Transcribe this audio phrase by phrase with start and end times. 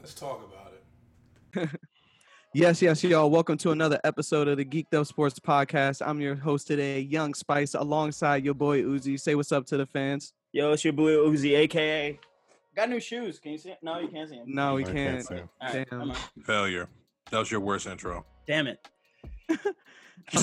[0.00, 0.72] Let's talk about
[1.62, 1.70] it.
[2.52, 3.30] Yes, yes, y'all.
[3.30, 6.02] Welcome to another episode of the Geeked Up Sports Podcast.
[6.04, 9.20] I'm your host today, Young Spice, alongside your boy Uzi.
[9.20, 10.32] Say what's up to the fans.
[10.50, 12.18] Yo, it's your boy Uzi, aka.
[12.74, 13.38] Got new shoes.
[13.38, 13.70] Can you see?
[13.70, 13.78] It?
[13.82, 14.46] No, you can't see them.
[14.52, 15.24] No, we I can't.
[15.24, 15.44] say.
[15.60, 16.12] All right, damn.
[16.44, 16.88] Failure.
[17.30, 18.26] That was your worst intro.
[18.48, 18.84] Damn it.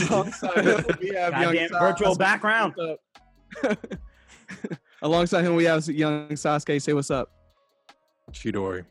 [0.10, 2.74] alongside him, we have Young Goddamn Sas- virtual background.
[5.02, 6.82] Alongside him, we have Young Sasuke.
[6.82, 7.30] Say what's up.
[8.32, 8.86] Chidori.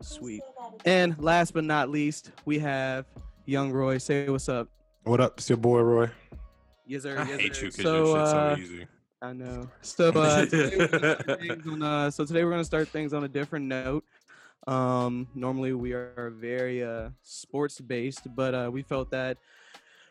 [0.00, 0.42] Sweet.
[0.84, 3.06] And last but not least, we have
[3.46, 3.98] Young Roy.
[3.98, 4.68] Say what's up.
[5.04, 5.38] What up?
[5.38, 6.10] It's your boy Roy.
[6.86, 7.18] Yes, sir.
[7.18, 7.64] I yes, hate sir.
[7.64, 8.86] you because So, your shit's uh, so easy.
[9.22, 9.70] I know.
[9.82, 12.88] So, uh, today we're gonna start things on, uh, so today we're going to start
[12.88, 14.04] things on a different note.
[14.66, 19.38] Um, normally we are very uh, sports based, but uh, we felt that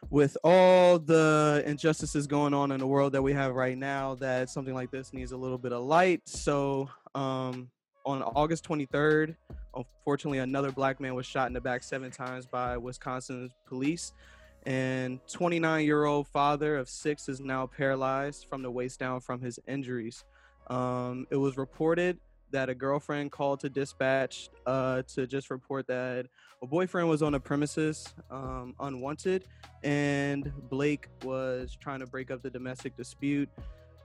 [0.09, 4.49] with all the injustices going on in the world that we have right now, that
[4.49, 6.27] something like this needs a little bit of light.
[6.27, 7.69] So, um,
[8.05, 9.35] on August 23rd,
[9.75, 14.13] unfortunately, another black man was shot in the back seven times by Wisconsin police
[14.65, 19.41] and 29 year old father of six is now paralyzed from the waist down from
[19.41, 20.23] his injuries.
[20.67, 22.19] Um, it was reported
[22.51, 26.27] that a girlfriend called to dispatch uh, to just report that
[26.61, 29.45] a boyfriend was on the premises um, unwanted,
[29.83, 33.49] and Blake was trying to break up the domestic dispute,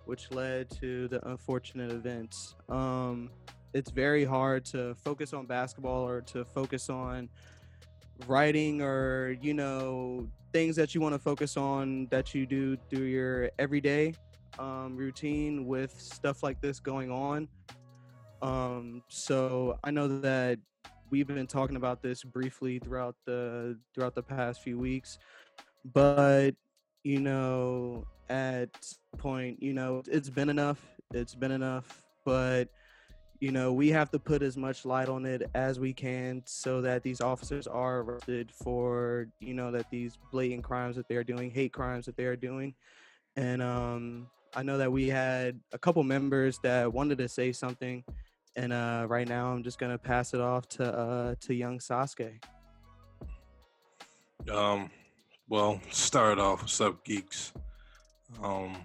[0.06, 2.54] which led to the unfortunate events.
[2.68, 3.30] Um,
[3.76, 7.28] it's very hard to focus on basketball or to focus on
[8.26, 13.04] writing or you know things that you want to focus on that you do through
[13.04, 14.14] your everyday
[14.58, 17.46] um, routine with stuff like this going on.
[18.40, 20.58] Um, so i know that
[21.10, 25.18] we've been talking about this briefly throughout the throughout the past few weeks
[25.92, 26.52] but
[27.02, 28.70] you know at
[29.16, 32.68] point you know it's been enough it's been enough but
[33.40, 36.80] you know, we have to put as much light on it as we can so
[36.80, 41.50] that these officers are arrested for, you know, that these blatant crimes that they're doing,
[41.50, 42.74] hate crimes that they are doing.
[43.36, 48.04] And um, I know that we had a couple members that wanted to say something.
[48.56, 52.42] And uh, right now, I'm just gonna pass it off to uh, to young Sasuke.
[54.50, 54.90] Um,
[55.46, 56.62] well, start off.
[56.62, 57.52] What's up, geeks?
[58.42, 58.78] Um,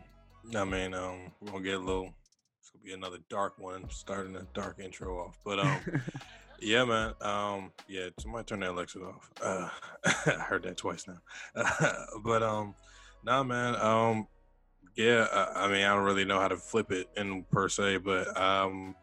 [0.53, 2.13] I mean, um, we're gonna get a little.
[2.83, 5.37] Be another dark one, starting a dark intro off.
[5.45, 5.79] But um,
[6.59, 7.13] yeah, man.
[7.21, 9.29] Um, yeah, somebody turn that Alexa off.
[9.41, 9.69] Uh,
[10.05, 11.19] I heard that twice now.
[12.23, 12.73] but um,
[13.23, 13.75] nah, man.
[13.75, 14.27] Um,
[14.95, 15.27] yeah.
[15.31, 18.27] I, I mean, I don't really know how to flip it in per se, but
[18.39, 18.95] um,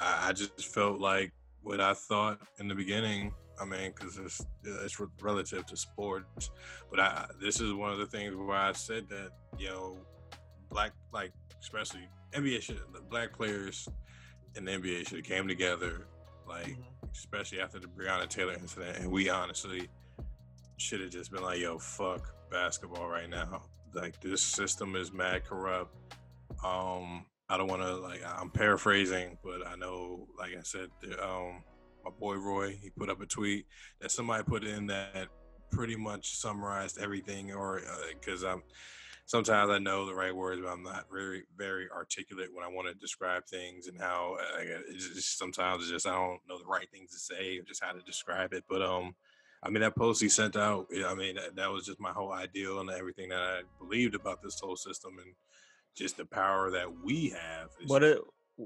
[0.00, 1.32] I, I just felt like
[1.62, 3.32] what I thought in the beginning.
[3.60, 6.50] I mean, because it's it's relative to sports,
[6.90, 9.96] but I this is one of the things where I said that you know,
[10.70, 13.88] black like especially NBA should the black players
[14.56, 16.06] in the NBA should have came together,
[16.48, 16.76] like
[17.12, 19.88] especially after the Breonna Taylor incident, and we honestly
[20.76, 23.62] should have just been like, yo, fuck basketball right now.
[23.94, 25.94] Like this system is mad corrupt.
[26.64, 31.22] Um, I don't want to like I'm paraphrasing, but I know, like I said, the,
[31.24, 31.62] um,
[32.04, 33.66] my boy Roy, he put up a tweet
[34.00, 35.28] that somebody put in that
[35.70, 37.80] pretty much summarized everything, or
[38.20, 38.62] because I'm
[39.26, 42.88] sometimes I know the right words, but I'm not very very articulate when I want
[42.88, 46.66] to describe things and how uh, it's just, sometimes it's just I don't know the
[46.66, 48.64] right things to say or just how to describe it.
[48.68, 49.14] But um,
[49.62, 52.32] I mean that post he sent out, I mean that, that was just my whole
[52.32, 55.34] ideal and everything that I believed about this whole system and
[55.94, 57.70] just the power that we have.
[57.86, 58.18] What it?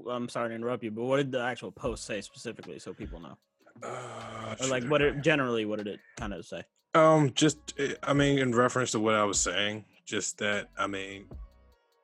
[0.09, 3.19] I'm sorry to interrupt you, but what did the actual post say specifically, so people
[3.19, 3.37] know?
[3.81, 5.65] uh, Or like, what it generally?
[5.65, 6.63] What did it kind of say?
[6.93, 10.87] Um, just eh, I mean, in reference to what I was saying, just that I
[10.87, 11.29] mean,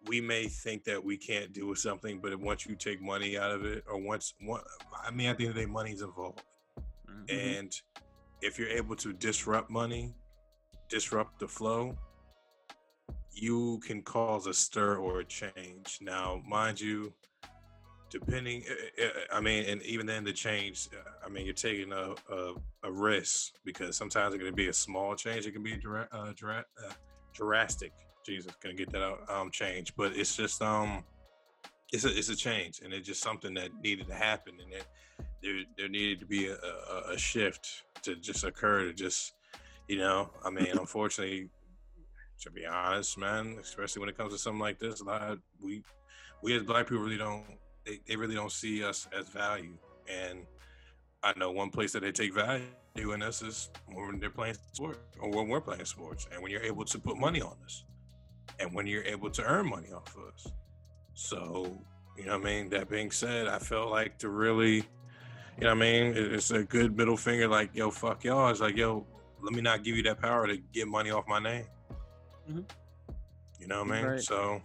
[0.05, 3.66] we may think that we can't do something, but once you take money out of
[3.66, 4.61] it, or once one,
[5.03, 6.39] I mean, at the end of the day, money's involved,
[7.09, 7.57] Mhm.
[7.57, 7.81] and
[8.41, 10.13] if you're able to disrupt money,
[10.88, 11.97] disrupt the flow,
[13.31, 15.97] you can cause a stir or a change.
[15.99, 17.13] Now, mind you,
[18.11, 20.89] depending, eh, eh, I mean, and even then, the change,
[21.25, 22.53] I mean, you're taking a, a,
[22.83, 25.47] a risk because sometimes it's going to be a small change.
[25.47, 26.94] It can be a direct, uh, dra- uh,
[27.35, 27.91] drastic.
[28.25, 31.03] Jesus, gonna get that out um, change, but it's just um,
[31.93, 34.85] it's a it's a change, and it's just something that needed to happen, and it,
[35.43, 39.33] there there needed to be a, a, a shift to just occur to just,
[39.87, 41.49] you know, I mean, unfortunately,
[42.41, 45.39] to be honest, man, especially when it comes to something like this, a lot of,
[45.61, 45.83] we
[46.41, 47.45] we as black people really don't
[47.85, 49.77] they, they really don't see us as value.
[50.07, 50.45] And
[51.23, 52.65] I know one place that they take value
[52.95, 56.27] in us is when they're playing sports or when we're playing sports.
[56.31, 57.83] And when you're able to put money on us
[58.59, 60.51] and when you're able to earn money off of us.
[61.13, 61.77] So,
[62.18, 62.69] you know what I mean?
[62.69, 64.83] That being said, I felt like to really, you
[65.62, 66.13] know what I mean?
[66.15, 68.50] It's a good middle finger, like, yo, fuck y'all.
[68.50, 69.06] It's like, yo,
[69.42, 71.65] let me not give you that power to get money off my name.
[72.50, 72.65] Mhm.
[73.59, 74.06] You know what I mean?
[74.06, 74.21] Right.
[74.21, 74.62] So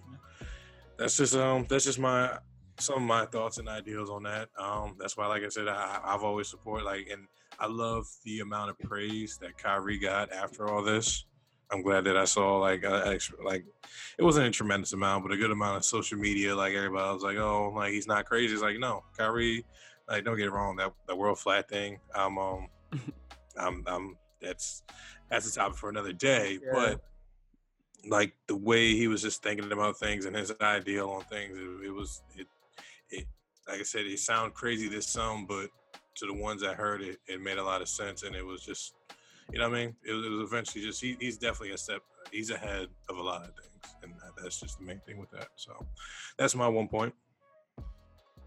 [0.98, 2.38] that's just um that's just my
[2.78, 4.48] some of my thoughts and ideals on that.
[4.58, 7.26] Um, that's why, like I said, I, I've always support like, and
[7.60, 11.26] I love the amount of praise that Kyrie got after all this.
[11.70, 13.14] I'm glad that I saw like uh,
[13.44, 13.64] like
[14.18, 16.56] it wasn't a tremendous amount, but a good amount of social media.
[16.56, 19.64] Like everybody was like, "Oh, like he's not crazy." It's like, no, Kyrie.
[20.08, 20.74] Like, don't get it wrong.
[20.76, 22.00] That the world flat thing.
[22.14, 22.68] I'm um,
[23.56, 24.82] I'm I'm that's
[25.30, 26.58] that's a topic for another day.
[26.64, 26.70] Yeah.
[26.72, 27.00] But
[28.08, 31.86] like the way he was just thinking about things and his ideal on things, it,
[31.86, 32.46] it was it
[33.10, 33.26] it
[33.68, 35.68] like I said, it sounded crazy to some, but
[36.20, 38.62] to the ones that heard it, it made a lot of sense, and it was
[38.62, 38.94] just
[39.52, 39.96] you know what I mean.
[40.04, 42.02] It was, it was eventually just he, he's definitely a step.
[42.30, 45.30] He's ahead of a lot of things, and that, that's just the main thing with
[45.30, 45.48] that.
[45.56, 45.72] So
[46.38, 47.14] that's my one point.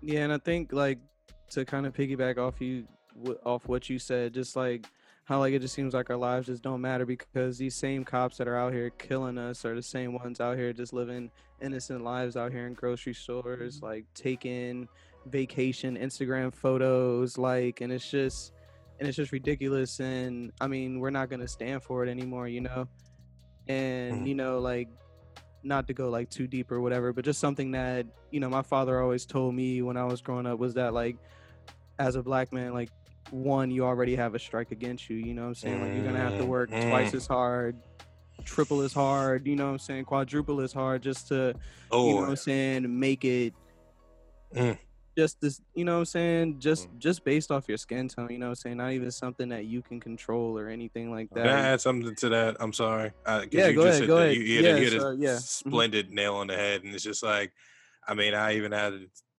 [0.01, 0.99] Yeah, and I think like
[1.51, 2.87] to kind of piggyback off you
[3.45, 4.85] off what you said, just like
[5.25, 8.37] how like it just seems like our lives just don't matter because these same cops
[8.37, 11.31] that are out here killing us are the same ones out here just living
[11.61, 13.85] innocent lives out here in grocery stores, mm-hmm.
[13.85, 14.87] like taking
[15.25, 18.53] vacation Instagram photos, like, and it's just
[18.99, 19.99] and it's just ridiculous.
[19.99, 22.87] And I mean, we're not gonna stand for it anymore, you know.
[23.67, 24.27] And Mhm.
[24.27, 24.89] you know, like
[25.63, 28.61] not to go like too deep or whatever, but just something that you know my
[28.61, 31.17] father always told me when I was growing up was that like
[31.99, 32.89] as a black man, like
[33.31, 35.17] one, you already have a strike against you.
[35.17, 35.81] You know what I'm saying?
[35.81, 37.15] Like you're gonna have to work twice mm.
[37.15, 37.77] as hard,
[38.43, 39.47] triple as hard.
[39.47, 40.05] You know what I'm saying?
[40.05, 41.55] Quadruple as hard just to
[41.91, 43.53] Oh, you know what I'm saying make it.
[44.55, 44.77] Mm.
[45.15, 46.59] Just this, you know what I'm saying?
[46.59, 46.97] Just Mm.
[46.97, 48.77] just based off your skin tone, you know what I'm saying?
[48.77, 51.43] Not even something that you can control or anything like that.
[51.45, 52.57] Can I add something to that?
[52.59, 53.11] I'm sorry.
[53.25, 54.35] Uh, Yeah, you go just ahead, hit go ahead.
[54.35, 55.29] You, Yeah, a- you so, yeah.
[55.35, 55.41] Mhm.
[55.41, 57.53] splendid nail on the head, and it's just like,
[58.07, 58.93] I mean, I even had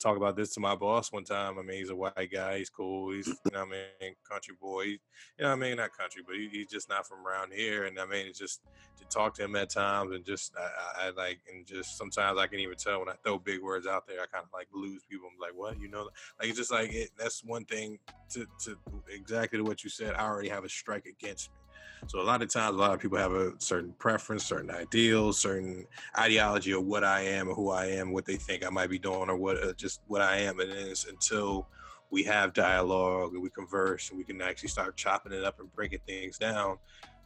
[0.04, 1.58] talk about this to my boss one time.
[1.58, 2.58] I mean, he's a white guy.
[2.58, 3.12] He's cool.
[3.12, 4.84] He's, you know, I mean, country boy.
[4.84, 4.98] He, you
[5.40, 7.84] know, I mean, not country, but he, he's just not from around here.
[7.84, 8.60] And I mean, it's just
[8.98, 12.38] to talk to him at times, and just I, I, I like, and just sometimes
[12.38, 14.68] I can even tell when I throw big words out there, I kind of like
[14.74, 15.28] lose people.
[15.32, 17.98] I'm like, what, you know, like it's just like it, that's one thing
[18.30, 18.76] to to
[19.08, 20.14] exactly what you said.
[20.14, 21.63] I already have a strike against me.
[22.06, 25.38] So a lot of times, a lot of people have a certain preference, certain ideals,
[25.38, 25.86] certain
[26.18, 28.98] ideology of what I am or who I am, what they think I might be
[28.98, 30.60] doing, or what uh, just what I am.
[30.60, 31.66] And it's until
[32.10, 35.72] we have dialogue and we converse and we can actually start chopping it up and
[35.74, 36.78] breaking things down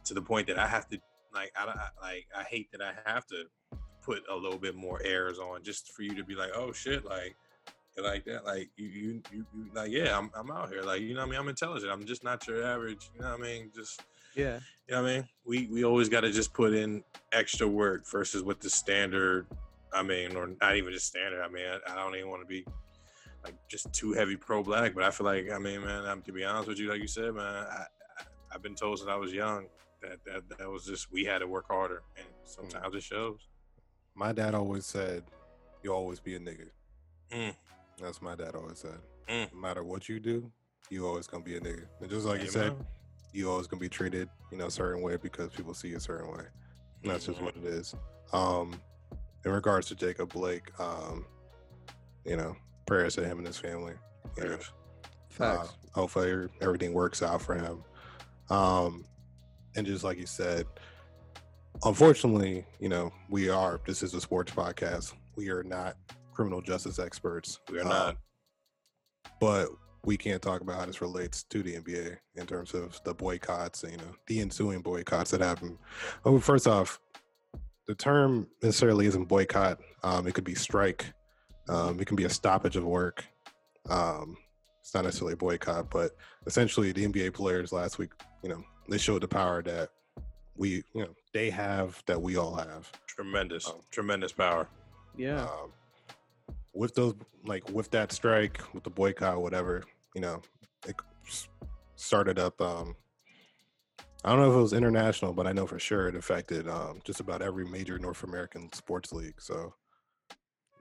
[0.05, 0.99] to the point that I have to
[1.33, 3.43] like I, I like I hate that I have to
[4.01, 7.05] put a little bit more airs on just for you to be like, oh shit,
[7.05, 7.35] like
[7.97, 11.13] like that, like you you you, you like yeah, I'm I'm out here, like you
[11.13, 11.39] know what I mean.
[11.39, 11.91] I'm intelligent.
[11.91, 13.09] I'm just not your average.
[13.13, 13.71] You know what I mean?
[13.75, 14.01] Just
[14.35, 14.59] Yeah.
[14.87, 15.27] you know what I mean?
[15.45, 19.47] We we always got to just put in extra work versus what the standard.
[19.91, 21.41] I mean, or not even just standard.
[21.41, 22.63] I mean, I, I don't even want to be
[23.43, 26.31] like just too heavy pro black, but I feel like I mean, man, I'm to
[26.31, 27.85] be honest with you, like you said, man, I,
[28.19, 29.65] I I've been told since I was young
[30.01, 33.39] that that that was just we had to work harder, and sometimes it shows.
[34.15, 35.23] My dad always said,
[35.83, 36.69] "You always be a nigga."
[37.31, 37.53] Mm.
[38.01, 38.99] That's what my dad always said.
[39.27, 39.53] Mm.
[39.53, 40.51] No matter what you do,
[40.89, 41.85] you always gonna be a nigga.
[42.01, 42.75] And just like you said,
[43.33, 45.99] you always gonna be treated, you know, a certain way because people see you a
[45.99, 46.43] certain way.
[47.03, 47.95] And that's just what it is.
[48.33, 48.79] Um,
[49.45, 51.25] in regards to Jacob Blake, um,
[52.25, 52.55] you know,
[52.85, 53.93] prayers to him and his family.
[54.37, 54.57] You know.
[55.29, 55.69] Facts.
[55.69, 57.83] uh, hopefully everything works out for him.
[58.49, 59.05] Um,
[59.75, 60.65] and just like you said,
[61.85, 63.79] unfortunately, you know, we are.
[63.85, 65.13] This is a sports podcast.
[65.35, 65.95] We are not
[66.33, 67.59] criminal justice experts.
[67.71, 68.17] We are Um, not.
[69.39, 69.69] but
[70.05, 73.83] we can't talk about how this relates to the NBA in terms of the boycotts,
[73.83, 75.77] and, you know, the ensuing boycotts that happen.
[76.25, 76.99] Oh, first off,
[77.87, 79.79] the term necessarily isn't boycott.
[80.03, 81.05] Um, it could be strike.
[81.67, 83.25] Um, it can be a stoppage of work.
[83.89, 84.37] Um,
[84.81, 86.15] it's not necessarily a boycott, but
[86.45, 89.89] essentially, the NBA players last week, you know, they showed the power that
[90.55, 92.91] we, you know, they have that we all have.
[93.07, 94.67] Tremendous, um, tremendous power.
[95.17, 95.43] Yeah.
[95.43, 95.71] Um,
[96.73, 99.83] with those, like with that strike, with the boycott, whatever,
[100.15, 100.41] you know,
[100.87, 100.95] it
[101.95, 102.59] started up.
[102.61, 102.95] Um,
[104.23, 106.99] I don't know if it was international, but I know for sure it affected um,
[107.05, 109.39] just about every major North American sports league.
[109.41, 109.73] So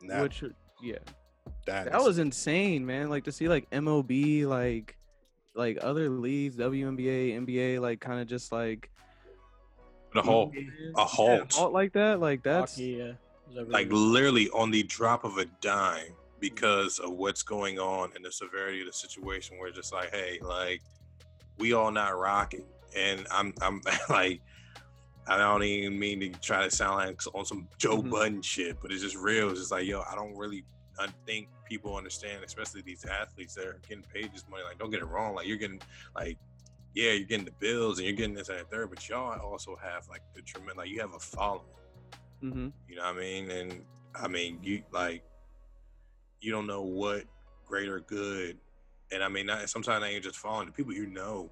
[0.08, 0.42] that, Which
[0.82, 0.96] yeah.
[1.66, 3.08] that, That is- was insane, man.
[3.10, 4.96] Like to see like MLB, like
[5.54, 8.90] like other leagues, WNBA, NBA, like kind of just like
[10.14, 10.62] a whole yeah,
[10.96, 11.52] a halt.
[11.52, 12.20] halt like that.
[12.20, 13.12] Like that's Hockey, yeah.
[13.54, 18.12] That like really- literally on the drop of a dime because of what's going on
[18.14, 20.80] and the severity of the situation we're just like hey like
[21.58, 22.64] we all not rocking
[22.96, 24.40] and i'm i'm like
[25.26, 28.10] i don't even mean to try to sound like on some joe Mhm.
[28.10, 30.64] budden shit but it's just real it's just like yo i don't really
[31.00, 34.64] I think people understand, especially these athletes that are getting paid this money.
[34.64, 35.36] Like, don't get it wrong.
[35.36, 35.80] Like, you're getting
[36.16, 36.36] like,
[36.92, 39.76] yeah, you're getting the bills and you're getting this and that third, but y'all also
[39.80, 41.68] have like the tremendous, like you have a following.
[42.42, 42.68] Mm-hmm.
[42.88, 43.50] You know what I mean?
[43.50, 43.82] And
[44.14, 45.22] I mean, you like,
[46.40, 47.24] you don't know what
[47.66, 48.56] greater good.
[49.12, 51.50] And I mean, not, sometimes they ain't just following the people you know.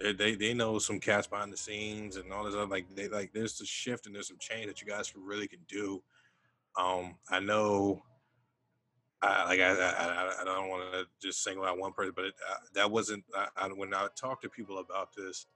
[0.00, 3.08] They, they they know some cats behind the scenes and all this other like they
[3.08, 6.02] like there's a shift and there's some change that you guys really can do.
[6.78, 8.02] Um, I know.
[9.20, 12.34] I like I I, I don't want to just single out one person, but it,
[12.48, 15.46] uh, that wasn't I, I, when I talk to people about this.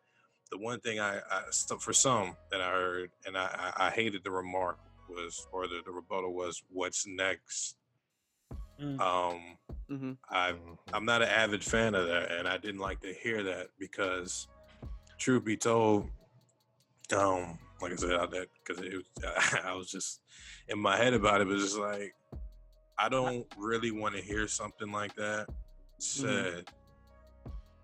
[0.52, 1.42] The one thing I, I
[1.80, 4.78] for some that I heard and I, I I hated the remark
[5.08, 7.76] was or the, the rebuttal was what's next.
[8.80, 9.00] Mm.
[9.00, 9.40] Um,
[9.92, 10.12] Mm-hmm.
[10.30, 10.78] I Mhm.
[10.94, 14.48] I'm not an avid fan of that, and I didn't like to hear that because,
[15.18, 16.08] truth be told,
[17.14, 19.04] um, like I said, I that because it was,
[19.64, 20.20] I was just
[20.68, 22.14] in my head about it, but it's just like
[22.98, 25.48] I don't really want to hear something like that
[25.98, 26.64] said.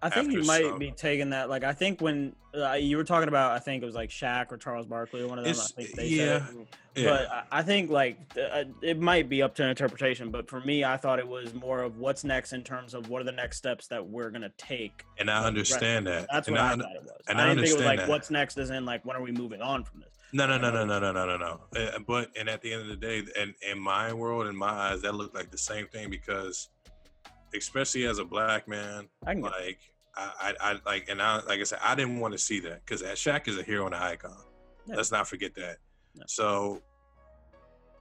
[0.00, 1.48] I think you might some- be taking that.
[1.48, 4.52] Like, I think when uh, you were talking about, I think it was like Shaq
[4.52, 5.50] or Charles Barkley or one of them.
[5.50, 6.66] It's- I think they yeah, said.
[6.94, 10.30] Yeah, But I- I think like uh, it might be up to an interpretation.
[10.30, 13.20] But for me, I thought it was more of what's next in terms of what
[13.22, 15.04] are the next steps that we're gonna take.
[15.18, 15.46] and I right.
[15.46, 16.26] understand that.
[16.32, 17.20] That's and what I, un- thought it was.
[17.28, 18.08] and I I didn't think it was understand like that.
[18.08, 20.10] what's next is in like when are we moving on from this.
[20.32, 21.60] No, no, no, no, no, no, no, no, no.
[21.74, 24.68] Uh, but and at the end of the day, and in my world, in my
[24.68, 26.68] eyes, that looked like the same thing because,
[27.54, 29.78] especially as a black man, I can like
[30.18, 32.84] I, I, I like, and I, like I said, I didn't want to see that
[32.84, 34.36] because Shaq is a hero and an icon.
[34.86, 34.96] Yeah.
[34.96, 35.76] Let's not forget that.
[36.26, 36.82] So,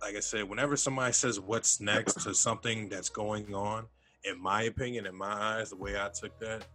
[0.01, 3.86] like I said, whenever somebody says what's next to something that's going on,
[4.24, 6.66] in my opinion, in my eyes, the way I took that,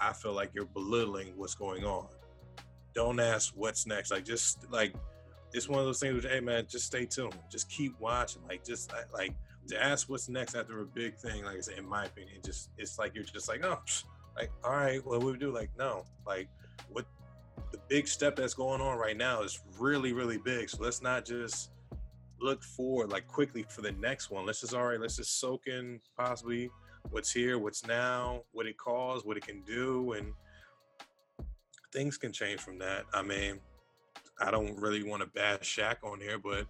[0.00, 2.08] I feel like you're belittling what's going on.
[2.94, 4.10] Don't ask what's next.
[4.10, 4.94] Like just like
[5.52, 6.14] it's one of those things.
[6.14, 7.38] Which, hey man, just stay tuned.
[7.50, 8.42] Just keep watching.
[8.48, 9.32] Like just like
[9.68, 11.44] to ask what's next after a big thing.
[11.44, 13.80] Like I said, in my opinion, just it's like you're just like oh,
[14.36, 15.52] like all right, what we do?
[15.52, 16.48] Like no, like
[16.90, 17.06] what
[17.70, 20.70] the big step that's going on right now is really really big.
[20.70, 21.70] So let's not just
[22.40, 24.46] look forward like quickly for the next one.
[24.46, 25.00] Let's just all right.
[25.00, 26.70] Let's just soak in possibly
[27.10, 30.32] what's here, what's now, what it caused, what it can do, and
[31.92, 33.04] things can change from that.
[33.12, 33.60] I mean,
[34.40, 36.66] I don't really want to bash Shaq on here, but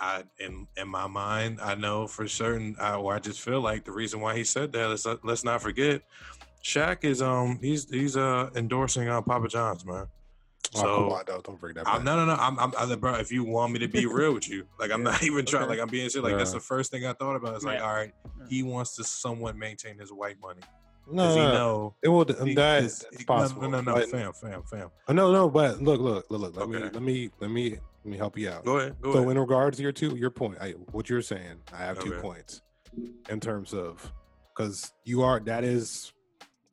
[0.00, 3.84] I in in my mind, I know for certain, I, or I just feel like
[3.84, 4.88] the reason why he said that.
[4.88, 6.02] Let's not- let's not forget,
[6.62, 10.06] Shaq is um he's he's uh endorsing uh Papa John's man.
[10.74, 12.34] Oh, So come on, don't, don't bring that I'm, no, no, no.
[12.34, 13.14] I'm, I'm, I'm, bro.
[13.14, 15.62] If you want me to be real with you, like I'm not even trying.
[15.64, 15.70] Okay.
[15.70, 16.28] Like I'm being serious.
[16.28, 17.54] Like that's the first thing I thought about.
[17.54, 17.84] It's like, Yeah.
[17.86, 18.46] all right, Yeah.
[18.48, 20.60] he wants to somewhat maintain his white money.
[21.10, 21.52] no, he no, no.
[21.54, 21.94] know?
[22.02, 22.24] It will.
[22.44, 23.62] he- That is- is no, possible.
[23.62, 24.90] No, no, no, but- fam, fam, fam.
[25.06, 25.48] Oh, no, no.
[25.48, 26.56] But look, look, look, look.
[26.56, 28.64] Let me, let me, let me, let me help you out.
[28.64, 28.94] Go ahead.
[29.02, 29.32] Go so ahead.
[29.32, 32.62] in regards to your two your point I, what you're saying i have two points
[33.28, 34.12] in terms of
[34.56, 36.12] because you are that is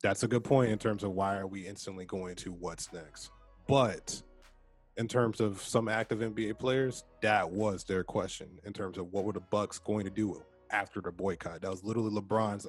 [0.00, 3.32] that's a good point in terms of why are we instantly going to what's next
[3.66, 4.22] but
[4.96, 9.24] in terms of some active nba players that was their question in terms of what
[9.24, 12.64] were the bucks going to do after the boycott that was literally lebron's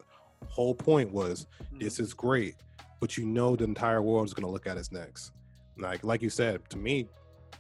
[0.48, 1.78] whole point was hmm.
[1.78, 2.56] this is great
[3.00, 5.34] but you know the entire world is going to look at us next
[5.78, 7.08] like like you said to me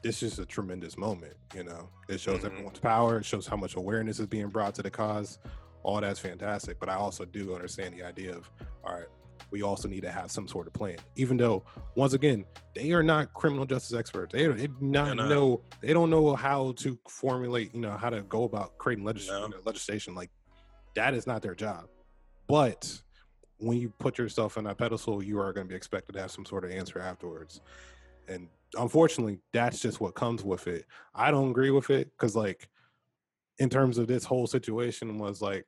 [0.05, 2.45] this is a tremendous moment you know it shows Mhm.
[2.51, 5.39] everyone's power it shows how much awareness is being brought to the cause
[5.81, 8.50] all that's fantastic but i also do understand the idea of
[8.83, 9.07] all right
[9.50, 11.63] we also need to have some sort of plan even though
[11.95, 12.45] once again
[12.75, 15.27] they are not criminal justice experts they, they do not not.
[15.27, 19.27] know they don't know how to formulate you know how to go about creating legis-
[19.27, 19.43] No.
[19.45, 20.29] you know, legislation like
[20.93, 21.88] that is not their job
[22.47, 23.01] but
[23.57, 26.29] when you put yourself on that pedestal, you are going to be expected to have
[26.29, 27.62] some sort of answer afterwards.
[28.27, 30.86] And unfortunately, that's just what comes with it.
[31.13, 32.69] I don't agree with it because, like,
[33.60, 35.65] in terms of this whole situation, was like,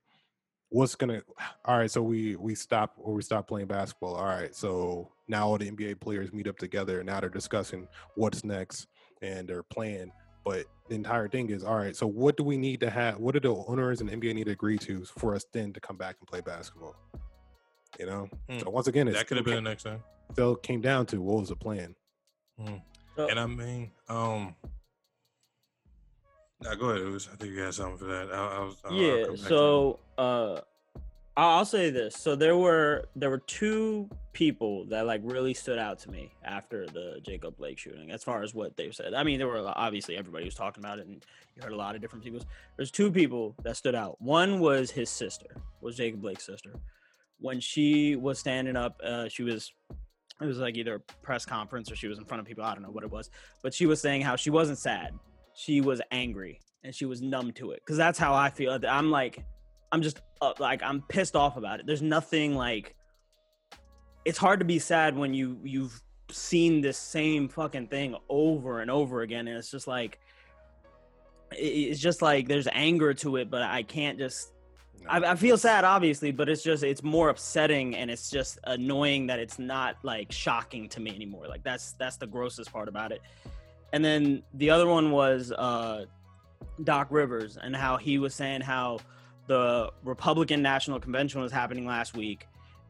[0.70, 1.22] what's gonna?
[1.66, 4.16] All right, so we we stop or we stop playing basketball.
[4.16, 7.88] All right, so now all the NBA players meet up together, and now they're discussing
[8.16, 8.88] what's next
[9.22, 10.12] and their plan.
[10.46, 13.20] But the entire thing is, all right, so what do we need to have?
[13.20, 15.98] What do the owners and NBA need to agree to for us then to come
[15.98, 16.96] back and play basketball?
[18.00, 18.30] You know.
[18.50, 18.60] Hmm.
[18.60, 20.01] So once again, it's that could have been the next thing.
[20.32, 21.96] still came down to what was the plan.
[23.16, 24.56] So- And I mean, um,
[26.62, 27.06] now go ahead.
[27.32, 28.32] I think you had something for that.
[28.32, 30.62] I, I was, I'll yeah come back to so uh
[31.36, 32.16] I- i'll say this.
[32.16, 36.86] So there were there were two people that like really stood out to me after
[36.88, 39.14] the jacob blake shooting as far as what they said.
[39.14, 41.24] I mean there were obviously everybody was talking about it and
[41.56, 42.42] you heard a lot of different people
[42.76, 44.20] there's two people that stood out.
[44.22, 46.74] One was his sister was jacob blake's sister.
[47.40, 49.72] When she was standing up uh she was
[50.41, 52.63] it was like either a press conference or she was in front of people.
[52.63, 53.29] I don't know what it was.
[53.63, 55.12] But she was saying how she wasn't sad.
[55.56, 57.82] She was angry and she was numb to it.
[57.84, 58.77] Because that's how i feel.
[58.88, 59.44] I'm like
[59.91, 61.88] I'm just uh, like I'm pissed off about it.
[61.88, 62.96] There's nothing like
[64.25, 68.91] it's hard to be sad when you you've seen this same fucking thing over and
[68.91, 69.48] over again.
[69.48, 70.20] And it's just like
[71.51, 74.51] it's just like there's anger to it but I can't just
[75.10, 79.27] I, I feel sad obviously but it's just it's more upsetting and it's just annoying
[79.27, 81.48] that it's not like shocking to me anymore.
[81.48, 83.22] Like that's that's the grossest part about it.
[83.94, 86.06] And then the other one was uh
[86.84, 89.00] Doc Rivers and how he was saying how
[89.48, 92.48] the Republican National Convention was happening last week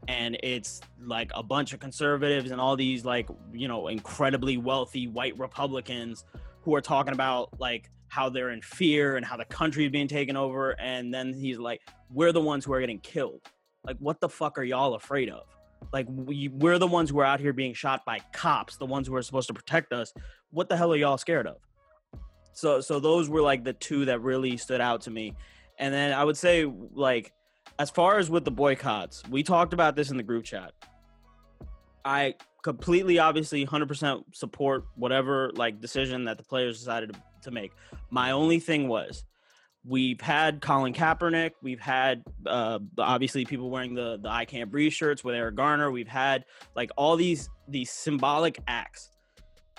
[0.07, 5.07] and it's like a bunch of conservatives and all these like you know incredibly wealthy
[5.07, 6.23] white Republicans
[6.61, 10.07] who are talking about like how they're in fear and how the country is being
[10.07, 13.41] taken over and then he's like we're the ones who are getting killed.
[13.85, 15.43] Like what the fuck are y'all afraid of?
[15.93, 19.07] Like we, we're the ones who are out here being shot by cops the ones
[19.07, 20.13] who are supposed to protect us.
[20.51, 21.57] What the hell are y'all scared of?
[22.53, 25.35] So so those were like the two that really stood out to me.
[25.79, 27.31] And then i would say like
[27.79, 30.71] as far as with the boycotts we talked about this in the group chat.
[32.05, 37.71] I completely obviously 100% support whatever like decision that the players decided to, to make
[38.09, 39.23] my only thing was
[39.85, 44.91] we've had Colin Kaepernick, we've had uh, obviously people wearing the the I Can't Breathe
[44.91, 49.09] shirts with Eric Garner, we've had like all these these symbolic acts.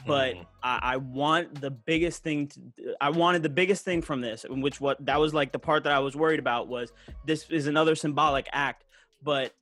[0.07, 0.47] But Mhm.
[0.63, 2.47] I, I want the biggest thing.
[2.49, 5.59] To, I wanted the biggest thing from this, in which what that was like the
[5.59, 6.93] part that I was worried about was
[7.27, 8.85] this is another symbolic act,
[9.23, 9.53] but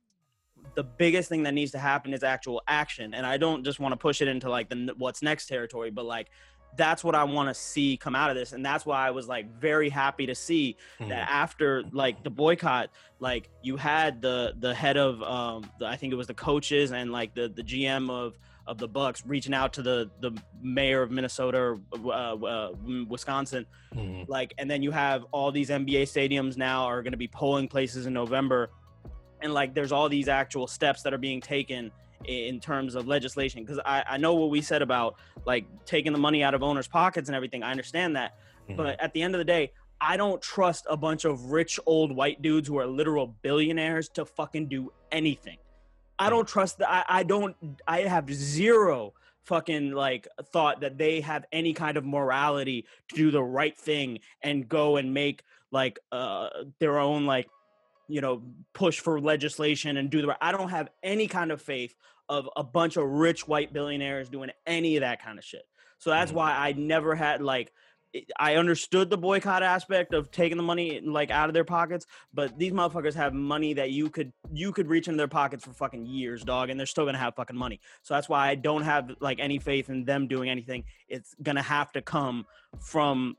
[0.75, 3.13] the biggest thing that needs to happen is actual action.
[3.13, 6.05] And I don't just want to push it into like the what's next territory, but
[6.05, 6.27] like
[6.77, 8.53] that's what I want to see come out of this.
[8.53, 11.09] And that's why I was like very happy to see Mhm.
[11.09, 15.95] that after like the boycott, like you had the the head of um the, I
[15.97, 19.53] think it was the coaches and like the the GM of of the Bucks reaching
[19.53, 20.31] out to the the
[20.61, 22.71] mayor of Minnesota or uh, uh,
[23.07, 23.65] Wisconsin
[23.95, 24.25] Mhm.
[24.27, 27.69] like and then you have all these nba stadiums now are going to be polling
[27.69, 28.69] places in november
[29.41, 31.89] and like there's all these actual steps that are being taken
[32.25, 35.15] in terms of legislation because I, I know what we said about
[35.45, 37.63] like taking the money out of owners pockets and everything.
[37.63, 38.35] I understand that.
[38.69, 38.75] Mhm.
[38.75, 42.11] but at the end of the day i don't trust a bunch of rich old
[42.13, 45.57] white dudes who are literal billionaires to fucking do anything.
[46.19, 47.55] I don't trust that I, I don't
[47.87, 49.13] i have zero
[49.43, 54.19] fucking like thought that they have any kind of morality to do the right thing
[54.41, 57.47] and go and make like uh their own like
[58.09, 58.41] you know
[58.73, 61.95] push for legislation and do the right i don't have any kind of faith
[62.29, 66.09] of a bunch of rich white billionaires doing any of that kind of shit so
[66.09, 66.35] that's Mhm.
[66.35, 67.71] why i never had like
[68.39, 72.57] I understood the boycott aspect of taking the money like out of their pockets, but
[72.57, 76.05] these motherfuckers have money that you could you could reach into their pockets for fucking
[76.05, 77.81] years, dog, and they're still gonna have fucking money.
[78.03, 80.85] So that's why I don't have like any faith in them doing anything.
[81.09, 82.47] It's gonna have to come
[82.79, 83.35] from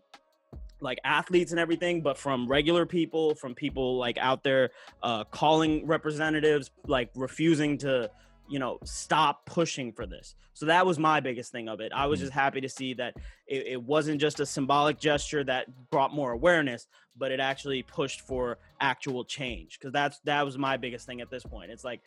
[0.81, 4.71] like athletes and everything, but from regular people, from people like out there
[5.03, 8.11] uh, calling representatives, like refusing to,
[8.49, 10.35] you know, stop pushing for this.
[10.55, 11.93] So that was my biggest thing of it.
[11.95, 12.23] I was Mhm.
[12.25, 13.15] just happy to see that
[13.47, 18.23] it, it wasn't just a symbolic gesture that brought more awareness, but it actually pushed
[18.23, 19.79] for actual change.
[19.79, 21.71] Because that's that was my biggest thing at this point.
[21.71, 22.01] It's like,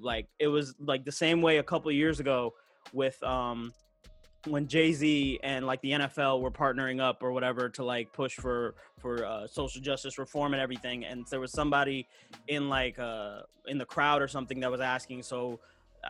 [0.00, 2.54] like it was like the same way a couple of years ago
[2.92, 3.72] with um
[4.46, 8.34] when Jay Z and like the NFL were partnering up or whatever to like push
[8.34, 12.06] for for uh, social justice reform and everything, and there was somebody
[12.48, 15.60] in like uh in the crowd or something that was asking, so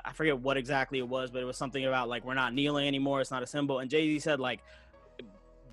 [0.04, 2.86] I forget what exactly it was, but it was something about like we're not kneeling
[2.86, 4.60] anymore, it's not a symbol, and Jay Z said like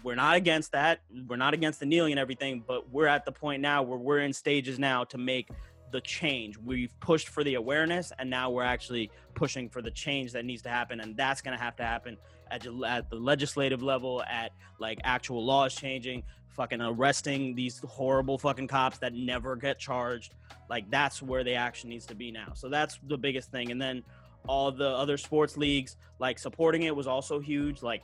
[0.03, 3.31] we're not against that, we're not against the kneeling and everything, but we're at the
[3.31, 5.49] point now where we're in stages now to make
[5.91, 6.57] the change.
[6.57, 10.61] We've pushed for the awareness, and now we're actually pushing for the change that needs
[10.63, 12.17] to happen, and that's going to have to happen
[12.51, 18.37] at, the- at the legislative level, at like actual laws changing, fucking arresting these horrible
[18.37, 20.33] fucking cops that never get charged.
[20.69, 22.53] Like that's where the action needs to be now.
[22.53, 23.71] So that's the biggest thing.
[23.71, 24.03] And then
[24.47, 27.81] all the other sports leagues like supporting it was also huge.
[27.81, 28.03] Like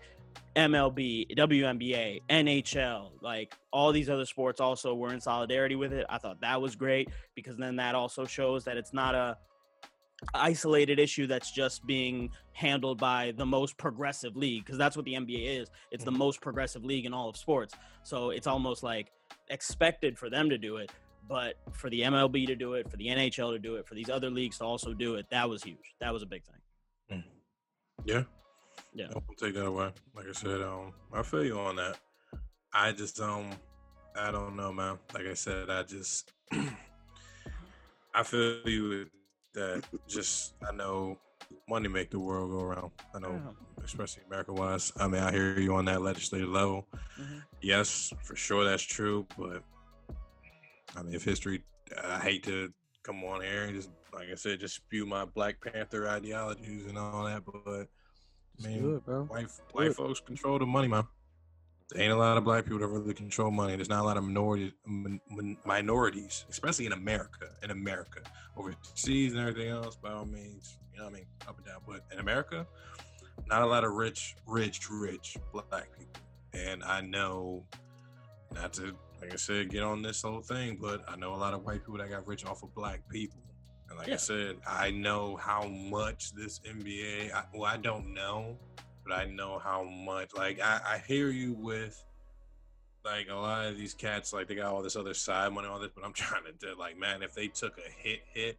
[0.56, 6.06] MLB, WNBA, NHL, like all these other sports also were in solidarity with it.
[6.10, 9.38] I thought that was great because then that also shows that it's not a
[10.34, 15.14] isolated issue that's just being handled by the most progressive league because that's what the
[15.14, 15.70] NBA is.
[15.92, 17.76] It's the most progressive league in all of sports.
[18.04, 19.12] So it's almost like
[19.50, 20.92] expected for them to do it,
[21.28, 24.10] but for the MLB to do it, for the NHL to do it, for these
[24.10, 25.96] other leagues to also do it, that was huge.
[26.00, 27.24] That was a big thing.
[28.06, 28.24] Yeah.
[28.94, 29.08] Yeah.
[29.10, 29.92] I won't take that away.
[30.16, 31.98] Like I said, um, I feel you on that.
[32.74, 33.50] I just um
[34.16, 34.98] I don't know, man.
[35.14, 36.32] Like I said, I just
[38.14, 39.08] I feel you with
[39.58, 41.18] that just I know
[41.68, 42.92] money make the world go around.
[43.16, 43.42] I know
[43.84, 44.92] especially America wise.
[44.98, 46.88] I mean I hear you on that legislative level.
[47.20, 47.44] Mhm.
[47.62, 49.64] Yes, for sure that's true, but
[50.96, 51.64] I mean, if history,
[52.04, 52.72] I hate to
[53.04, 56.98] come on here and just, like I said, just spew my Black Panther ideologies and
[56.98, 57.88] all that, but
[58.56, 59.24] Just man, do it, bro.
[59.26, 59.96] white white it.
[59.96, 61.06] folks control the money, man.
[61.92, 63.76] There ain't a lot of black people that really control money.
[63.76, 67.48] There's not a lot of minorities, min, min, minorities, especially in America.
[67.64, 68.20] In America,
[68.58, 71.80] overseas and everything else, by all means, you know what I mean, up and down.
[71.88, 72.68] But in America,
[73.46, 76.22] not a lot of rich, rich, rich black people.
[76.54, 77.64] And I know,
[78.54, 81.54] not to, like I said, get on this whole thing, but I know a lot
[81.54, 83.40] of white people that got rich off of black people.
[83.90, 87.34] And like I said, I know how much this NBA.
[87.34, 88.58] I, well, I don't know,
[89.08, 90.32] but I know how much.
[90.36, 92.04] Like I, I hear you with
[93.06, 95.80] like a lot of these cats, like they got all this other side money, all
[95.80, 95.92] this.
[95.96, 98.58] But I'm trying to do, like, man, if they took a hit, hit,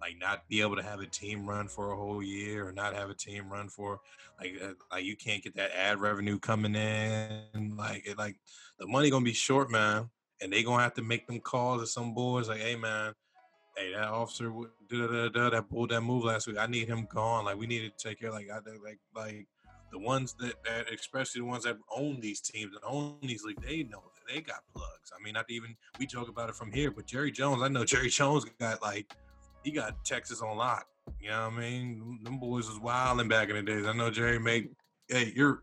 [0.00, 2.94] like not be able to have a team run for a whole year, or not
[2.94, 4.00] have a team run for,
[4.40, 8.36] like, uh, like you can't get that ad revenue coming in, like, it, like
[8.78, 10.08] the money gonna be short, man,
[10.40, 13.12] and they gonna have to make them calls to some boys, like, hey, man.
[13.74, 14.52] Hey, that officer
[14.90, 16.58] that pulled that move last week.
[16.58, 17.46] I need him gone.
[17.46, 18.30] Like we need to take care.
[18.30, 19.46] Like I like like
[19.92, 23.62] the ones that, that especially the ones that own these teams and own these leagues,
[23.64, 25.12] they know that they got plugs.
[25.16, 27.84] I mean, not even we joke about it from here, but Jerry Jones, I know
[27.84, 29.12] Jerry Jones got like
[29.62, 30.86] he got Texas on lock.
[31.20, 32.18] You know what I mean?
[32.22, 33.86] Them- boys was wilding back in the days.
[33.86, 34.70] I know Jerry made
[35.08, 35.62] hey, you're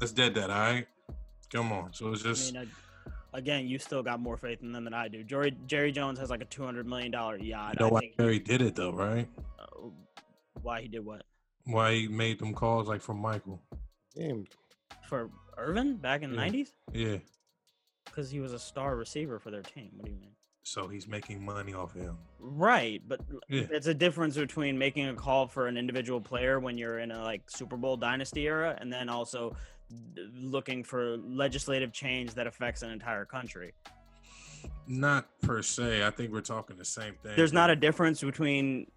[0.00, 0.86] let's dead that, all right?
[1.52, 1.92] Come on.
[1.92, 2.68] So it's I just mean,
[3.34, 5.22] I, again, you still got more faith in them than I do.
[5.22, 7.76] Jerry Jerry Jones has like a two hundred million dollar yacht.
[7.78, 9.28] you know I why Jerry did it though, right?
[9.58, 9.88] uh,
[10.62, 11.22] why he did what
[11.64, 13.62] Why he made them calls like from Michael.
[14.16, 14.46] Damn.
[15.08, 17.18] for Irvin back in the nineties Yeah.
[18.04, 19.90] because he was a star receiver for their team.
[19.96, 20.32] What do you mean?
[20.64, 22.16] So he's making money off him.
[22.38, 23.66] Right, but Yeah.
[23.70, 27.22] it's a difference between making a call for an individual player when you're in a
[27.22, 29.56] like Super Bowl dynasty era, and then also
[30.14, 33.72] d- looking for legislative change that affects an entire country.
[34.86, 36.04] Not per se.
[36.04, 37.32] I think we're talking the same thing.
[37.36, 38.90] There's not a difference between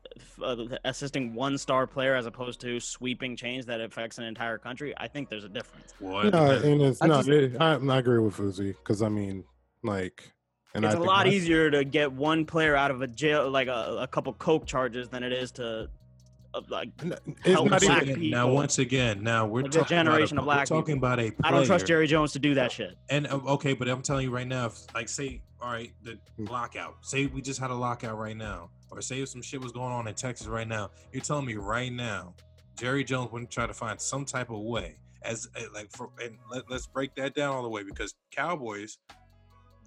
[0.43, 4.93] uh, assisting one star player as opposed to sweeping change that affects an entire country.
[4.97, 5.93] I think there's a difference.
[5.99, 7.17] Well, it No, and it's I no.
[7.17, 9.43] just- It, I, I agree with Fuzi because I mean,
[9.83, 10.31] like,
[10.73, 13.07] and it's I a think lot that's- easier to get one player out of a
[13.07, 15.89] jail, like a, a couple coke charges, than it is to
[16.55, 18.15] uh, like It's help not black even.
[18.15, 18.37] people.
[18.37, 21.07] now, once again, now we're Like talking generation about of a, we're black talking people.
[21.07, 21.35] about a player.
[21.43, 22.97] I don't trust Jerry Jones to do that shit.
[23.09, 26.17] And uh, okay, but I'm telling you right now, if, like, say, all right, the
[26.37, 26.97] lockout.
[27.01, 29.91] Say we just had a lockout right now, or say if some shit was going
[29.91, 30.91] on in Texas right now.
[31.11, 32.33] You're telling me right now,
[32.77, 36.37] Jerry Jones wouldn't try to find some type of way as uh, like for and
[36.51, 38.97] let, let's break that down all the way because Cowboys.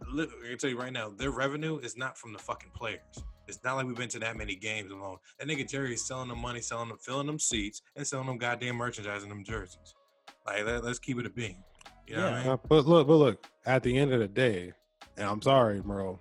[0.00, 3.00] I can tell you right now, their revenue is not from the fucking players.
[3.48, 5.16] It's not like we've been to that many games alone.
[5.38, 8.36] That nigga Jerry is selling them money, selling them, filling them seats, and selling them
[8.36, 9.94] goddamn merchandise and them jerseys.
[10.46, 11.56] Like, let, us keep it a bean.
[12.06, 12.52] You know what I mean?
[12.52, 13.46] Uh, but look, but look.
[13.66, 14.72] At the end of the day,
[15.16, 16.20] and I'm sorry, Merle.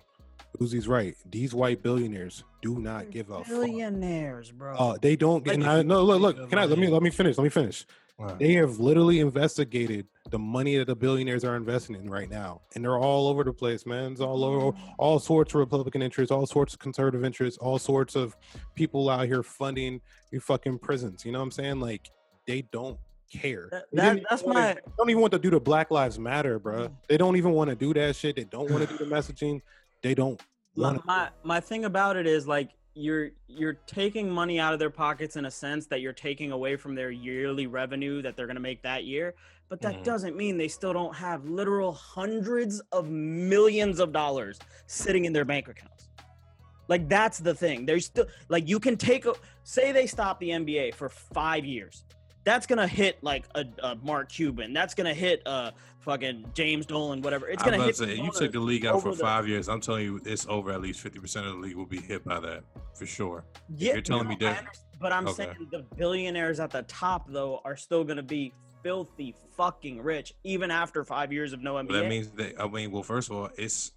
[0.58, 1.14] Uzi's right.
[1.30, 3.46] These white billionaires do not give a fuck.
[3.46, 4.74] Billionaires, bro.
[4.74, 5.46] Uh, they don't.
[5.46, 6.50] Like, I, no, look, look.
[6.50, 7.38] Can I let me let me finish?
[7.38, 7.86] Let me finish.
[8.18, 8.38] Right.
[8.38, 12.82] They have literally investigated the money that the billionaires are investing in right now, and
[12.82, 14.12] they're all over the place, man.
[14.12, 14.90] It's all over, mm-hmm.
[14.98, 18.36] all sorts of Republican interests, all sorts of conservative interests, all sorts of
[18.74, 20.00] people out here funding
[20.32, 21.24] your fucking prisons.
[21.24, 21.80] You know what I'm saying?
[21.80, 22.10] Like
[22.46, 22.98] they don't
[23.32, 23.68] care.
[23.70, 26.88] That- that- that's my- they don't even want to do the Black Lives Matter, bro.
[26.88, 26.92] Mm.
[27.08, 28.34] They don't even want to do that shit.
[28.34, 29.60] They don't want to do the messaging.
[30.02, 30.40] They don't
[30.78, 34.90] my, my my thing about it is like you're you're taking money out of their
[34.90, 38.56] pockets in a sense that you're taking away from their yearly revenue that they're going
[38.56, 39.34] to make that year
[39.68, 40.04] but that Mhm.
[40.04, 45.44] doesn't mean they still don't have literal hundreds of millions of dollars sitting in their
[45.44, 46.08] bank accounts.
[46.88, 47.84] Like that's the thing.
[47.84, 49.34] They're still like you can take a
[49.64, 52.04] say they stop the nba for five years
[52.48, 57.20] that's gonna hit like a, a mark cuban that's gonna hit uh fucking james dolan
[57.20, 59.68] whatever it's gonna hit say, you took the league out for over the- five years.
[59.68, 60.72] I'm telling you, it's over.
[60.72, 63.44] At least fifty percent of the league will be hit by that for sure.
[63.76, 65.44] Yeah, you're telling me no, I that- but I'm Okay.
[65.44, 70.70] saying the billionaires at the top though are still gonna be filthy fucking rich even
[70.70, 71.88] after five years of no NBA.
[71.88, 73.92] But that means that I mean, well, first of all, it's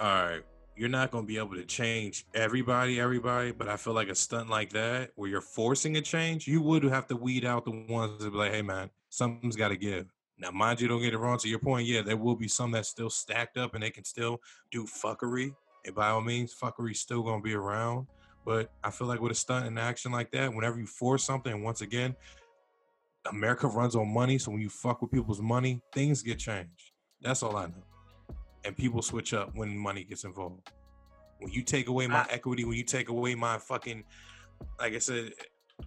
[0.00, 0.42] all right.
[0.76, 3.50] You're not going to be able to change everybody, everybody.
[3.50, 6.84] But I feel like a stunt like that, where you're forcing a change, you would
[6.84, 10.06] have to weed out the ones that be like, "Hey, man, something's got to give."
[10.38, 11.38] Now, mind you, don't get it wrong.
[11.38, 14.04] To your point, yeah, there will be some that's still stacked up and they can
[14.04, 15.54] still do fuckery.
[15.86, 18.06] And by all means, fuckery's still going to be around.
[18.44, 21.62] But I feel like with a stunt and action like that, whenever you force something,
[21.64, 22.14] once again,
[23.30, 24.38] America runs on money.
[24.38, 26.92] So when you fuck with people's money, things get changed.
[27.22, 27.95] That's all I know.
[28.66, 30.70] And people switch up when money gets involved.
[31.38, 34.04] When you take away my I- equity, when you take away my fucking,
[34.80, 35.32] like I said,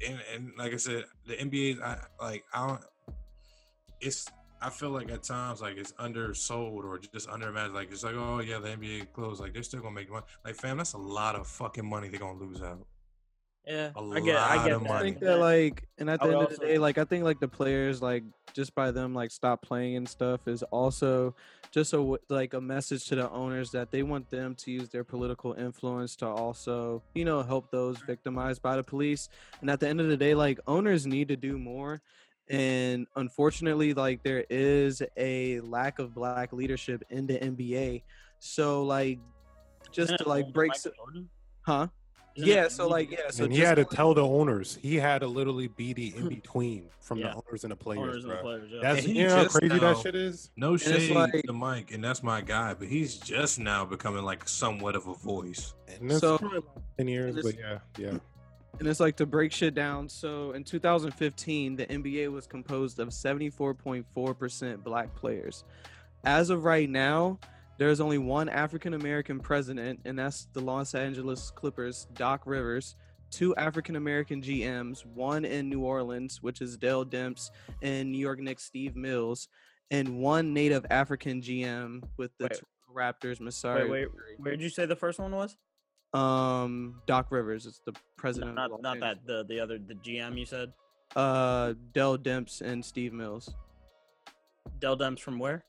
[0.08, 2.82] and, and like I said, the NBA, I like I don't.
[4.00, 4.28] It's
[4.62, 7.74] I feel like at times like it's undersold or just underimagined.
[7.74, 9.42] Like it's like, oh yeah, the NBA closed.
[9.42, 10.26] Like they're still gonna make money.
[10.46, 12.86] Like fam, that's a lot of fucking money they're gonna lose out.
[13.69, 14.91] Yeah, A I get, I get of that.
[14.91, 17.23] I think that like, and at the would end of the day, like I think
[17.23, 18.23] like the players like
[18.55, 21.36] just by them like stop playing and stuff is also
[21.69, 25.03] just a like a message to the owners that they want them to use their
[25.03, 29.29] political influence to also you know help those victimized by the police.
[29.62, 32.01] And at the end of the day, like owners need to do more.
[32.49, 38.01] And unfortunately, like there is a lack of black leadership in the NBA.
[38.39, 39.19] So like,
[39.91, 41.29] just to like owned break, Michael Jordan?
[41.62, 41.88] huh?
[42.36, 42.68] Isn't it Yeah.
[42.68, 43.30] So like, yeah.
[43.32, 44.78] So and he had to tell the owners.
[44.82, 47.30] He had to literally be the in between from Yeah.
[47.32, 48.70] the owners and the players, owners and the players.
[48.72, 48.80] Yeah.
[48.82, 50.50] That's And you know how crazy now- that shit is.
[50.56, 54.24] No it's shade like- to Mike, and that's my guy, but he's just now becoming
[54.24, 55.74] like somewhat of a voice.
[56.00, 56.62] And that's So- probably
[56.98, 58.18] ten years, this- but yeah, yeah.
[58.80, 60.08] and it's like to break shit down.
[60.08, 65.63] So in 2015, the NBA was composed of 74.4% black players.
[66.24, 67.39] As of right now,
[67.80, 72.96] there's only one African American president, and that's the Los Angeles Clippers, Doc Rivers.
[73.32, 77.52] Two African American GMs, one in New Orleans, which is Dell Demps,
[77.84, 79.48] and New York Knicks Steve Mills,
[79.92, 82.62] and one Native African GM with the Wait.
[82.92, 83.84] Raptors, Masai.
[83.84, 85.56] Wait, wait, where did you say the first one was?
[86.12, 88.58] Um, Doc Rivers is the president.
[88.58, 90.74] of not not that the the other the GM you said.
[91.15, 93.54] Uh, Dell Demps and Steve Mills,
[94.80, 95.63] Dell Demps from where?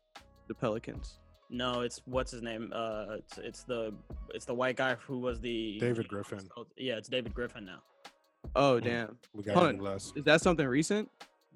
[0.51, 1.21] the Pelicans.
[1.51, 2.73] No, it's what's his name?
[2.75, 3.93] Uh, it's it's the
[4.33, 6.49] it's the white guy who was the David Griffin.
[6.77, 7.83] Yeah, it's David Griffin now.
[8.55, 8.85] Oh Mm.
[8.85, 9.19] damn!
[9.35, 10.13] We got Hold him less.
[10.17, 11.09] Is that something recent?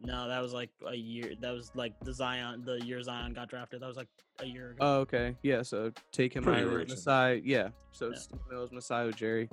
[0.03, 1.33] No, that was like a year.
[1.41, 3.81] That was like the Zion, the year Zion got drafted.
[3.81, 4.09] That was like
[4.41, 4.79] a year ago.
[4.81, 5.37] Oh, okay.
[5.43, 5.63] Yeah.
[5.63, 6.91] So take him Pretty out of recent.
[6.99, 7.43] Masai.
[7.45, 7.69] Yeah.
[7.93, 8.17] So Yeah.
[8.17, 9.49] Steve Mills, Masai Ujiri,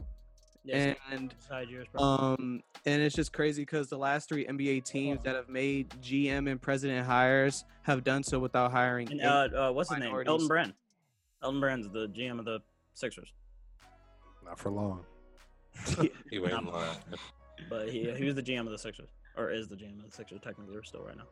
[0.64, 1.34] yeah, and
[1.70, 1.88] years.
[1.98, 6.50] Um, and it's just crazy because the last three NBA teams that have made GM
[6.50, 9.10] and president hires have done so without hiring.
[9.12, 10.14] and any- uh, uh, what's his name?
[10.26, 10.74] Elton Brand.
[11.44, 12.60] Elton Brand's the GM of the
[12.94, 13.32] Sixers,
[14.46, 15.04] Not for long.
[16.30, 16.98] He went Not in line.
[17.70, 20.16] but he he was the GM of the Sixers, or is the GM of the
[20.16, 20.74] Sixers technically?
[20.74, 21.24] They're still right now.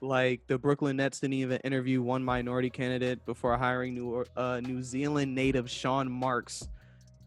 [0.00, 4.82] like the Brooklyn Nets didn't even interview one minority candidate before hiring New uh, New
[4.82, 6.66] Zealand native Sean Marks,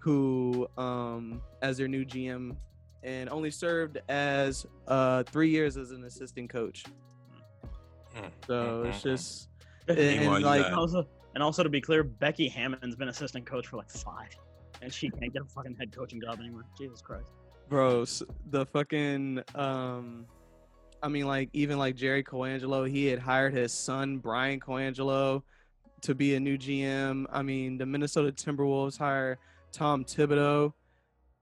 [0.05, 2.55] who um as their new GM,
[3.01, 6.83] and only served as uh three years as an assistant coach.
[8.15, 9.49] Mm, So it's mm, just
[9.87, 13.77] and, and, like also, and also to be clear, Becky Hammon's been assistant coach for
[13.77, 14.29] like five,
[14.83, 16.65] and she can't get a fucking head coaching job anymore.
[16.77, 17.31] Jesus Christ.
[17.67, 20.27] bro s- the fucking um
[21.01, 25.41] i mean like even like jerry colangelo he had hired his son brian colangelo
[26.01, 29.37] to be a new gm i mean the minnesota timberwolves hire
[29.75, 30.71] tom thibodeau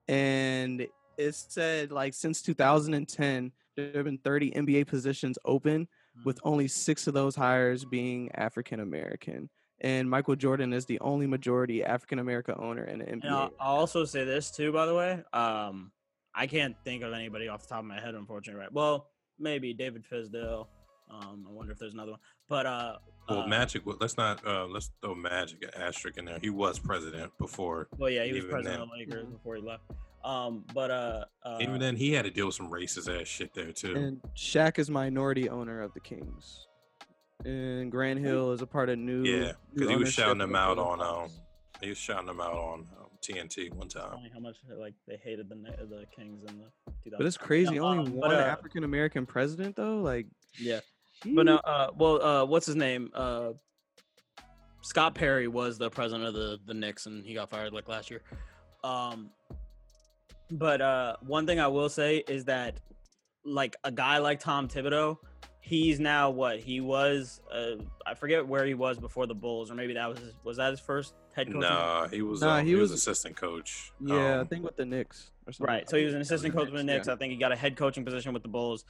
[0.08, 5.88] and it said like since 2010 there have been 30 nba positions open
[6.26, 9.48] with only six of those hires being african american
[9.82, 13.54] and michael jordan is the only majority african american owner in the nba And I'll,
[13.60, 15.24] I'll also say this too, by the way.
[15.32, 15.92] Um,
[16.34, 18.62] I can't think of anybody off the top of my head, unfortunately.
[18.62, 18.74] Right?
[18.74, 20.68] Well, maybe David Fizdale.
[21.12, 22.20] Um, I wonder if there's another one.
[22.50, 22.96] But uh,
[23.30, 23.84] Well, uh, Magic.
[23.86, 24.46] Let's not.
[24.46, 26.40] Uh, let's throw Magic an asterisk in there.
[26.42, 27.88] He was president before.
[27.98, 28.82] well, yeah, he was president then.
[28.82, 29.84] of the Lakers before he left.
[30.24, 33.54] Um, but uh, uh Even then, he had to deal with some racist ass shit
[33.54, 33.96] there too.
[33.96, 36.68] And Shaq is minority owner of the Kings.
[37.46, 39.24] And Grant Hill is a part of new.
[39.24, 41.02] yeah, because he was shouting them out on.
[41.02, 41.30] Um,
[41.82, 44.18] he was shouting them out on um, TNT one time.
[44.34, 47.18] how much like they hated the the Kings in the 2000s.
[47.18, 47.76] But it's crazy.
[47.76, 49.98] No, Only um, one uh, African American president, though.
[49.98, 50.80] Like, Yeah.
[51.26, 53.10] But no, uh, well, uh, what's his name?
[53.14, 53.52] Uh,
[54.82, 58.12] Scott Perry was the president of the the Knicks, and he got fired like last
[58.12, 58.22] year.
[58.84, 59.30] Um,
[60.52, 62.80] but uh, one thing I will say is that,
[63.46, 65.18] like a guy like Tom Thibodeau,
[65.62, 67.40] he's now what he was.
[67.52, 70.58] Uh, I forget where he was before the Bulls, or maybe that was his, was
[70.58, 71.62] that his first head coach?
[71.62, 72.42] Nah, he was.
[72.42, 73.94] Nah, um, he he was was- assistant coach.
[74.02, 75.74] yeah, I Um, think with the Knicks or something.
[75.74, 75.90] Right.
[75.90, 77.08] So he was an assistant coach with the Knicks.
[77.08, 77.14] yeah.
[77.14, 78.84] I think he got a head coaching position with the Bulls.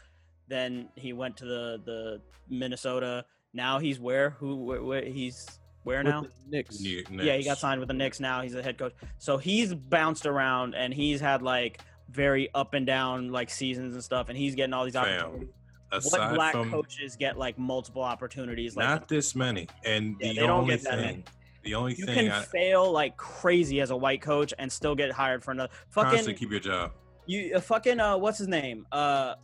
[0.47, 3.25] Then he went to the the Minnesota.
[3.53, 4.32] Now he's where?
[4.32, 4.65] Who?
[4.65, 6.21] Where, where he's where With now?
[6.21, 6.79] the Knicks.
[6.79, 8.19] New Yeah, he got signed with the Knicks.
[8.19, 8.93] Now he's a head coach.
[9.17, 14.03] So he's bounced around and he's had like very up and down like seasons and
[14.03, 14.29] stuff.
[14.29, 15.49] And he's getting all these Fam, opportunities.
[16.12, 18.75] What black from coaches get like multiple opportunities?
[18.75, 21.08] Like not this many, and Yeah, the they don't only get that many.
[21.08, 21.23] thing,
[21.63, 24.95] the only you thing can I fail like crazy as a white coach and still
[24.95, 26.91] get hired for another constantly fucking keep your job.
[27.27, 28.88] You uh, fucking uh, what's his name?
[28.91, 29.36] Uh,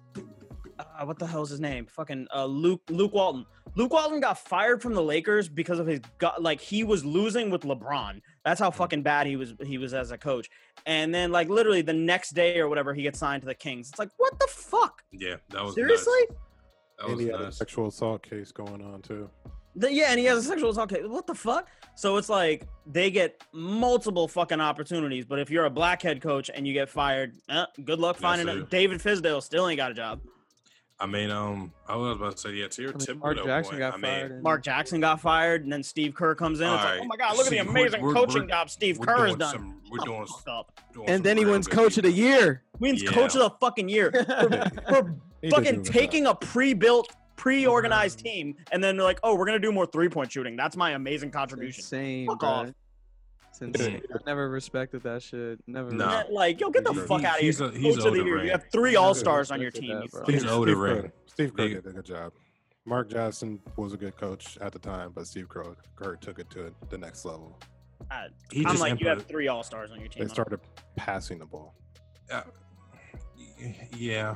[0.80, 1.86] uh, what the hell's his name?
[1.86, 3.46] Fucking uh, Luke Luke Walton.
[3.76, 6.42] Luke Walton got fired from the Lakers because of his gut.
[6.42, 8.22] Like he was losing with LeBron.
[8.46, 9.54] That's how fucking bad he was.
[9.64, 10.50] He was as a coach.
[10.86, 13.90] And then like literally the next day or whatever, he gets signed to the Kings.
[13.90, 15.04] It's like what the fuck?
[15.12, 15.76] Yeah, that was nuts.
[15.76, 16.22] Seriously?
[16.98, 19.30] That was And he had a sexual assault case going on too.
[19.76, 21.04] The- yeah, and he has a sexual assault case.
[21.06, 21.68] What the fuck?
[21.96, 26.50] So it's like they get multiple fucking opportunities, but if you're a black head coach
[26.54, 28.58] and you get fired, eh, good luck finding it.
[28.58, 28.70] it.
[28.70, 30.22] David Fizdale still ain't got a job.
[31.02, 33.72] I mean, um, I was about to say, yeah, to your I mean, Mark Jackson
[33.72, 34.32] point, got I mean, fired.
[34.32, 36.68] and- Mark Jackson got fired, and then Steve Kerr comes in.
[36.68, 39.06] It's like, oh my god, look at the amazing we're- coaching we're- job Steve we're
[39.06, 39.54] Kerr has done.
[39.56, 40.80] some- we're Shut doing fuck up.
[40.94, 42.64] doing and then he wins good coach of the year.
[42.80, 43.12] Wins Yeah.
[43.12, 44.26] coach of the fucking year for,
[44.90, 46.38] for He did fucking do a good taking job.
[46.44, 50.58] a pre-built, pre-organized team, and then they're like, oh, we're gonna do more three-point shooting.
[50.58, 51.82] That's my amazing contribution.
[51.84, 52.28] Same.
[52.28, 52.50] Fuck bro.
[52.50, 52.70] off.
[53.62, 54.02] It's insane.
[54.14, 55.60] I never respected that shit.
[55.68, 55.92] Never.
[55.92, 56.12] Nah.
[56.12, 57.50] Yeah, Like, yo, get the He- fuck out of here.
[57.50, 58.36] a- he's Coach of the year.
[58.36, 58.46] ring.
[58.46, 59.96] You have three all stars on your team.
[59.96, 60.20] that, you bro.
[60.22, 61.02] fucking- He's owed a Steve ring.
[61.02, 62.34] Kerr, Steve Kerr did a good job.
[62.86, 66.50] Mark Jackson was a good coach at the time, but Steve Kerr, Kerr took it
[66.52, 67.60] to the next level.
[68.10, 70.24] Uh, He I'm just like, you have three all stars on your team.
[70.24, 70.60] They started
[70.96, 71.76] passing the ball.
[72.32, 72.44] uh,
[73.96, 74.36] yeah.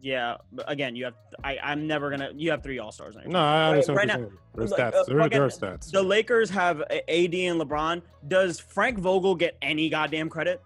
[0.00, 1.14] Yeah, but again, you have.
[1.42, 2.30] I, I'm never gonna.
[2.34, 3.32] You have three all stars on your team.
[3.32, 4.94] No, I understand right what now- There's like, stats.
[4.94, 5.90] uh, there, there are stats.
[5.90, 8.02] The Lakers have AD and LeBron.
[8.28, 10.62] Does Frank Vogel get any goddamn credit?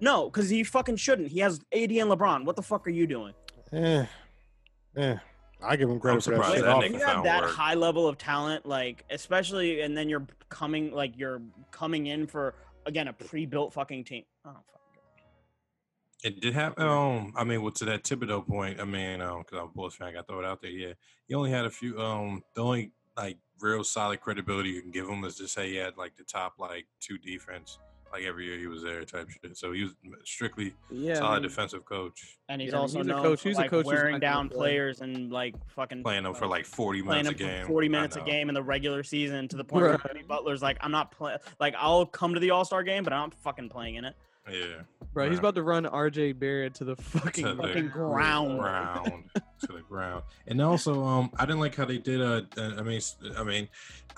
[0.00, 1.28] No, because he fucking shouldn't.
[1.28, 2.44] He has AD and LeBron.
[2.44, 3.32] What the fuck are you doing?
[3.72, 4.06] Eh,
[4.96, 5.16] eh.
[5.62, 6.64] I give him credit for that surprised shit.
[6.64, 6.98] that Like, off.
[7.00, 7.50] you have that work.
[7.52, 12.54] high level of talent, like especially, and then you're coming, like you're coming in for
[12.86, 14.24] again a pre-built fucking team.
[14.44, 14.80] Oh fuck.
[16.24, 19.58] It did have um I mean well to that Thibodeau point, I mean, um, because
[19.58, 20.70] I'm a Bulls fan, I gotta throw it out there.
[20.70, 20.94] Yeah.
[21.28, 25.08] He only had a few um the only like real solid credibility you can give
[25.08, 27.78] him is to say he had like the top like two defense
[28.12, 29.56] like every year he was there type shit.
[29.56, 29.92] So he was
[30.24, 31.14] strictly Yeah.
[31.14, 33.68] I solid mean, defensive coach, And he's Yeah, also he's a coach- for he's a
[33.68, 34.56] coach who's wearing not gonna down play.
[34.56, 37.66] players and like fucking playing them for like 40 minutes a game.
[37.66, 40.78] 40 minutes a game in the regular season to the point where Jimmy Butler's like,
[40.80, 41.38] I'm not playing.
[41.60, 44.14] Like, I'll come to the All Star game, but I'm not fucking playing in it.
[44.50, 44.82] Yeah.
[45.12, 48.58] bro, he's about to run RJ Barrett to the fucking, To the Fucking ground.
[48.58, 49.24] ground
[49.60, 50.22] to the ground.
[50.46, 52.20] And also, um, I didn't like how they did.
[52.20, 53.00] Uh, uh, I mean,
[53.38, 53.68] I mean,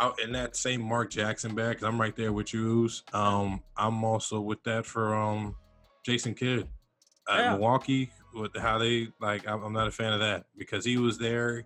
[0.00, 1.82] out in that same Mark Jackson back.
[1.82, 2.88] I'm right there with you.
[3.12, 5.54] Um, I'm also with that for um,
[6.04, 6.68] Jason Kidd,
[7.30, 7.52] uh, Yeah.
[7.52, 8.10] Milwaukee.
[8.34, 11.64] With how they like, I'm, I'm not a fan of that because he was there.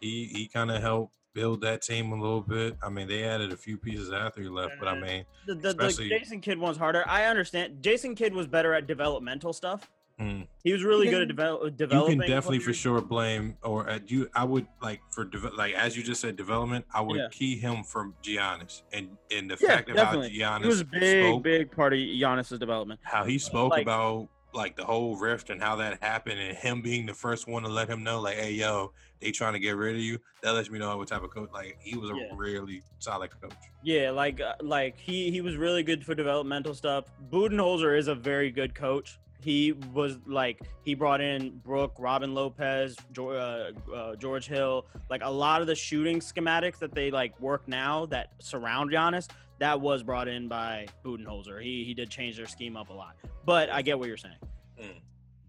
[0.00, 2.76] He he kind of helped build that team a little bit.
[2.82, 5.72] I mean, they added a few pieces after he left, but I mean, The, the,
[5.74, 7.04] the Jason Kidd one's harder.
[7.06, 7.82] I understand.
[7.82, 9.90] Jason Kidd was better at developmental stuff.
[10.18, 10.42] hmm.
[10.64, 13.86] He was really You good at can- develop, you can definitely for sure blame or
[13.88, 17.18] at you i would like for deve- like as you just said development i would
[17.18, 17.28] Yeah.
[17.30, 20.38] key him from Giannis and and the Yeah, fact of definitely.
[20.40, 22.98] how Giannis He was a big, spoke, big part of Giannis's development.
[23.02, 26.80] how he spoke like- about like the whole rift and how that happened and him
[26.80, 28.90] being the first one to let him know like hey yo
[29.20, 31.48] they trying to get rid of you that lets me know what type of coach
[31.52, 32.28] like he was a Yeah.
[32.34, 33.52] really solid coach
[33.82, 37.04] Yeah, like uh, like he he was really good for developmental stuff.
[37.30, 39.18] Budenholzer is a very good coach.
[39.40, 45.22] He was like he brought in Brook, Robin Lopez, George, uh, uh, George Hill, like
[45.22, 49.28] a lot of the shooting schematics that they like work now that surround Giannis.
[49.58, 51.62] That was brought in by Budenholzer.
[51.62, 53.16] He he did change their scheme up a lot.
[53.44, 54.36] But I get what you're saying.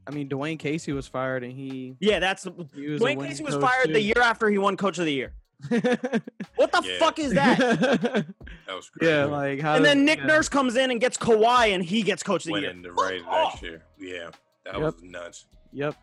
[0.07, 1.95] I mean, Dwane Casey was fired and he.
[1.99, 4.97] Yeah, that's he was Dwane Casey was coach, fired the year after he won Coach
[4.99, 5.33] of the Year.
[6.55, 6.99] What the Yeah.
[6.99, 7.57] fuck is that?
[7.59, 8.25] that
[8.69, 9.75] was crazy yeah, like how.
[9.75, 10.25] and then Nick yeah.
[10.27, 12.71] Nurse comes in and gets Kawhi, and he gets Coach of the went Year.
[12.71, 14.29] in the right next year yeah
[14.65, 14.81] that Yep.
[14.81, 15.95] was nuts Yep.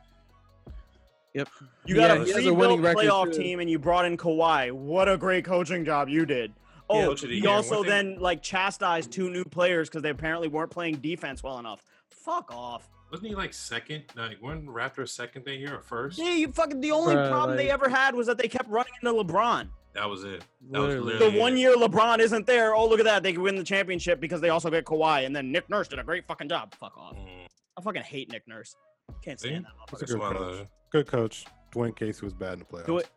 [1.35, 1.49] Yep.
[1.87, 3.39] You got Yeah, a he has a winning playoff too.
[3.43, 4.71] team, and you brought in Kawhi.
[4.71, 6.53] What a great coaching job you did!
[6.89, 10.47] Oh, Coach of the he also then like chastised two new players because they apparently
[10.49, 11.83] weren't playing defense well enough.
[12.11, 12.89] Fuck off!
[13.15, 16.81] Wasn't he like second like one raptor second thing here or first Yeah, you fucking.
[16.81, 19.69] The only Bruh, problem they ever had was that they kept running into LeBron.
[19.93, 21.19] that was it that was Literally.
[21.31, 21.61] The one it.
[21.61, 24.49] year LeBron isn't there, oh look at that, they can win the championship because they
[24.49, 26.75] also get Kawhi, and then Nick Nurse did a great fucking job.
[26.75, 27.15] Fuck off!
[27.15, 27.47] Mm.
[27.79, 28.75] I fucking hate Nick Nurse.
[29.23, 29.51] Can't See?
[29.51, 30.67] stand that That's a good coach.
[30.91, 31.45] Good coach.
[31.73, 32.87] Dwane Casey was bad in the playoffs.
[32.87, 33.09] Do it.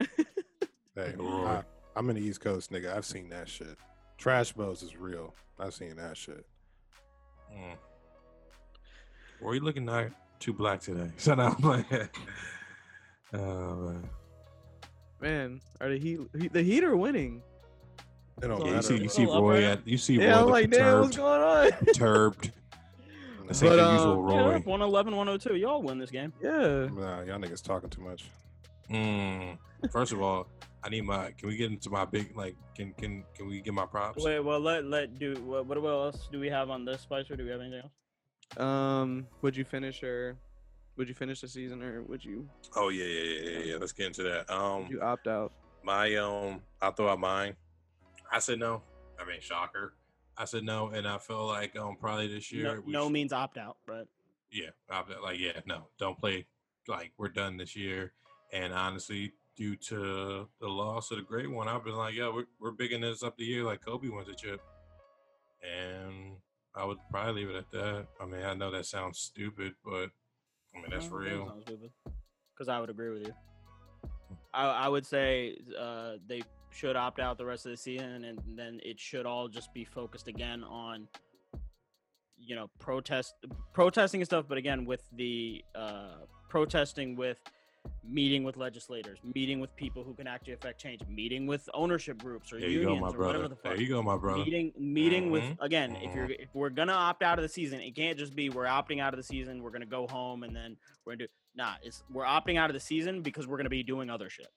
[0.96, 1.62] Hey, I,
[1.96, 2.96] I'm in the East Coast, nigga.
[2.96, 3.76] I've seen that shit.
[4.16, 5.34] Trash Bros is real.
[5.58, 6.46] I've seen that shit.
[7.52, 7.76] Mm.
[9.44, 10.06] Were you looking not
[10.40, 11.10] too black today?
[11.18, 11.86] So now I'm like,
[13.34, 14.10] oh, man.
[15.20, 16.52] Man, are the heat?
[16.52, 17.42] The Heat are winning.
[18.42, 20.30] It don't Yeah, Yeah, you see, you see Little up Roy at you see Yeah,
[20.30, 21.70] Roy I'm like, damn, what's going on?
[21.94, 22.52] turbed.
[23.46, 24.58] This But, ain't the uh, usual Yeah, Roy.
[24.60, 25.56] 111, 102.
[25.56, 26.32] Y'all win this game.
[26.42, 26.88] yeah.
[26.92, 28.24] Nah, y'all niggas talking too much.
[28.90, 29.58] Mm.
[29.90, 30.48] First of all,
[30.82, 31.32] I need my.
[31.38, 32.56] Can we get into my big like?
[32.74, 34.22] Can can can we get my props?
[34.24, 37.36] Wait, well, let let do what, what else do we have on this Spicer?
[37.36, 37.92] Do we have anything else?
[38.56, 40.36] Um, would you finish or
[40.96, 43.76] would you finish the season or would you Oh yeah, yeah, yeah, yeah, yeah.
[43.76, 44.50] Let's get into that.
[44.50, 45.52] Um, would you opt out?
[45.82, 47.56] my um, I'll throw out mine.
[48.32, 48.82] I said no.
[49.20, 49.94] I mean, shocker.
[50.36, 52.76] I said no, and I feel like um, probably this year.
[52.76, 54.06] No, no should- means opt out, but
[54.50, 56.46] yeah, I'll be like yeah, no, don't play.
[56.86, 58.12] Like we're done this year,
[58.52, 62.44] And honestly, due to the loss of the great one, I've been like, yeah, we're
[62.60, 64.60] we're bigging this up the year like Kobe wins a chip,
[65.62, 66.36] and
[66.76, 68.06] I would probably leave it at that.
[68.20, 70.10] I mean, I know that sounds stupid, but
[70.74, 71.56] I mean that's real.
[72.52, 73.34] Because I would agree with you.
[74.52, 78.38] I, I would say uh, they should opt out the rest of the season, and
[78.56, 81.08] then it should all just be focused again on,
[82.36, 83.34] you know, protest,
[83.72, 84.46] protesting and stuff.
[84.48, 87.38] But again, with the uh, protesting with
[88.06, 92.52] meeting with legislators, meeting with people who can actually affect change, meeting with ownership groups
[92.52, 93.48] or There you unions go, my or whatever brother.
[93.48, 93.72] the fuck.
[93.72, 94.44] There you go, my brother.
[94.44, 95.96] Meeting, meeting with Mhm, again.
[95.96, 96.40] If you're mhm.
[96.40, 99.14] if we're gonna opt out of the season, it can't just be we're opting out
[99.14, 99.62] of the season.
[99.62, 101.32] We're gonna go home and then we're gonna do.
[101.56, 104.48] Nah, it's we're opting out of the season because we're gonna be doing other shit.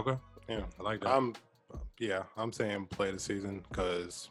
[0.00, 0.16] Okay,
[0.48, 0.64] Yeah.
[0.78, 1.10] I like that.
[1.10, 1.34] I'm,
[1.98, 4.30] yeah, I'm saying play the season because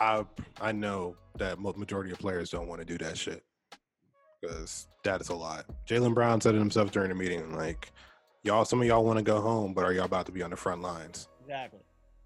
[0.00, 0.24] I
[0.60, 3.44] I know that majority of players don't want to do that shit
[4.46, 5.64] because that is a lot.
[5.88, 7.92] Jaylen Brown said it himself during the meeting, like
[8.42, 10.50] y'all, some of y'all want to go home, but are y'all about to be on
[10.50, 11.28] the front lines?
[11.40, 11.80] Exactly.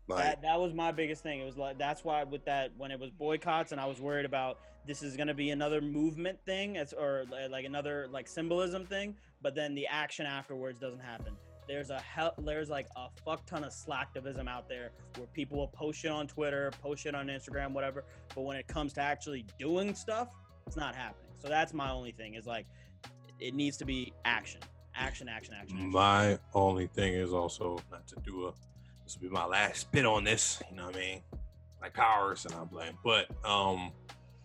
[0.09, 1.41] Like, that that was my biggest thing.
[1.41, 4.25] It was like that's why with that when it was boycotts and I was worried
[4.25, 9.15] about this is gonna be another movement thing, as or like another like symbolism thing,
[9.41, 11.37] but then the action afterwards doesn't happen.
[11.69, 15.69] There's a hell, there's like a fuck ton of slacktivism out there where people will
[15.69, 18.05] post shit on Twitter, post shit on Instagram, whatever.
[18.35, 20.29] But when it comes to actually doing stuff,
[20.67, 21.30] it's not happening.
[21.41, 22.67] So that's my only thing is like
[23.39, 24.61] it needs to be action,
[24.95, 25.77] action, action, action.
[25.77, 25.91] action.
[25.91, 28.53] My only thing is also not to do a.
[29.05, 30.63] This will be my last spit on this.
[30.71, 31.23] You know what I mean?
[31.81, 32.99] Like ours, and I'm blame.
[33.03, 33.93] But um,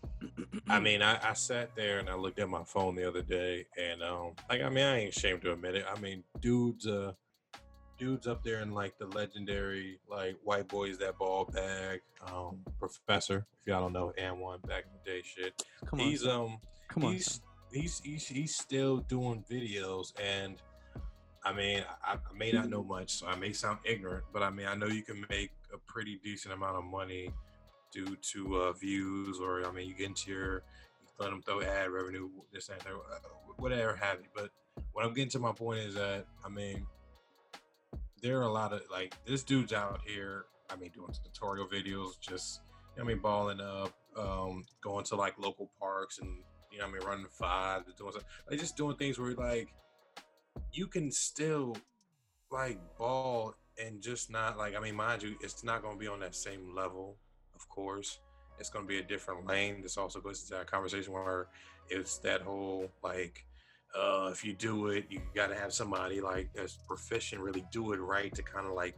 [0.69, 3.65] I mean, I, I sat there and I looked at my phone the other day,
[3.77, 5.85] and um, like I mean, I ain't ashamed to admit it.
[5.93, 7.11] I mean, dudes, uh,
[7.99, 11.99] dudes up there in like the legendary like white boys that ball bag,
[12.33, 13.45] um, professor.
[13.61, 15.61] If y'all don't know, and one back in the day, shit.
[15.85, 17.13] Come on, He's um come on.
[17.13, 20.55] he's, he's he's he's still doing videos and
[21.43, 24.49] I mean I, I may not know much so I may sound ignorant but I
[24.49, 27.31] mean I know you can make a pretty decent amount of money
[27.91, 31.61] due to uh, views or I mean you get into your you let them throw
[31.61, 33.19] ad revenue this and that uh,
[33.57, 34.49] whatever have you but
[34.93, 36.85] what I'm getting to my point is that I mean
[38.21, 42.19] there are a lot of like this dude's out here I mean doing tutorial videos
[42.19, 42.61] just
[42.99, 46.39] I mean balling up um going to like local parks and
[46.75, 49.73] you know I mean running five doing something like just doing things where like
[50.73, 51.75] you can still
[52.51, 56.07] like ball and just not like I mean mind you it's not going to be
[56.07, 57.17] on that same level
[57.55, 58.19] of course.
[58.59, 59.81] It's going to be a different lane.
[59.81, 61.47] This also goes into that conversation where
[61.89, 63.45] it's that whole like
[63.97, 67.93] uh if you do it you got to have somebody like that's proficient really do
[67.93, 68.97] it right to kind of like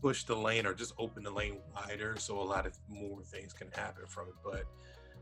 [0.00, 3.52] push the lane or just open the lane wider so a lot of more things
[3.52, 4.34] can happen from it.
[4.42, 4.64] But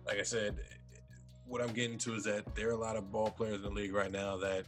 [0.07, 0.57] like I said,
[1.47, 3.71] what I'm getting to is that there are a lot of ball players in the
[3.71, 4.65] league right now that,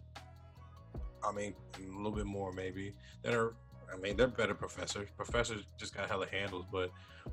[1.26, 3.54] I mean, a little bit more maybe, that are,
[3.92, 5.08] I mean, they're better professors.
[5.16, 6.90] Professors just got hella handles, but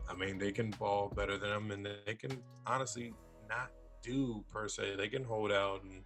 [0.09, 3.13] I mean, they can ball better than them and they can honestly
[3.49, 3.71] not
[4.01, 4.95] do per se.
[4.95, 6.03] They can hold out and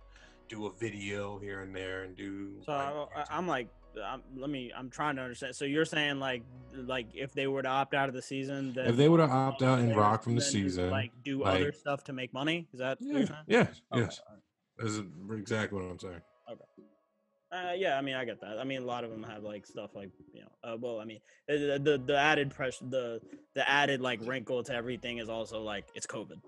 [0.48, 2.62] do a video here and there and do.
[2.66, 3.68] So like, I, I'm like,
[4.04, 4.72] I'm, let me.
[4.76, 5.56] I'm trying to understand.
[5.56, 6.44] So you're saying like,
[6.74, 9.28] like if they were to opt out of the season, then if they were to
[9.28, 12.68] opt out and rock from the season, like do like- other stuff to make money.
[12.74, 14.22] Is that yeah, yes, Okay, yes,
[14.78, 16.22] this is exactly what I'm saying.
[16.52, 16.66] Okay
[17.56, 18.60] uh, yeah, I mean, I get that.
[18.60, 20.48] I mean, a lot of them have like stuff like you know.
[20.64, 23.22] Uh, well, I mean, the, the the added pressure, the
[23.54, 26.42] the added like wrinkle to everything is also like it's COVID,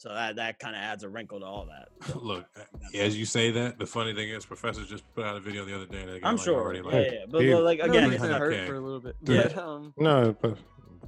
[0.00, 1.90] so that that kind of adds a wrinkle to all that.
[2.06, 2.46] So, Look,
[2.94, 5.76] as you say that, the funny thing is, Professor just put out a video the
[5.76, 6.00] other day.
[6.00, 6.58] And I'm like, sure.
[6.58, 7.24] already yeah, like, yeah, yeah.
[7.28, 8.66] But, Dude, but, like again, it it's hurt okay.
[8.66, 9.16] for a little bit.
[9.20, 9.42] Yeah.
[9.42, 10.56] But, um, no, but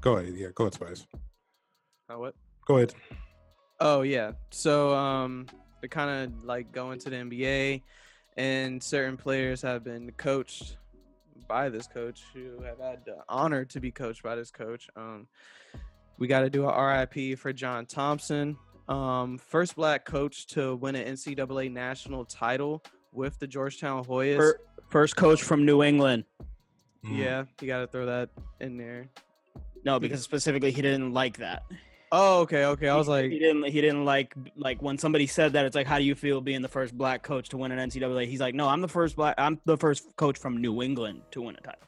[0.03, 0.35] go ahead.
[0.37, 1.07] Yeah, go ahead, Spice.
[2.11, 2.35] uh, what?
[2.67, 2.93] Go ahead.
[3.81, 4.33] Oh yeah.
[4.51, 5.47] So um
[5.81, 7.81] to kind of like go into the NBA
[8.37, 10.77] and certain players have been coached
[11.49, 14.87] by this coach who have had the honor to be coached by this coach.
[14.97, 15.29] Um
[16.19, 18.59] we got to do a RIP for John Thompson.
[18.89, 24.37] Um first black coach to win an NCAA national title with the Georgetown Hoyas.
[24.37, 24.61] fir-
[24.91, 26.25] first coach from New England.
[27.05, 28.31] mm, yeah, you got to throw that
[28.61, 29.09] in there.
[29.85, 31.63] No, because specifically he didn't like that.
[32.15, 32.89] Oh, okay, okay.
[32.89, 35.75] I was He- like he didn't he didn't like like when somebody said that it's
[35.77, 38.27] like how do you feel being the first black coach to win an NCAA?
[38.27, 41.41] He's like, no, I'm the first black I'm the first coach from New England to
[41.43, 41.81] win a title.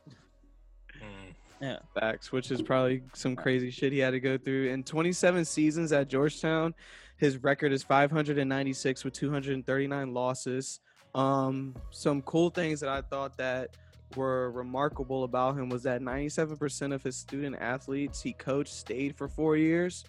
[1.62, 1.78] Mm.
[1.98, 4.70] Facts, which is probably some crazy shit he had to go through.
[4.70, 6.74] In 27 seasons at Georgetown,
[7.16, 10.80] his record is 596 with 239 losses.
[11.14, 13.76] Um, some cool things that I thought that
[14.16, 19.28] were remarkable about him was that 97% of his student athletes he coached stayed for
[19.28, 20.04] four years.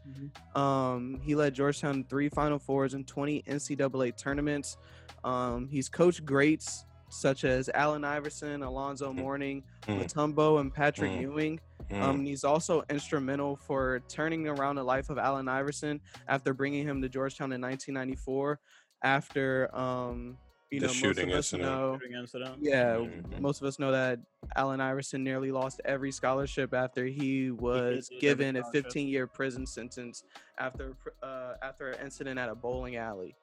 [0.56, 4.78] Um, he led Georgetown three Final Fours and 20 NCAA tournaments.
[5.24, 10.02] Um, he's coached greats such as Allen Iverson, Alonzo Mourning, Mm.
[10.04, 11.22] Mutombo, and Patrick Mm.
[11.22, 11.60] Ewing.
[11.92, 12.02] Mm.
[12.02, 17.02] Um, he's also instrumental for turning around the life of Allen Iverson after bringing him
[17.02, 18.60] to Georgetown in 1994.
[19.04, 20.38] After um,
[20.72, 21.70] you The know, shooting most of us incident.
[21.70, 22.58] know, Shooting incident.
[22.60, 23.40] yeah, Mhm.
[23.40, 24.20] most of us know that
[24.56, 29.66] Allen Iverson nearly lost every scholarship after he was lose every given a 15-year prison
[29.68, 30.24] sentence
[30.58, 33.36] after uh, after an incident at a bowling alley.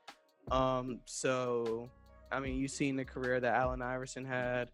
[0.50, 1.88] Um, so,
[2.32, 4.68] I mean, you've seen the career that Allen Iverson had,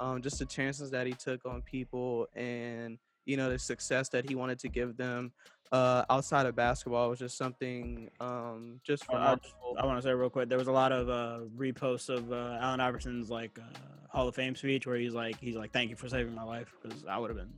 [0.00, 4.28] um, just the chances that he took on people, and you know the success that
[4.28, 5.32] he wanted to give them
[5.72, 9.76] uh, outside of basketball was just something um, just remarkable.
[9.78, 12.58] I want to say real quick, there was a lot of uh, reposts of uh,
[12.60, 13.78] Allen Iverson's like uh,
[14.08, 16.72] Hall of Fame speech where he's like, he's like, "Thank you for saving my life,"
[16.82, 17.52] because I would have been,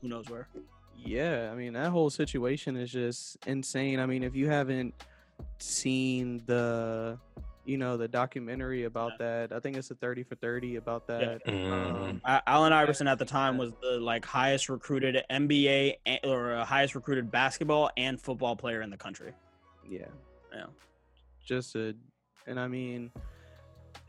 [0.00, 0.48] who knows where.
[0.96, 4.00] Yeah, I mean that whole situation is just insane.
[4.00, 4.94] I mean, if you haven't
[5.58, 7.18] seen the,
[7.64, 11.44] you know, the documentary about that, I think it's a thirty for thirty about that.
[11.46, 11.70] Mhm.
[11.72, 16.64] Um, A- Allen Iverson at the time was the like highest recruited NBA or uh,
[16.64, 19.32] highest recruited basketball and football player in the country.
[19.88, 20.06] yeah,
[20.54, 20.66] Yeah.
[21.44, 21.94] just a,
[22.46, 23.10] and I mean,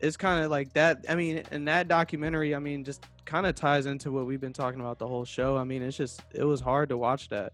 [0.00, 1.04] it's kind of like that.
[1.08, 4.52] I mean, in that documentary, I mean, just kind of ties into what we've been
[4.52, 5.56] talking about the whole show.
[5.56, 7.52] I mean, it's just it was hard to watch that.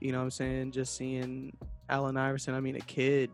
[0.00, 0.72] You know what I'm saying?
[0.72, 1.56] Just seeing
[1.88, 2.54] Allen Iverson.
[2.54, 3.30] I mean, a kid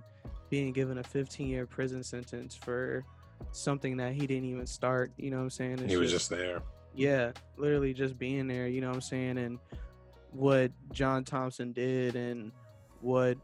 [0.50, 3.04] being given a 15 year prison sentence for
[3.52, 5.12] something that he didn't even start.
[5.16, 5.78] You know what I'm saying?
[5.80, 6.62] It's He was just there.
[6.94, 9.38] yeah, literally just being there, you know what I'm saying?
[9.38, 9.58] And
[10.32, 12.52] what John Thompson did and
[13.00, 13.38] what,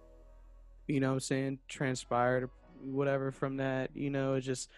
[0.86, 2.50] you know what I'm saying, transpired,
[2.82, 4.70] whatever from that, you know, it's just,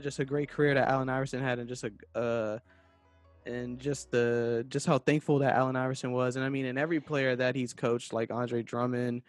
[0.00, 2.58] just a great career that Allen Iverson had and just a, uh,
[3.46, 6.98] and just the just how thankful that Allen Iverson was, and I mean, and every
[6.98, 9.22] player that he's coached, like Andre Drummond,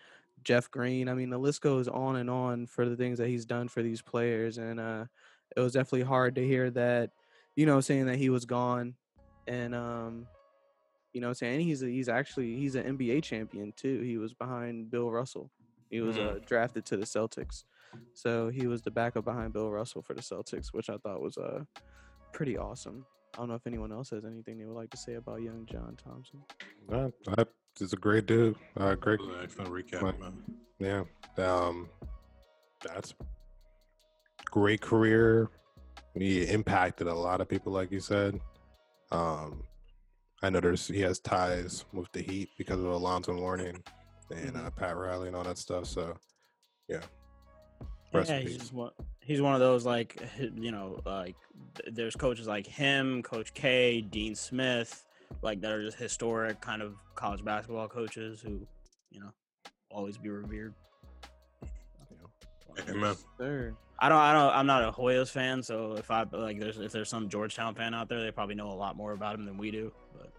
[0.45, 3.45] Jeff Green, I mean, the list goes on and on for the things that he's
[3.45, 5.05] done for these players, and uh,
[5.57, 7.09] it was definitely hard to hear that,
[7.55, 8.93] you know, saying that he was gone,
[9.47, 10.27] and um,
[11.13, 14.01] you know, saying he's a, he's actually he's an NBA champion too.
[14.01, 15.49] He was behind Bill Russell.
[15.89, 17.63] He was uh, drafted to the Celtics,
[18.13, 21.37] so he was the backup behind Bill Russell for the Celtics, which I thought was
[21.37, 21.63] uh
[22.33, 23.05] pretty awesome.
[23.33, 25.65] I don't know if anyone else has anything they would like to say about young
[25.65, 26.43] John Thompson.
[26.91, 27.49] Uh, that
[27.81, 28.55] is a great dude.
[28.77, 29.19] Uh, great.
[29.41, 30.19] Excellent recap, Right.
[30.19, 30.33] man.
[30.79, 31.03] Yeah.
[31.37, 31.89] Um,
[32.83, 33.13] that's
[34.45, 35.49] great career.
[36.13, 38.39] He impacted a lot of people, like you said.
[39.11, 39.63] Um,
[40.41, 43.83] I know there's he has ties with the Heat because of Alonzo Mourning
[44.33, 45.85] and uh, Pat Riley and all that stuff.
[45.87, 46.15] So,
[46.87, 47.01] yeah.
[48.13, 48.91] Rest yeah, he's just one.
[49.19, 51.35] He's one of those like you know like
[51.75, 55.04] th- there's coaches like him, Coach K, Dean Smith,
[55.41, 58.67] like that are just historic kind of college basketball coaches who
[59.11, 59.31] you know
[59.89, 60.73] always be revered.
[62.89, 63.15] Amen.
[63.37, 63.73] Sir.
[63.97, 66.91] I don't, I don't, I'm not a Hoyas fan, so if I like, there's if
[66.91, 69.57] there's some Georgetown fan out there, they probably know a lot more about him than
[69.57, 69.91] we do.
[70.17, 70.31] But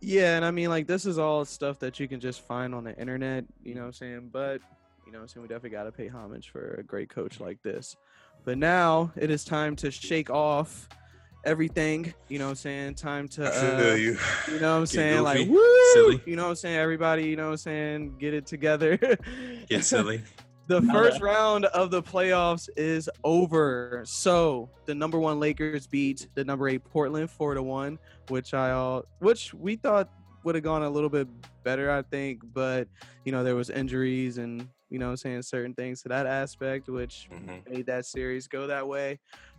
[0.00, 2.84] Yeah, and I mean like this is all stuff that you can just find on
[2.84, 4.30] the internet, you know what I'm saying?
[4.32, 4.60] But
[5.04, 7.60] you know what I'm saying we definitely gotta pay homage for a great coach like
[7.62, 7.96] this.
[8.44, 10.88] But now it is time to shake off
[11.44, 12.94] everything, you know what I'm saying?
[12.96, 13.46] Time to
[13.92, 14.18] uh, you.
[14.48, 15.22] You know what I'm Get saying?
[15.22, 15.92] Like, goofy, woo!
[15.94, 16.22] silly.
[16.26, 16.76] You know what I'm saying?
[16.78, 18.16] Everybody, you know what I'm saying?
[18.18, 18.96] Get it together.
[19.68, 20.22] Get silly.
[20.66, 24.02] the Now first that- round of the playoffs is over.
[24.06, 28.70] So the number one Lakers beat the number eight Portland four to one, which I
[28.72, 30.08] all which we thought
[30.44, 31.28] would have gone a little bit
[31.64, 32.42] better, I think.
[32.54, 32.88] But
[33.24, 36.26] you know, there was injuries and you know what I'm saying certain things to that
[36.26, 37.68] aspect, which Mhm.
[37.70, 39.18] made that series go that way.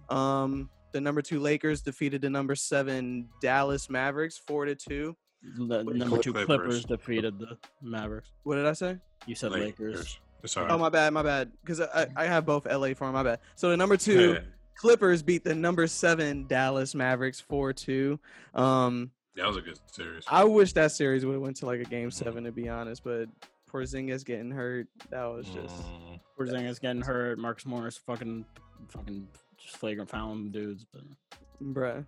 [0.10, 5.16] Um the number two Lakers defeated the number seven Dallas Mavericks four to two.
[5.58, 6.46] the number two Clippers.
[6.46, 8.30] Clippers defeated the Mavericks.
[8.44, 8.98] What did I say?
[9.26, 10.20] You said Lakers.
[10.44, 11.52] It's all Oh my bad, my bad.
[11.62, 13.40] Because I, I have both LA for 'em, my bad.
[13.56, 14.40] So the number two Yeah,
[14.76, 18.20] Clippers beat the number seven Dallas Mavericks four two.
[18.56, 20.24] Um, that was a good series.
[20.28, 23.04] I wish that series would have went to like a game seven to be honest,
[23.04, 23.30] but
[23.72, 27.40] Porzingis getting hurt, that was just Mm, Porzingis getting hurt.
[27.40, 28.44] Marcus Morris fucking,
[28.90, 29.28] fucking
[29.62, 31.02] just flagrant fouling dudes, but
[31.62, 32.06] bruh.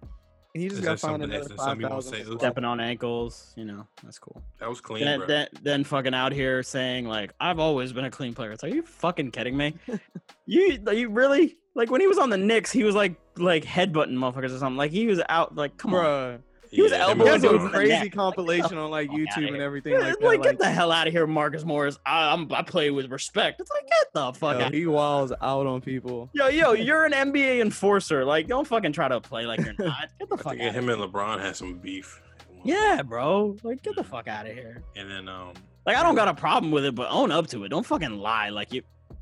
[0.56, 2.26] He just Is got that fined something- another is that five something you wanna thousand.
[2.26, 2.38] say, Uzi?
[2.38, 3.54] stepping on ankles.
[3.58, 4.44] You know, that's cool.
[4.60, 5.28] that was clean, Then, bro.
[5.28, 8.72] then, then fucking out here saying like, "I've always been a clean player." It's like,
[8.72, 9.74] are you fucking kidding me?
[10.46, 14.12] you, you really like when he was on the Knicks, he was like, like headbutting
[14.12, 14.78] motherfuckers or something.
[14.78, 15.56] Like he was out.
[15.56, 16.44] Like, come on.
[16.74, 16.76] Bruh.
[16.76, 18.92] he was Yeah, He him elbowing has and dudes a in the crazy compilation on
[18.92, 20.26] like YouTube and everything Yeah, like that.
[20.26, 21.98] like, Like, get the hell out of here, Marcus Morris.
[22.06, 23.62] I, I'm, I play with respect.
[23.62, 24.74] It's like, get the fuck yo, out.
[24.74, 26.30] he walls out on people.
[26.34, 28.26] Yo, yo, you're an NBA enforcer.
[28.26, 30.10] Like, don't fucking try to play like you're not.
[30.20, 30.74] Get the I fuck think out.
[30.74, 32.22] him and LeBron had some beef.
[32.64, 33.58] Yeah, bro.
[33.64, 34.82] Like, get the fuck out of here.
[34.96, 35.54] And then um,
[35.86, 37.70] Like, I don't got a problem with it, but own up to it.
[37.70, 38.50] Don't fucking lie.
[38.50, 38.82] Like, you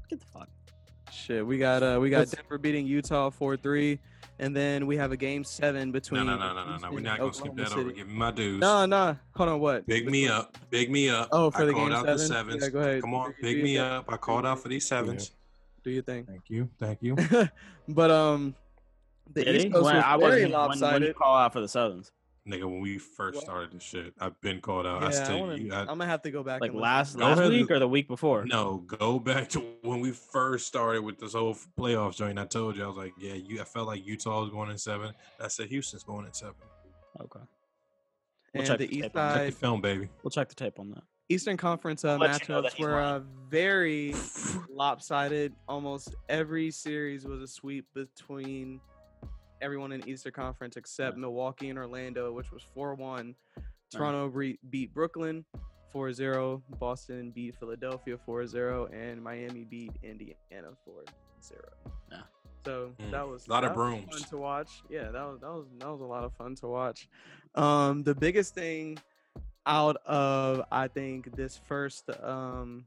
[0.10, 0.48] get the fuck.
[1.12, 4.00] Shit, we got uh we got Let's- Denver beating Utah four three,
[4.40, 6.26] and then we have a game seven between.
[6.26, 6.70] no, no, no, no, no.
[6.72, 7.92] Houston We're not gonna skip Oklahoma that over.
[7.92, 8.60] Give me my dues.
[8.60, 9.86] No, no, hold on, what?
[9.88, 10.58] Big me Between- up.
[10.70, 11.30] Big me up.
[11.32, 12.46] Oh, for I the called game out the seven?
[12.60, 12.64] sevens.
[12.64, 13.02] Yeah, go ahead.
[13.02, 13.84] Come on, Do- do big your me thing.
[13.86, 14.06] up.
[14.08, 15.32] I called out for these sevens.
[15.84, 16.28] Do you think?
[16.28, 16.70] Thank you.
[16.80, 17.16] Thank you.
[17.90, 18.56] but um,
[19.34, 19.72] the Did East he?
[19.72, 20.42] Coast When, was I very wasn't.
[20.42, 20.54] When, when you
[20.84, 21.16] lopsided.
[21.16, 22.12] call out for the Sevens,
[22.48, 23.44] Nigga, when we first What?
[23.44, 25.02] started this shit, I've been called out.
[25.02, 26.60] yeah, I I still, wanna, you, I, I'm gonna have to go back.
[26.60, 27.52] like and last Go last ahead.
[27.52, 28.46] week or the week before.
[28.46, 32.40] no, go back to when we first started with this whole playoff joint.
[32.40, 33.62] I told you, I was like, yeah, you.
[33.62, 35.14] I felt like Utah was going in seven.
[35.40, 36.56] I said Houston's going in seven.
[37.20, 37.40] Okay.
[38.56, 39.30] And check the the East tape on.
[39.30, 40.10] Check side, the film, baby.
[40.24, 41.04] We'll check the tape on that.
[41.30, 44.16] Eastern Conference uh, Let you know matchups were uh, very
[44.70, 45.54] lopsided.
[45.68, 48.82] Almost every series was a sweep between
[49.62, 53.36] everyone in Eastern Conference except Milwaukee and Orlando, which was 4 1.
[53.92, 55.46] Toronto re- beat Brooklyn
[55.92, 56.64] 4 0.
[56.80, 58.88] Boston beat Philadelphia 4 0.
[58.88, 61.04] And Miami beat Indiana 4
[61.42, 61.62] 0.
[62.12, 62.22] Yeah.
[62.66, 64.06] So Mm, that was a lot of brooms.
[64.12, 64.70] fun to watch.
[64.90, 67.08] Yeah, that was that was that was a lot of fun to watch.
[67.56, 68.98] Um, the biggest thing
[69.66, 72.86] out of I think this first um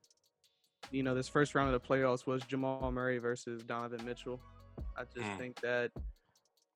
[0.91, 4.41] you know this first round of the playoffs was Jamal Murray versus Donovan Mitchell.
[4.97, 5.39] I just Mm.
[5.39, 5.91] think that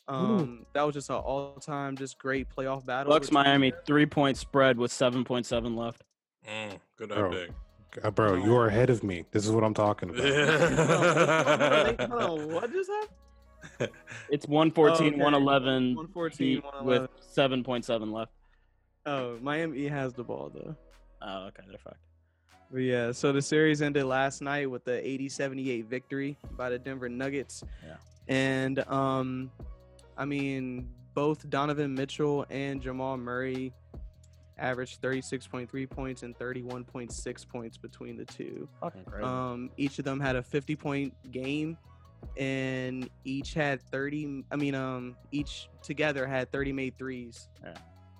[0.09, 3.13] um that was just an all-time just great playoff battle.
[3.13, 6.03] Bucks Miami three point spread with seven point seven left.
[6.47, 7.31] Mm, good Bro.
[7.31, 7.51] update.
[8.03, 9.25] Uh, bro, you are ahead of me.
[9.33, 10.25] This is what I'm talking about.
[12.11, 13.91] Hold on, what just happened?
[14.31, 15.17] It's 114, okay.
[15.17, 16.87] 111 114, 111.
[17.03, 18.33] with seven point seven left.
[19.07, 20.77] Oh, Miami has the ball though.
[21.23, 21.97] Oh, okay, they're fucked.
[22.71, 27.09] But yeah, so the series ended last night with the 80-78 victory by the Denver
[27.09, 27.65] Nuggets.
[27.85, 27.97] Yeah.
[28.29, 29.51] And um
[30.19, 33.73] I mean, both Donovan Mitchell and Jamal Murray
[34.59, 38.69] averaged 36.3 points and 31.6 points between the two.
[38.81, 39.25] Fucking crazy.
[39.25, 41.79] Um each of them had a 50 point game
[42.37, 47.49] and each had 30 I mean um each together had 30 made threes.
[47.63, 47.75] Yeah.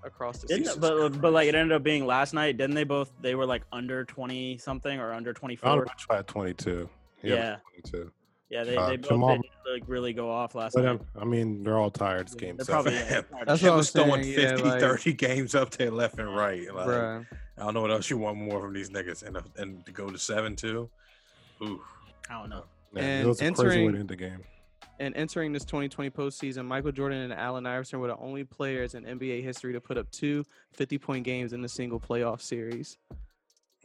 [0.05, 0.81] Across the season.
[0.81, 2.57] but but like it ended up being last night.
[2.57, 3.11] Didn't they both?
[3.21, 5.71] They were like under twenty something or under twenty four.
[5.71, 6.89] Donovan Mitchell had 22.
[7.21, 7.57] He Yeah.
[7.83, 8.13] 22.
[8.51, 10.91] Yeah, they, uh, they both Jamal- did, like really go off last But night.
[10.93, 12.23] um, I mean, they're all tired.
[12.23, 12.83] It's game They're seven.
[12.85, 13.47] probably yeah, tired.
[13.47, 16.35] That's what I'm was throwing saying, yeah, 50, like- 30 games up there left and
[16.35, 16.63] right.
[16.75, 17.27] Like, Bruh.
[17.59, 19.23] I don't know what else you want more from these niggas.
[19.23, 20.89] And, uh, and to go to seven, too.
[21.63, 21.83] Ooh.
[22.31, 22.65] I don't know.
[22.93, 24.45] Man, And it was a crazy entering- way to end the game.
[25.01, 29.05] And entering this 2020 postseason, Michael Jordan and Allen Iverson were the only players in
[29.05, 32.97] NBA history to put up two 50 point games in a single playoff series.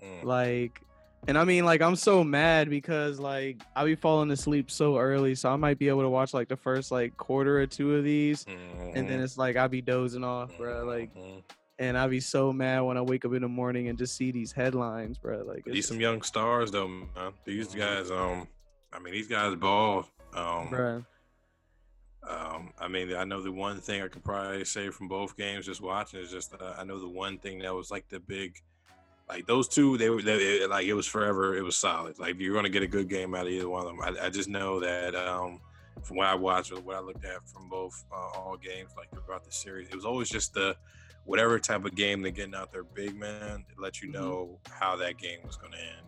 [0.03, 0.23] Mm.
[0.23, 0.81] Like,
[1.27, 5.35] and I mean, like, I'm so mad because, like, I be falling asleep so early.
[5.35, 8.03] So I might be able to watch, like, the first, like, quarter or two of
[8.03, 8.45] these.
[8.47, 9.23] And then Mhm.
[9.23, 10.83] it's like, I be dozing off, bro.
[10.85, 11.43] Like, Mhm.
[11.79, 14.31] and I be so mad when I wake up in the morning and just see
[14.31, 15.43] these headlines, bro.
[15.43, 17.07] Like, these some young stars, though, man.
[17.45, 18.47] These guys, um,
[18.91, 20.05] I mean, these guys ball.
[20.33, 21.05] Um, bruh.
[22.27, 25.65] Um, I mean, I know the one thing I could probably say from both games,
[25.65, 28.55] just watching, is just uh, I know the one thing that was like the big,
[29.29, 31.55] like those two, they were they, like it was forever.
[31.55, 32.19] It was solid.
[32.19, 34.01] Like you're gonna get a good game out of either one of them.
[34.01, 35.59] I, I just know that um,
[36.03, 39.09] from what I watched or what I looked at from both uh, all games, like
[39.25, 40.75] throughout the series, it was always just the
[41.25, 44.13] whatever type of game they're getting out there, big man, it let you Mhm.
[44.13, 46.05] know how that game was gonna end.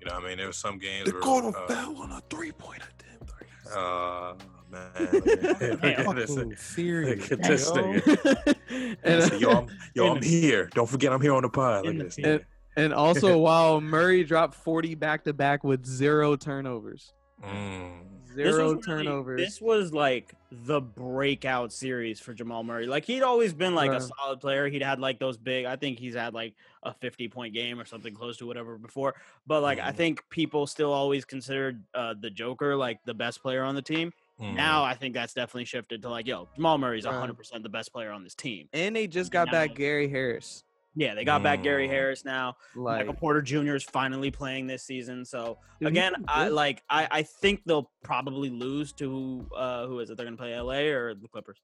[0.00, 1.06] You know, what I mean, there was some games.
[1.06, 2.86] They where, called him uh, foul on a three pointer.
[2.98, 3.46] Damn, three.
[3.74, 4.34] uh,
[4.70, 6.34] man, look at- look at this.
[6.34, 7.30] Fucking serious.
[7.30, 7.74] Look at this yo.
[7.74, 8.56] nigga.
[9.04, 10.68] and, I said, yo, I'm, yo, I'm here.
[10.74, 11.86] Don't forget, I'm here on the pod.
[11.86, 12.42] Look in at this.
[12.76, 17.12] And, and also, while Murray dropped 40 back to back with zero turnovers,
[17.44, 18.00] Mm.
[18.34, 19.40] This zero was really- turnovers.
[19.40, 22.86] This was like the breakout series for Jamal Murray.
[22.86, 24.68] Like he'd always been like a solid player.
[24.68, 25.64] He'd had like those big.
[25.66, 29.14] I think he's had like a fifty point game or something close to whatever before.
[29.46, 29.96] But like I Mhm.
[29.96, 34.12] think people still always considered uh, the Joker like the best player on the team.
[34.40, 34.54] Mm.
[34.54, 37.18] Now I think that's definitely shifted to like yo Jamal Murray's Bruh.
[37.18, 38.68] hundred percent the best player on this team.
[38.74, 40.62] and they just got back Gary Harris.
[40.98, 41.90] Yeah, they got back Gary Mm.
[41.90, 42.56] Harris now.
[42.74, 43.74] Like, Michael Porter Jr.
[43.74, 45.24] is finally playing this season.
[45.26, 50.08] So dude, again, I like I, I think they'll probably lose to uh who is
[50.08, 50.16] it?
[50.16, 51.58] They're gonna play LA or the Clippers.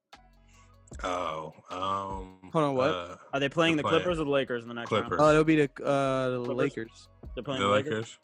[1.02, 2.90] Oh, um, Hold on, what?
[2.90, 5.18] Uh, Are they playing the They're playing Clippers or the Lakers in the next Clippers.
[5.18, 6.56] oh, it'll be the uh the Clippers?
[6.58, 7.08] Lakers.
[7.34, 7.92] They're playing the the Lakers.
[7.94, 8.18] Lakers.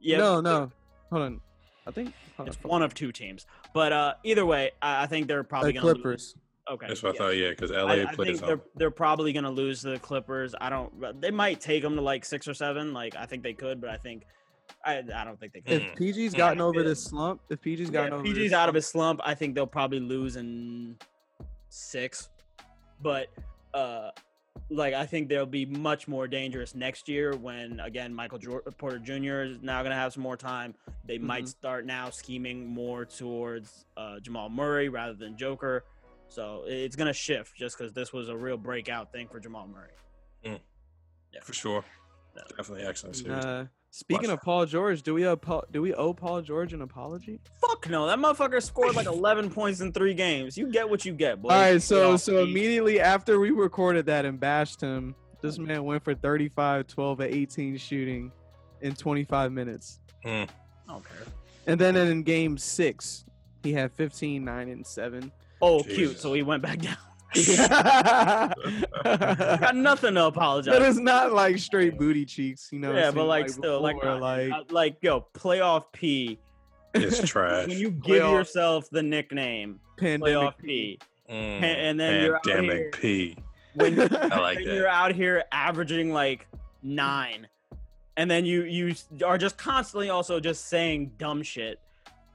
[0.00, 0.70] Yeah, no, no,
[1.10, 1.40] hold on.
[1.86, 2.68] I think It's on.
[2.70, 5.94] one of two teams, but uh either way, I, I think they're probably the gonna
[5.94, 6.34] Clippers.
[6.36, 6.42] lose.
[6.70, 7.20] Okay, That's what yeah.
[7.22, 7.36] I thought.
[7.36, 10.54] Yeah, because LA I, I think they're they're probably gonna lose to the Clippers.
[10.60, 11.20] I don't.
[11.20, 12.92] They might take them to like six or seven.
[12.92, 14.22] Like I think they could, but I think
[14.84, 15.82] I I don't think they could.
[15.82, 15.98] If Mm.
[15.98, 16.36] PG's Mm.
[16.38, 19.20] gotten over this slump, if PG's Yeah, gotten over PG's out of slump- his slump.
[19.24, 20.96] I think they'll probably lose in
[21.70, 22.28] six,
[23.02, 23.26] but
[23.74, 24.10] uh,
[24.68, 29.00] like I think they'll be much more dangerous next year when again Michael Jor- Porter
[29.00, 29.42] Jr.
[29.42, 30.74] is now going to have some more time.
[31.04, 31.48] They might Mhm.
[31.48, 35.82] start now scheming more towards uh, Jamal Murray rather than Joker.
[36.30, 39.66] So it's going to shift just because this was a real breakout thing for Jamal
[39.66, 39.90] Murray.
[41.32, 41.84] Yeah, for sure.
[42.36, 42.42] Yeah.
[42.56, 43.44] Definitely excellent series.
[43.44, 46.72] Uh, speaking Watch of Paul George, do we owe Paul, do we owe Paul George
[46.72, 47.40] an apology?
[47.60, 50.56] Fuck no, that motherfucker scored like 11 points in three games.
[50.56, 51.50] You get what you get, boy.
[51.50, 52.50] All right, so so me.
[52.50, 57.34] immediately after we recorded that and bashed him, this man went for 35, 12, and
[57.34, 58.32] 18 shooting
[58.80, 60.00] in 25 minutes.
[60.24, 60.46] I
[60.86, 61.04] don't.
[61.66, 63.24] And then in game six,
[63.62, 65.30] he had 15, 9, and 7.
[65.62, 66.18] Oh, cute.
[66.18, 66.96] So he went back down.
[69.04, 70.80] Got nothing to apologize.
[70.82, 72.92] is not like straight booty cheeks, you know.
[72.94, 73.28] yeah, but saying?
[73.28, 76.38] like still, like, before, nah, like uh, like yo, playoff P.
[76.94, 77.68] It's trash.
[77.68, 80.34] When you give Playoff- yourself the nickname pandemic.
[80.34, 80.98] playoff P,
[81.30, 83.36] Mm, and then you're out here- P.
[83.74, 84.64] when I like that.
[84.64, 86.48] you're out here averaging like
[86.82, 87.46] nine,
[88.16, 88.94] and then you you
[89.24, 91.78] are just constantly also just saying dumb shit.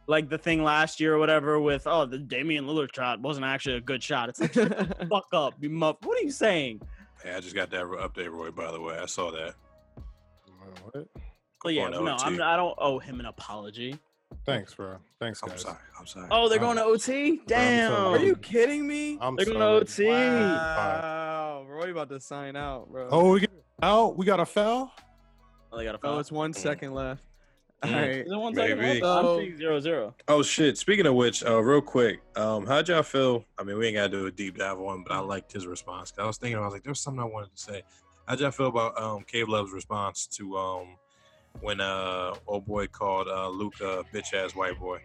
[0.08, 3.76] Like the thing last year or whatever with oh the Damian Lillard shot wasn't actually
[3.78, 4.30] a good shot.
[4.30, 5.98] It's like shut the fuck up, you muff.
[6.04, 6.82] What are you saying?
[7.24, 8.52] Hey, I just got that update, Roy.
[8.52, 9.56] By the way, I saw that.
[10.84, 11.08] What?
[11.64, 12.24] But yeah, no, OT.
[12.24, 13.98] I'm, I don't owe him an apology.
[14.46, 14.98] Thanks, bro.
[15.20, 15.78] Thanks, I'm sorry.
[16.00, 16.28] I'm sorry.
[16.30, 17.42] Oh, they're I'm- going to OT?
[17.48, 17.92] Damn.
[17.92, 19.18] so- Are you kidding me?
[19.22, 20.08] I'm They're gonna sorry.
[20.08, 20.10] OT.
[20.10, 23.08] Wow, Roy about to sign out, bro.
[23.10, 23.50] Oh, we got
[23.82, 24.18] out.
[24.18, 24.92] We got a foul.
[25.72, 26.12] Oh, they got a foul.
[26.12, 26.20] Oh, foul.
[26.20, 26.58] it's one Mm.
[26.58, 27.24] second left.
[27.86, 28.02] All Mm.
[28.02, 28.10] right.
[28.26, 29.02] Is it one second Maybe.
[29.02, 29.26] left?
[29.28, 30.16] I'm seeing zero zero.
[30.28, 30.78] Oh shit!
[30.78, 33.46] Speaking of which, uh, real quick, um, how'd y'all feel?
[33.58, 36.14] I mean, we ain't gotta do a deep dive on, but I liked his response.
[36.18, 37.84] I was thinking, I was like, there's something I wanted to say.
[38.28, 40.98] How'd y'all feel about um Cave Love's response to um
[41.62, 45.00] when uh old boy called uh Luka bitch ass white boy?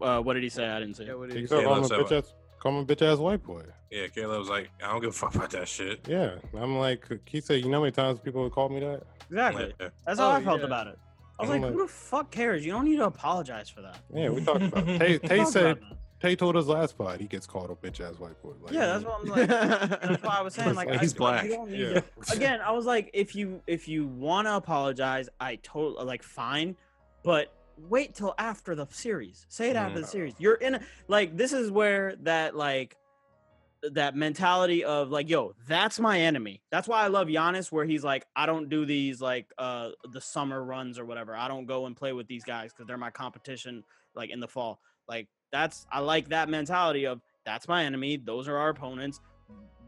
[0.00, 0.66] Uh, what did he say?
[0.68, 1.04] I didn't see.
[1.04, 1.64] Yeah, what did He he said, say?
[1.64, 4.38] Caleb "I'm a said bitch ass, call him a bitch ass white boy." Yeah, Caleb
[4.38, 6.06] was like, I don't give a fuck about that shit.
[6.06, 9.02] Yeah, I'm like, he said, you know how many times people have called me that?
[9.30, 9.72] Exactly.
[9.80, 9.88] Yeah.
[10.06, 10.66] That's how Oh, I felt yeah.
[10.66, 10.98] about it.
[11.38, 12.64] I was I'm like, like- who the fuck cares?
[12.66, 13.98] You don't need to apologize for that.
[14.14, 14.88] Yeah, we talked about.
[14.88, 14.98] it.
[14.98, 15.96] Tay, Tay said, about.
[16.20, 18.50] Tay told us last pod he gets called a bitch ass white boy.
[18.60, 19.48] Like, Yeah, that's what I'm like.
[19.48, 21.48] That's why I was saying, like, like I- he's you black.
[21.48, 22.00] don't need Yeah.
[22.32, 26.76] Again, I was like, if you if you want to apologize, I totally like fine,
[27.22, 27.54] but
[27.88, 29.46] wait till after the series.
[29.48, 30.02] Say it after Mm.
[30.02, 30.34] the series.
[30.38, 32.96] You're in a, like this is where that like
[33.82, 36.62] that mentality of like, yo, that's my enemy.
[36.70, 40.20] That's why I love Giannis, where he's like, I don't do these like uh the
[40.20, 41.34] summer runs or whatever.
[41.36, 44.48] I don't go and play with these guys because they're my competition like in the
[44.48, 44.80] fall.
[45.08, 48.16] Like that's I like that mentality of that's my enemy.
[48.16, 49.20] Those are our opponents.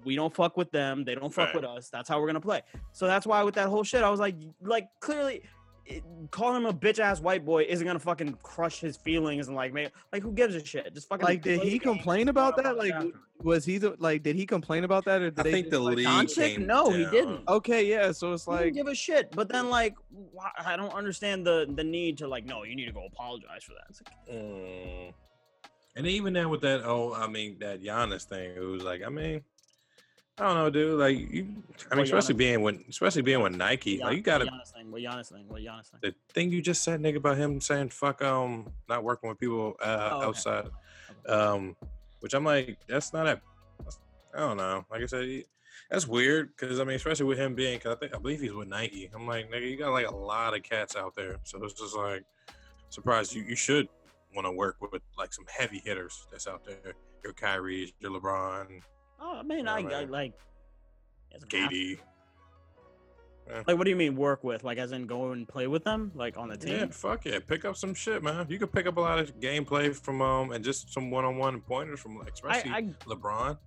[0.04, 1.04] We don't fuck with them.
[1.04, 1.56] They don't fuck Right.
[1.56, 1.90] with us.
[1.90, 2.62] That's how we're gonna play.
[2.92, 5.42] So that's why with that whole shit, I was like, like clearly,
[5.86, 9.56] it, calling him a bitch ass white boy isn't gonna fucking crush his feelings and
[9.56, 10.94] like, man, like who gives a shit?
[10.94, 12.76] Just fucking Like, did he complain about that?
[12.76, 13.10] Like, after.
[13.42, 15.80] was he the, like, did he complain about that, or did I they think the
[15.80, 16.54] like, league Doncic?
[16.54, 17.48] came No, he didn't.
[17.48, 18.12] Okay, yeah.
[18.12, 19.30] So it's He didn't like, give a shit.
[19.32, 22.86] But then like, why, I don't understand the the need to like, no, you need
[22.86, 23.84] to go apologize for that.
[23.88, 25.12] It's like, Mm.
[25.96, 29.08] And even then with that, oh, I mean that Giannis thing, it was like, I
[29.08, 29.42] mean,
[30.40, 30.98] I don't know, dude.
[30.98, 31.48] Like you,
[31.90, 34.90] I mean, especially being with, especially being with Nike, like you gotta Giannis thing?
[34.90, 35.44] What Giannis thing?
[35.48, 36.00] What Giannis thing?
[36.02, 39.76] the thing you just said, nigga, about him saying fuck um not working with people
[39.82, 40.26] uh, Oh, okay.
[40.26, 40.68] outside,
[41.28, 41.76] um,
[42.20, 43.40] which I'm like, that's not a,
[43.78, 43.98] that's-
[44.34, 44.84] I don't know.
[44.90, 45.44] Like I said, he-
[45.90, 48.52] that's weird because I mean, especially with him being, cause I think I believe he's
[48.52, 49.10] with Nike.
[49.14, 51.94] I'm like, nigga, you got like a lot of cats out there, so it's just
[51.96, 52.24] like
[52.88, 53.88] surprised you you should
[54.34, 56.94] want to work with like some heavy hitters that's out there.
[57.24, 58.80] Your Kyrie, your LeBron,
[59.20, 60.32] Oh, I mean, Yeah, I, I like.
[61.34, 61.98] as a math- KD.
[63.66, 64.62] Like, what do you mean work with?
[64.62, 66.76] Like, as in go and play with them, like on the team?
[66.78, 67.40] Yeah, fuck yeah.
[67.44, 68.46] Pick up some shit, man.
[68.48, 71.36] You could pick up a lot of gameplay from um and just some one on
[71.36, 73.58] one pointers from like especially I LeBron.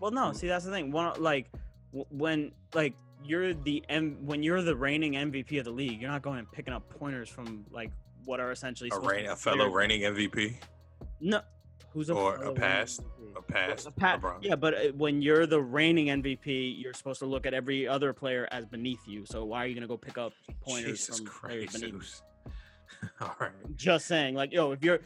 [0.00, 0.32] well, no.
[0.32, 0.90] See, that's the thing.
[0.90, 1.50] One like
[1.92, 6.22] when like you're the M when you're the reigning MVP of the league, you're not
[6.22, 7.90] going and picking up pointers from like
[8.24, 10.54] what are essentially A, reign, a fellow reigning MVP.
[11.20, 11.42] No,
[11.92, 13.02] who's a or a fellow past-
[13.36, 14.38] A past A pa- LeBron.
[14.42, 18.12] yeah, but uh, when you're the reigning MVP, you're supposed to look at every other
[18.12, 19.24] player as beneath you.
[19.26, 21.94] So why are you gonna go pick up pointers Jesus from players beneath?
[21.94, 22.22] Zeus.
[23.20, 23.50] All right.
[23.76, 25.00] Just saying, like, yo, if you're,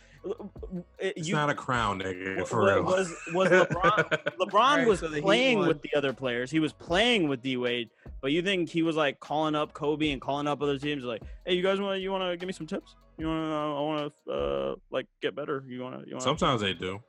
[0.98, 2.46] It's you not a crown, nigga.
[2.46, 2.82] For wa- real.
[2.84, 6.50] was was LeBron LeBron Right, was so playing with the other players.
[6.50, 10.10] He was playing with D Wade, but you think he was like calling up Kobe
[10.10, 12.46] and calling up other teams, like, "Hey, you guys want to you want to give
[12.46, 12.94] me some tips?
[13.18, 15.64] You want to I want to uh like get better?
[15.66, 17.00] You want to you want Sometimes they do.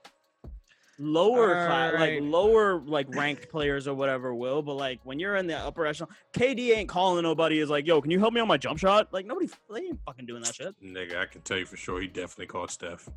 [1.00, 5.48] lower class, like lower like ranked players or whatever will, but like when you're in
[5.48, 8.48] the upper echelon, KD ain't calling nobody is like, "Yo, can you help me on
[8.48, 10.76] my jump shot?" Like nobody, they ain't fucking doing that shit.
[10.84, 13.10] Nigga, I can tell you for sure he definitely called Steph.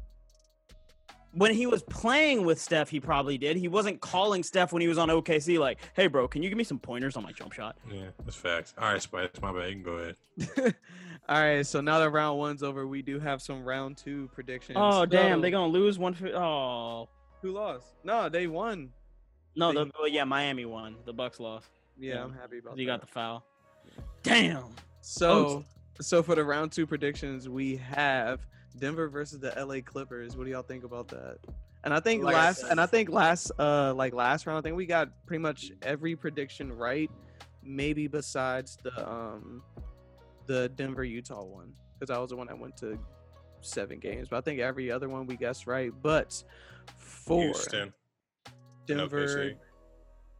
[1.36, 3.56] When he was playing with Steph, he probably did.
[3.56, 6.58] He wasn't calling Steph when he was on OKC, like, "Hey, bro, can you give
[6.58, 8.74] me some pointers on my jump shot?" Yeah, that's facts.
[8.78, 9.68] All right, Spice, my bad.
[9.68, 10.74] You can go ahead.
[11.28, 14.78] All right, so now that round one's over, we do have some round two predictions.
[14.80, 16.14] Oh damn, they So- gonna lose one.
[16.14, 17.08] fi- Oh
[17.42, 17.86] who lost?
[18.04, 18.90] No, they won.
[19.56, 20.96] no, They- the, well, yeah, Miami won.
[21.04, 21.68] The Bucks lost.
[21.98, 22.92] Yeah, Yeah, I'm happy about You that.
[22.92, 23.44] got the foul.
[24.22, 24.64] Damn.
[25.00, 25.64] So,
[26.00, 28.46] so for the round two predictions, we have
[28.78, 30.36] Denver versus the LA Clippers.
[30.36, 31.38] What do y'all think about that?
[31.84, 34.62] And I think Like last, said- and I think last, uh, like last round, I
[34.62, 37.10] think we got pretty much every prediction right,
[37.62, 39.62] maybe besides the um,
[40.46, 42.98] the Denver Utah one, because I was the one that went to
[43.60, 44.28] seven games.
[44.28, 45.92] But I think every other one we guessed right.
[46.02, 46.42] But
[46.96, 47.92] for Houston.
[48.86, 49.56] Denver, OKC.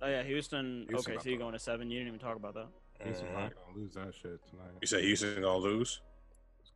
[0.03, 0.87] Oh yeah, Houston.
[0.89, 1.91] Houston okay, so you're going to seven.
[1.91, 2.67] You didn't even talk about that.
[3.05, 3.33] Houston Mhm.
[3.33, 4.71] probably gonna lose that shit tonight.
[4.81, 6.01] You said Houston gonna lose.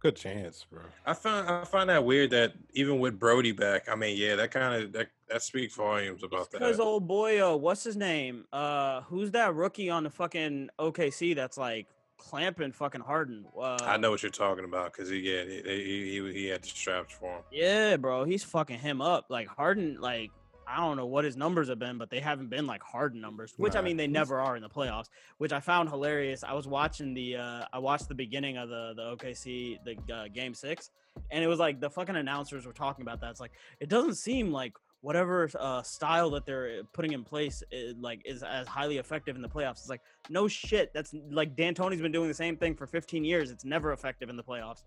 [0.01, 0.81] Good chance, bro.
[1.05, 4.51] I find I find that weird that even with Brody back, I mean, yeah, that
[4.51, 6.59] kind of that that speaks volumes about Because that.
[6.61, 8.47] Because old boy, uh, what's his name?
[8.51, 11.87] Uh, who's that rookie on the fucking OKC that's like
[12.17, 13.45] clamping fucking Harden?
[13.55, 16.63] Uh, I know what you're talking about because he yeah he, he he he had
[16.63, 17.43] the straps for him.
[17.53, 19.27] Yeah, bro, he's fucking him up.
[19.29, 20.31] Like Harden, like
[20.71, 23.55] I don't know what his numbers have been, but they haven't been like Harden numbers,
[23.57, 25.07] which I mean they never are in the playoffs.
[25.39, 26.45] Which I found hilarious.
[26.45, 30.29] I was watching the, uh I watched the beginning of the the OKC the uh,
[30.29, 30.91] game six,
[31.31, 33.31] and it was like the fucking announcers were talking about that.
[33.31, 37.95] It's like it doesn't seem like whatever uh, style that they're putting in place is,
[37.99, 39.79] like is as highly effective in the playoffs.
[39.81, 40.93] It's like no shit.
[40.93, 43.51] That's like D'Antoni's been doing the same thing for 15 years.
[43.51, 44.85] It's never effective in the playoffs.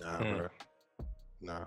[0.00, 0.36] Nah, Hmm.
[0.38, 0.48] bro.
[1.42, 1.64] Nah.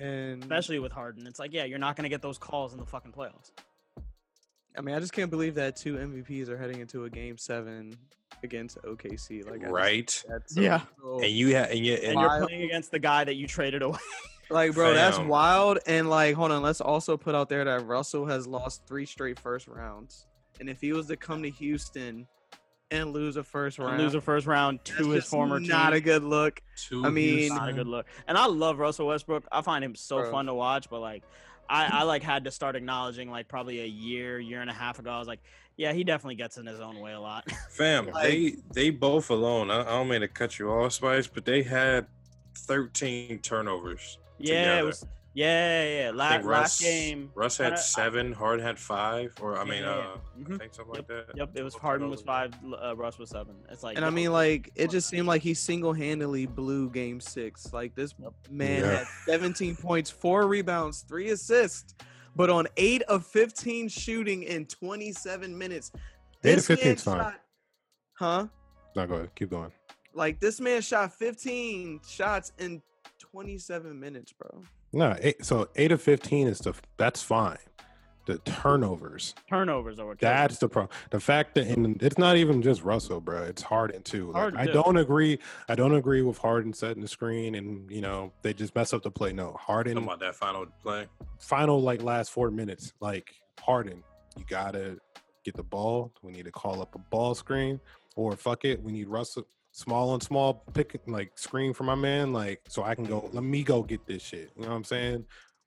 [0.00, 1.26] And especially with Harden.
[1.26, 3.50] It's like, yeah, you're not gonna get those calls in the fucking playoffs.
[4.76, 7.96] I mean, I just can't believe that two MVPs are heading into a game seven
[8.44, 9.44] against OKC.
[9.44, 10.24] Like, I just- right?
[10.28, 10.82] that's Yeah.
[11.02, 13.46] so- And you had and yeah And and you're playing against the guy that you
[13.48, 13.98] traded away.
[14.50, 15.80] like, bro, that's wild.
[15.86, 19.38] And like, hold on, let's also put out there that Russell has lost three straight
[19.40, 20.26] first rounds.
[20.60, 22.26] And if he was to come to Houston
[22.90, 25.58] and lose a first and round, lose a first round that's to his just former
[25.60, 25.68] not team.
[25.70, 26.60] Not a good look.
[26.76, 28.06] two I mean- not a good look.
[28.26, 29.44] And I love Russell Westbrook.
[29.52, 30.30] I find him so Bro.
[30.30, 31.22] fun to watch, but like
[31.68, 34.98] I, I like had to start acknowledging like probably a year, year and a half
[34.98, 35.10] ago.
[35.10, 35.40] I was like,
[35.76, 37.48] yeah, he definitely gets in his own way a lot.
[37.70, 39.70] Fam, Like- they they both alone.
[39.70, 42.06] I, I don't mean to cut you off, Spice, but they had
[42.56, 44.18] 13 turnovers.
[44.38, 44.86] yeah, it together.
[44.86, 46.08] was yeah, yeah, yeah.
[46.08, 47.30] I Last, think Russ, last game.
[47.34, 50.16] Russ I had don't- I- seven, Harden had five, or I Yeah, mean, yeah, uh,
[50.38, 50.54] yeah.
[50.54, 51.26] I think something like that.
[51.34, 52.52] Yep, it was Total Harden was five,
[52.82, 53.56] uh, Russ was seven.
[53.70, 57.20] It's like And I mean, like, it just seemed like he single handedly blew game
[57.20, 57.72] six.
[57.72, 58.32] Like, this Yep.
[58.50, 58.98] man Yeah.
[58.98, 61.94] had 17 points, four rebounds, three assists,
[62.36, 65.92] but on eight of 15 shooting in 27 minutes.
[66.44, 67.18] Eight of This man 15 's fine.
[67.18, 67.40] shot-
[68.14, 68.46] Huh?
[68.96, 69.34] No, go ahead.
[69.34, 69.72] Keep going.
[70.12, 72.82] Like, this man shot 15 shots in
[73.18, 74.62] 27 minutes, bro.
[74.92, 77.58] No, eight, so eight of fifteen is the that's fine.
[78.26, 80.90] The turnovers, turnovers are what that's the problem.
[81.10, 83.42] The fact that and it's not even just Russell, bro.
[83.44, 84.26] It's Harden too.
[84.26, 84.72] Like, Harden I too.
[84.72, 85.38] don't agree.
[85.68, 89.02] I don't agree with Harden setting the screen and you know they just mess up
[89.02, 89.32] the play.
[89.32, 91.06] No, Harden Talking about that final play.
[91.38, 94.04] final like last four minutes, like Harden,
[94.36, 94.98] you gotta
[95.44, 96.12] get the ball.
[96.22, 97.80] We need to call up a ball screen,
[98.16, 102.32] or fuck it, we need Russell small and small pick like screen for my man,
[102.32, 103.20] like so I can go.
[103.20, 103.34] Mm-hmm.
[103.36, 104.50] Let me go get this shit.
[104.56, 105.24] You know what I'm saying?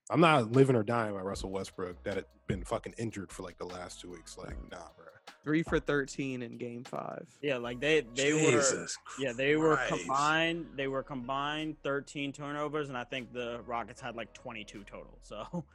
[0.09, 3.57] I'm not living or dying by Russell Westbrook that had been fucking injured for like
[3.57, 4.37] the last two weeks.
[4.37, 4.69] Like, mm-hmm.
[4.71, 5.05] nah, bro.
[5.43, 7.25] Three for 13 in game five.
[7.41, 12.89] Yeah, like they they were Jesus yeah they were combined they were combined 13 turnovers
[12.89, 15.17] and I think the Rockets had like 22 total.
[15.21, 15.65] So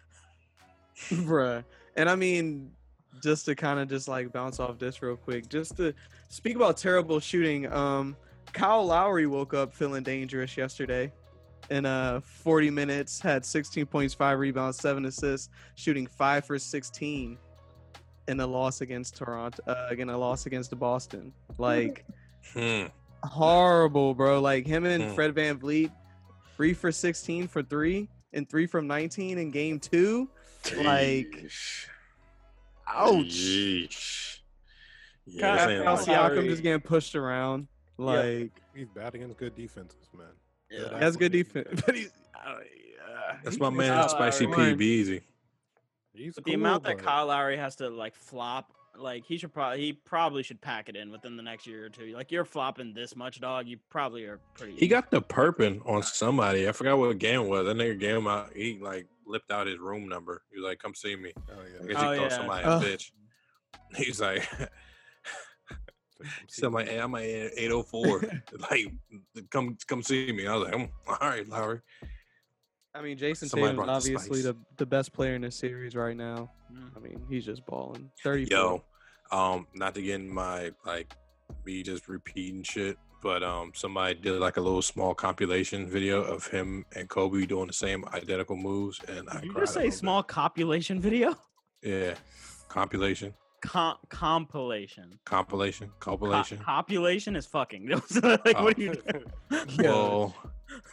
[1.11, 1.65] Bruh.
[1.97, 2.73] And I mean,
[3.23, 5.93] just to kind of just like bounce off this real quick, just to
[6.29, 7.71] speak about terrible shooting.
[7.73, 8.17] Um,
[8.53, 11.13] Kyle Lowry woke up feeling dangerous yesterday.
[11.71, 17.37] In uh 40 minutes, had 16 points, five rebounds, seven assists, shooting five for 16
[18.29, 19.63] in a loss against Toronto.
[19.67, 21.33] Uh, again, a loss against the Boston.
[21.59, 22.05] Like
[22.55, 22.87] Hmm.
[23.23, 24.41] horrible, bro.
[24.41, 25.15] Like him and Hmm.
[25.15, 25.91] Fred VanVleet,
[26.57, 30.29] three for 16 for three, and three from 19 in game two.
[30.77, 31.87] Like, Yeesh.
[32.95, 33.25] Ouch.
[33.27, 34.39] Yeesh.
[35.27, 37.69] Yeah, Kyle- this Pascal ain't Kyle like- Siakam just getting pushed around.
[37.99, 40.27] Like He's bad against good defenses, man.
[40.71, 40.79] Yeah.
[40.79, 44.71] Good that's good athletic defense, but he's uh, yeah, That's my just- man, Spicy Lowry.
[44.71, 44.75] P.
[44.75, 45.21] Be easy.
[46.15, 49.37] He's But the cool, amount that but- Kyle Lowry has to like flop, like he
[49.39, 52.15] should probably he probably should pack it in within the next year or two.
[52.15, 53.67] Like you're flopping this much, dog.
[53.67, 54.75] You probably are pretty.
[54.75, 56.69] He got the perping on somebody.
[56.69, 57.67] I forgot what game was.
[57.67, 58.51] That nigga gave him out.
[58.55, 60.43] He like lipped out his room number.
[60.51, 61.93] He was like, "Come see me." Oh, I yeah.
[61.93, 62.37] guess Oh, he called yeah.
[62.37, 62.83] somebody Ugh.
[62.83, 63.11] a bitch.
[63.97, 64.49] He's like,
[66.49, 68.23] so I'm like, hey, I'm at 804.
[68.71, 68.93] like,
[69.51, 70.47] come come see me.
[70.47, 71.81] I was like, "Mm, all right, Lowry.
[72.99, 75.95] I mean, Jayson Somebody Tatum's brought the obviously the, the best player in the series
[75.95, 76.51] right now.
[76.73, 76.97] Mm.
[76.97, 78.11] I mean, he's just balling.
[78.25, 78.83] 30 Yo,
[79.31, 81.15] um, not to get in my like
[81.65, 86.49] me just repeating shit, but um, somebody did like a little small compilation video of
[86.49, 89.75] him and Kobe doing the same identical moves, and I Did you cried just a
[89.75, 89.99] say little bit.
[89.99, 91.37] small copulation video?
[91.83, 92.15] Yeah,
[92.69, 95.19] compilation, Com- compilation.
[95.25, 96.59] compilation, Co- compilation.
[96.59, 97.89] copulation is fucking.
[98.23, 98.65] like, Oh.
[98.65, 99.25] what are you doing?
[99.79, 100.35] Well,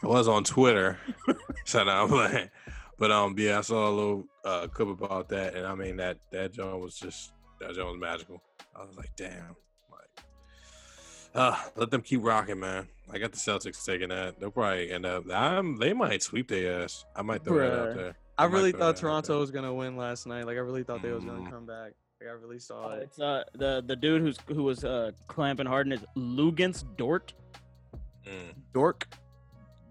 [0.03, 0.97] I was on Twitter,
[1.65, 2.51] so now I'm like,
[2.97, 6.17] but um, yeah, I saw a little uh clip about that, and I mean that
[6.31, 8.41] that joint was just that joint was magical.
[8.75, 9.55] I was like, damn,
[9.91, 10.25] like,
[11.33, 12.87] uh, let them keep rocking, man.
[13.11, 14.39] I got the Celtics taking that.
[14.39, 15.25] They'll probably end up.
[15.31, 17.05] I'm, they might sweep their ass.
[17.15, 18.17] I might throw that out there.
[18.37, 19.01] I might really thought that out there.
[19.01, 20.45] Toronto was gonna win last night.
[20.45, 21.37] Like I really thought they was Mm.
[21.37, 21.91] gonna come back.
[22.21, 23.03] Like I really saw Oh, it.
[23.03, 27.33] it's uh the the dude who's who was uh clamping Harden is Luguentz Dort.
[28.25, 28.53] Mm.
[28.73, 29.07] Dork.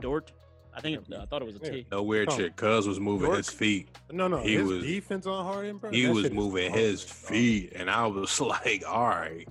[0.00, 0.32] Dort.
[0.76, 1.82] I think it, I thought it was a Yeah.
[1.92, 2.36] No weird Oh.
[2.36, 2.56] shit.
[2.56, 3.88] Cuz was moving his feet.
[4.10, 5.90] No, no, He his was- defense on Harden, bro.
[5.90, 9.46] He that was moving his feet, and I was like, all right.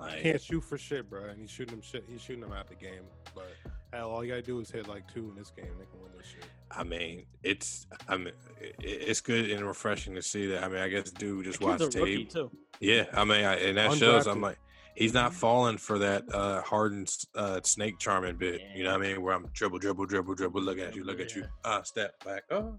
[0.00, 1.24] Like, Can't shoot for shit, bro.
[1.24, 2.04] And he's shooting them shit.
[2.08, 3.02] He's shooting them out the game.
[3.34, 3.48] But
[3.92, 5.66] hell, all you gotta do is hit like two in this game.
[5.78, 6.44] They can win this shit.
[6.70, 10.64] I mean, it's I mean, it, it's good and refreshing to see that.
[10.64, 12.30] I mean, I guess dude just watched watch kid's a rookie tape.
[12.30, 12.50] too.
[12.80, 14.26] Yeah, I mean, I, and that shows.
[14.26, 14.58] I'm like,
[14.94, 18.60] he's not falling for that uh hardened uh snake charming bit.
[18.74, 19.22] You know what I mean?
[19.22, 20.62] Where I'm dribble, dribble, dribble, dribble.
[20.62, 21.44] Look at you, look at you.
[21.64, 22.44] Uh, step back.
[22.50, 22.74] Oh,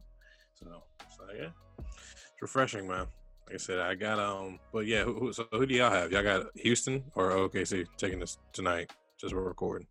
[0.55, 0.83] so
[1.17, 1.49] so yeah,
[1.79, 3.07] it's refreshing, man.
[3.47, 5.03] Like I said, I got um, but yeah.
[5.03, 6.11] Who, who, so who do y'all have?
[6.11, 8.91] Y'all got Houston or OKC taking this tonight?
[9.19, 9.87] Just we're recording.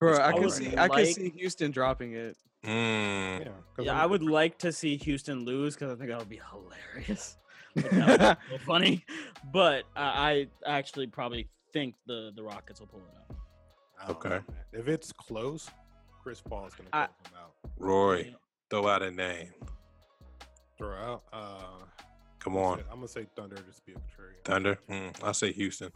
[0.00, 0.78] And Bro, I I could see right.
[0.78, 2.36] I could see Houston dropping it.
[2.64, 6.08] Mm, Yeah, 'cause Yeah, I'm- I would like to see Houston lose because I think
[6.10, 7.36] that would be hilarious.
[7.76, 9.04] Like, that would be so funny.
[9.52, 13.32] But I, I actually probably think the the Rockets will pull it
[14.04, 14.10] out.
[14.10, 14.28] Okay.
[14.28, 14.42] know.
[14.72, 15.70] If it's close,
[16.22, 17.52] Chris Paul is gonna I- close them out.
[17.78, 18.34] Roy,
[18.70, 19.52] throw out a name.
[20.78, 21.22] Throw out.
[21.32, 21.84] Uh,
[22.40, 22.80] Come on.
[22.90, 24.44] I'm gonna say Thunder just to be a contrarian.
[24.44, 24.78] Thunder.
[24.90, 25.92] Mm, I say Houston,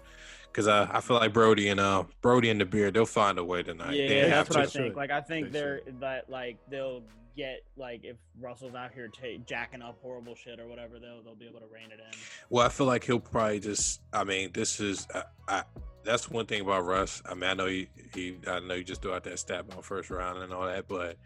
[0.52, 3.44] because uh, I feel like Brodie and uh Brodie and the beard they'll find a
[3.44, 3.94] way tonight.
[3.94, 4.70] Yeah, They have that's what I to.
[4.70, 4.78] to.
[4.78, 4.96] think.
[4.96, 7.02] Like I think They they're that like they'll
[7.36, 11.34] get like if Russell's out here ta- jacking up horrible shit or whatever, they'll they'll
[11.34, 12.18] be able to rein it in.
[12.50, 14.02] Well, I feel like he'll probably just.
[14.12, 15.08] I mean, this is.
[15.14, 15.62] I, I
[16.04, 17.22] that's one thing about Russ.
[17.24, 19.82] I mean, I know he, he I know you just threw out that stat on
[19.82, 21.16] first round and all that, but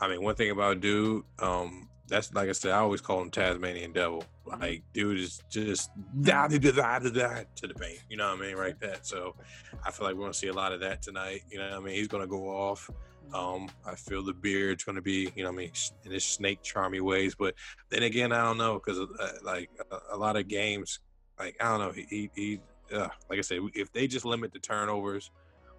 [0.00, 3.30] I mean, one thing about dude, um, that's like I said, I always call him
[3.30, 4.24] Tasmanian Devil.
[4.46, 5.90] Like, dude is just
[6.20, 8.00] da da da da da to the paint.
[8.10, 8.78] You know what I mean, right?
[8.80, 9.06] That.
[9.06, 9.34] So,
[9.84, 11.42] I feel like we're gonna see a lot of that tonight.
[11.50, 11.94] You know what I mean?
[11.94, 12.90] He's gonna go off.
[13.32, 15.72] Um, I feel the beard's going to be, you know, what I mean,
[16.04, 17.34] in his snake charmy ways.
[17.34, 17.54] But
[17.88, 21.00] then again, I don't know because uh, like a, a lot of games,
[21.38, 22.60] like I don't know, he he, he
[22.94, 25.30] uh, like I said, if they just limit the turnovers,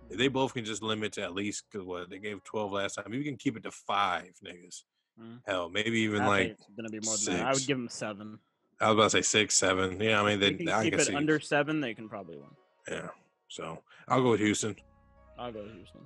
[0.10, 2.96] if they both can just limit to at least because what they gave twelve last
[2.96, 4.84] time, maybe we can keep it to five niggas.
[5.20, 5.42] Mhm.
[5.46, 7.46] Hell, maybe even I like think it's gonna be more than that.
[7.48, 8.40] I would give them seven.
[8.82, 10.00] I was about to say six, seven.
[10.02, 11.16] Yeah, I mean, They they, can I keep can it see.
[11.16, 11.80] under seven.
[11.82, 12.50] They can probably win.
[12.90, 13.10] Yeah,
[13.48, 14.76] so I'll go with Houston.
[15.38, 16.02] I'll go with Houston.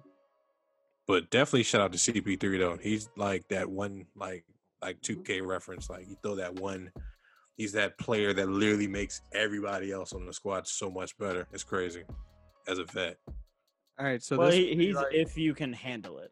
[1.08, 2.78] But definitely shout out to CP3 though.
[2.78, 4.44] He's like that one like
[4.82, 5.90] like 2K reference.
[5.90, 6.92] Like you throw that one.
[7.56, 11.48] He's that player that literally makes everybody else on the squad so much better.
[11.54, 12.04] It's crazy.
[12.68, 13.18] As a vet.
[14.00, 16.32] All right, so well, this he, he's like- if you can handle it.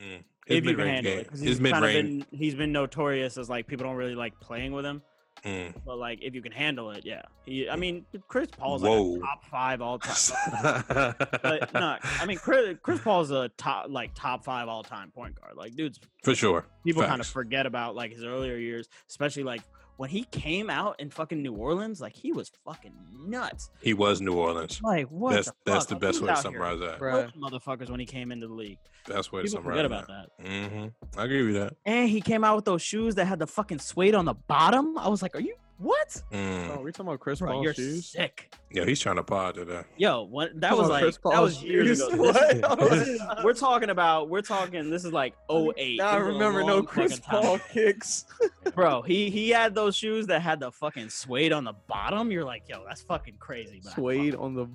[0.00, 0.24] Mm.
[0.48, 1.20] His If you can handle game.
[1.20, 4.72] it, he's kind of been he's been notorious as like people don't really like playing
[4.72, 5.02] with him.
[5.44, 5.72] Mm.
[5.86, 7.22] But like if you can handle it, yeah.
[7.46, 9.02] He, I mean, Chris Paul's Whoa.
[9.02, 10.84] like a top five all time.
[11.42, 15.40] but no, I mean Chris, Chris Paul's a top like top five all time point
[15.40, 15.56] guard.
[15.56, 16.66] Like dude's For sure.
[16.84, 19.62] people kind of forget about like his earlier years, especially like
[19.98, 22.94] when he came out in fucking New Orleans, like he was fucking
[23.26, 23.68] nuts.
[23.82, 24.80] He was New Orleans.
[24.80, 25.32] Like what?
[25.32, 26.98] That's the that's the Like, best way to out here summarize that.
[27.00, 27.32] Bruh.
[27.32, 28.78] smoking motherfuckers when he came into the league.
[29.08, 30.28] Best way to summarize forget about that.
[30.44, 31.18] Mm-hmm.
[31.20, 31.74] I agree with that.
[31.84, 34.96] And he came out with those shoes that had the fucking suede on the bottom.
[34.96, 36.22] I was like, "Are you what?
[36.32, 36.76] Mm.
[36.76, 38.06] Oh, we talking about Chris Bro, Paul you're shoes?
[38.06, 39.82] sick." Yeah, he's trying to pod today.
[39.96, 40.60] Yo, what?
[40.60, 42.00] That was like Chris that was years shoes?
[42.02, 42.16] ago.
[42.58, 43.44] What?
[43.44, 44.28] We're talking about.
[44.28, 44.90] We're talking.
[44.90, 45.98] This is like 08.
[45.98, 48.26] Now I This is a remember no Chris fucking time Paul kicks.
[48.74, 52.30] Bro, he he had those shoes that had the fucking suede on the bottom.
[52.30, 53.80] You're like, yo, that's fucking crazy.
[53.82, 54.66] but Suede fuck on the.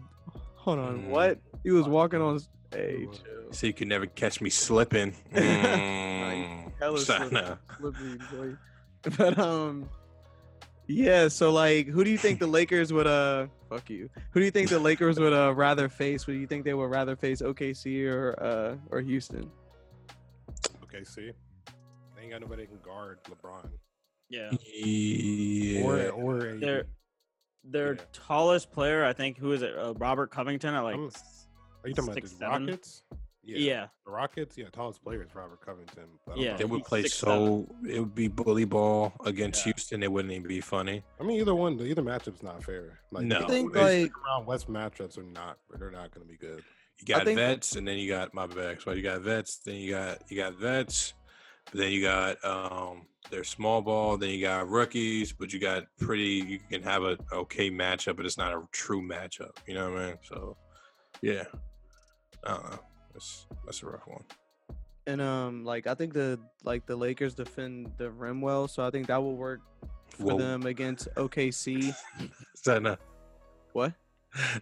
[0.56, 1.08] Hold on, Mm.
[1.10, 1.40] what?
[1.64, 2.36] He was walking on.
[2.36, 3.08] s- Hey,
[3.52, 5.14] So you can never catch me slipping.
[5.36, 6.72] Mm.
[6.80, 7.56] Hella Shut slippery.
[7.78, 8.56] slippery, boy.
[9.18, 9.88] But um,
[10.88, 11.28] yeah.
[11.28, 13.48] So like, who do you think the Lakers would uh?
[13.70, 14.10] Fuck you.
[14.32, 16.28] Who do you think the Lakers would uh rather face?
[16.28, 19.50] Would you think they would rather face OKC or uh or Houston?
[20.84, 21.32] Okay, see,
[22.16, 23.70] they ain't got nobody that can guard LeBron
[24.30, 24.52] Yeah.
[24.74, 25.84] Yeah.
[25.84, 26.60] or or AD.
[26.62, 26.84] Their
[27.64, 28.02] their Yeah.
[28.12, 29.76] tallest player, I think, who is it?
[29.78, 30.96] Uh, Robert Covington at like.
[30.96, 31.10] I'm-
[31.84, 32.66] Are you talking about six, the seven?
[32.68, 33.04] Rockets?
[33.46, 33.88] Yeah.
[34.06, 36.06] The Rockets, yeah, tallest player is Robert Covington.
[36.26, 36.52] but Yeah.
[36.52, 36.58] know.
[36.58, 37.10] They would play 6'7".
[37.10, 39.74] so it would be bully ball against Yeah.
[39.74, 40.02] Houston.
[40.04, 41.04] It wouldn't even be funny.
[41.20, 43.00] I mean, either one, either matchup's not fair.
[43.12, 43.40] Like, No.
[43.44, 45.58] I think, like- around West matchups are not.
[45.78, 46.64] They're not going to be good.
[47.00, 48.82] You got think- vets, and then you got my bad.
[48.82, 51.14] So you got vets, then you got you got vets,
[51.74, 56.24] then you got um their small ball, then you got rookies, but you got pretty.
[56.48, 59.58] You can have a okay matchup, but it's not a true matchup.
[59.68, 60.18] You know what I mean?
[60.24, 60.56] So
[61.22, 61.44] yeah,
[62.46, 62.80] I don't know.
[63.14, 64.24] That's that's a rough one.
[65.06, 68.90] And um, like I think the like the Lakers defend the rim well, so I
[68.90, 69.62] think that will work
[70.10, 70.38] for Whoa.
[70.38, 71.90] them against OKC.
[72.56, 73.00] Is that not?
[73.74, 73.94] What?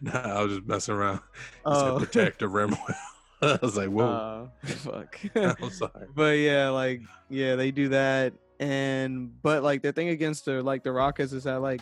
[0.01, 1.21] Nah, I was just messing around.
[1.63, 1.97] Oh.
[1.97, 2.97] said protect the rim well.
[3.41, 4.49] I was like, whoa.
[4.61, 5.17] Uh, fuck.
[5.33, 6.07] I'm sorry.
[6.13, 8.33] but yeah, like yeah, they do that.
[8.59, 11.81] And but like the thing against the like the Rockets is that like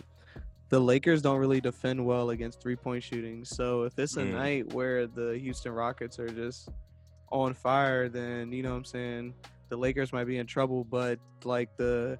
[0.69, 3.43] the Lakers don't really defend well against three point shooting.
[3.45, 4.31] So if it's a Mm.
[4.31, 6.69] night where the Houston Rockets are just
[7.31, 9.35] on fire, then you know what I'm saying
[9.69, 10.83] the Lakers might be in trouble.
[10.83, 12.19] But like the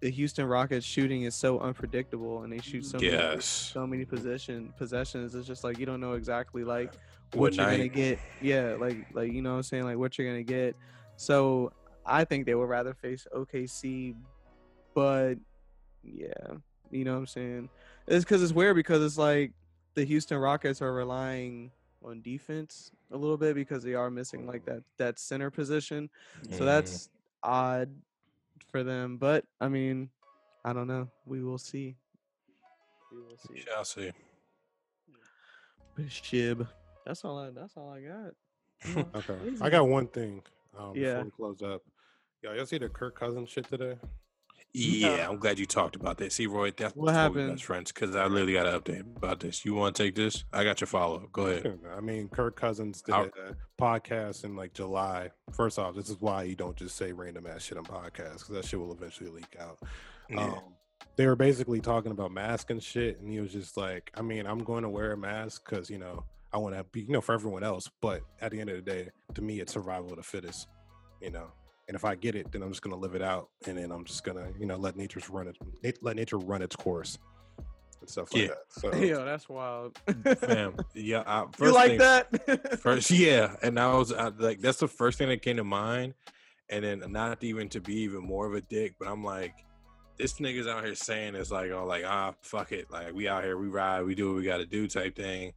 [0.00, 4.72] the Houston Rockets shooting is so unpredictable, and they shoot so many, so many possession
[4.76, 5.34] possessions.
[5.34, 6.90] It's just like you don't know exactly like
[7.32, 8.18] What what you're gonna get.
[8.40, 10.76] Yeah, like like you know what I'm saying, like what you're gonna get.
[11.16, 11.70] So
[12.04, 14.16] I think they would rather face OKC,
[14.94, 15.36] but
[16.02, 16.54] yeah,
[16.92, 17.68] you know what I'm saying.
[18.06, 19.52] It's because it's weird because it's like
[19.94, 21.70] the Houston Rockets are relying
[22.04, 26.10] on defense a little bit because they are missing like that that center position.
[26.50, 26.66] So Mhm.
[26.66, 27.08] that's
[27.42, 27.90] odd
[28.70, 29.16] for them.
[29.18, 30.10] But I mean,
[30.64, 31.08] I don't know.
[31.26, 31.96] We will see.
[33.10, 33.60] We will see.
[33.60, 34.12] Shall see.
[35.98, 36.66] Shib.
[37.04, 38.34] That's all I that's all I got.
[39.14, 39.56] Okay.
[39.60, 40.42] I got one thing
[40.76, 41.14] um, Yeah.
[41.22, 41.82] before we close up.
[42.42, 43.96] Yo, y'all see the Kirk Cousins shit today?
[44.74, 46.32] Yeah, I'm glad you talked about that.
[46.32, 47.50] See, Roy, that's What happened?
[47.52, 49.64] best friends because I literally got an update about this.
[49.66, 50.44] You want to take this?
[50.52, 51.32] I got your follow up.
[51.32, 51.78] Go ahead.
[51.94, 55.30] I mean, Kirk Cousins did I'll- a podcast in like July.
[55.52, 58.48] First off, this is why you don't just say random ass shit on podcasts because
[58.50, 59.78] that shit will eventually leak out.
[60.30, 60.40] Yeah.
[60.44, 60.60] Um,
[61.16, 64.46] they were basically talking about mask and shit, and he was just like, I mean,
[64.46, 67.20] I'm going to wear a mask because you know I want to be, you know,
[67.20, 67.90] for everyone else.
[68.00, 70.68] But at the end of the day, to me, it's survival of the fittest,
[71.20, 71.48] you know.
[71.92, 74.06] And if I get it, then I'm just gonna live it out, and then I'm
[74.06, 77.18] just gonna, you know, let nature's run it, let nature run its course,
[78.00, 78.48] and stuff like Yeah.
[78.48, 78.62] that.
[78.70, 79.98] So Yo, that's wild.
[80.38, 81.22] Fam, yeah.
[81.26, 82.80] I, first you like thing, that?
[82.80, 86.14] First, yeah, and I was I, like, that's the first thing that came to mind,
[86.70, 89.52] and then not even to be even more of a dick, but I'm like,
[90.16, 93.44] this nigga's out here saying it's like, oh, like ah, fuck it, like we out
[93.44, 95.52] here, we ride, we do what we got to do, type thing,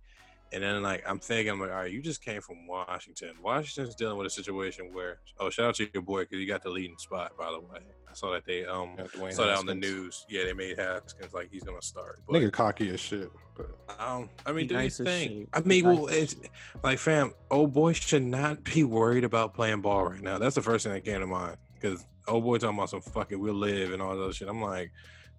[0.56, 3.32] and then like I'm thinking, I'm like, all right, you just came from Washington.
[3.44, 6.64] Washington's dealing with a situation where, oh, shout out to your boy because you got
[6.64, 7.82] the leading spot, by the way.
[8.10, 10.26] I saw that they um yeah, saw that on the news.
[10.30, 12.22] Yeah, they made Haskins like he's gonna start.
[12.26, 13.68] But, Nigga cocky as shit, but
[14.00, 15.32] um, I mean, He do nice you as think?
[15.32, 15.50] shit.
[15.54, 16.36] I mean, nice well, it's
[16.82, 20.38] like, fam, old boy should not be worried about playing ball right now.
[20.38, 23.38] That's the first thing that came to mind because old boy talking about some fucking
[23.38, 24.48] we'll live and all that shit.
[24.48, 24.94] I'm like,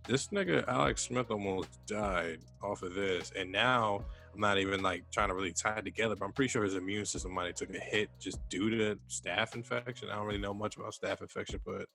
[0.06, 4.04] this nigga Alex Smith almost died off of this, and now
[4.36, 6.74] I'm not even like trying to really tie it together, but I'm pretty sure his
[6.74, 10.10] immune system might have took a hit just due to staph infection.
[10.10, 11.86] I don't really know much about staph infection, but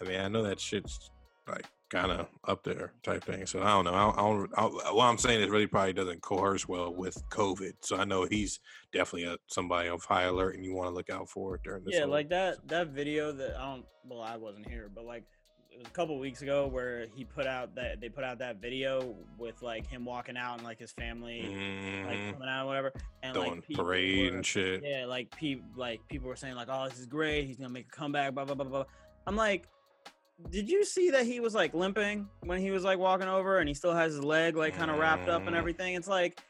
[0.00, 1.10] I mean, I know that shit's
[1.48, 3.44] like kind of up there type thing.
[3.46, 3.94] So I don't know.
[3.94, 7.20] I don't, I don't, I, what I'm saying is really probably doesn't coerce well with
[7.30, 7.72] COVID.
[7.80, 8.60] So I know he's
[8.92, 11.94] definitely a, somebody of high alert, and you want to look out for during this.
[11.94, 13.84] Yeah, whole- like that that video that I don't.
[14.04, 15.24] Well, I wasn't here, but like
[15.74, 18.60] it was a couple weeks ago where he put out that they put out that
[18.60, 22.32] video with like him walking out and like his family like Mhm.
[22.34, 24.82] coming out or whatever, and Doing like parade were- and shit.
[24.84, 27.44] Yeah, like people like people were saying like, "Oh, this is great.
[27.46, 28.84] He's gonna make a comeback." Blah blah blah blah.
[29.26, 29.66] I'm like,
[30.50, 33.68] did you see that he was like limping when he was like walking over, and
[33.68, 35.58] he still has his leg like kind of wrapped up and Mm.
[35.58, 35.94] everything?
[35.94, 36.40] It's like,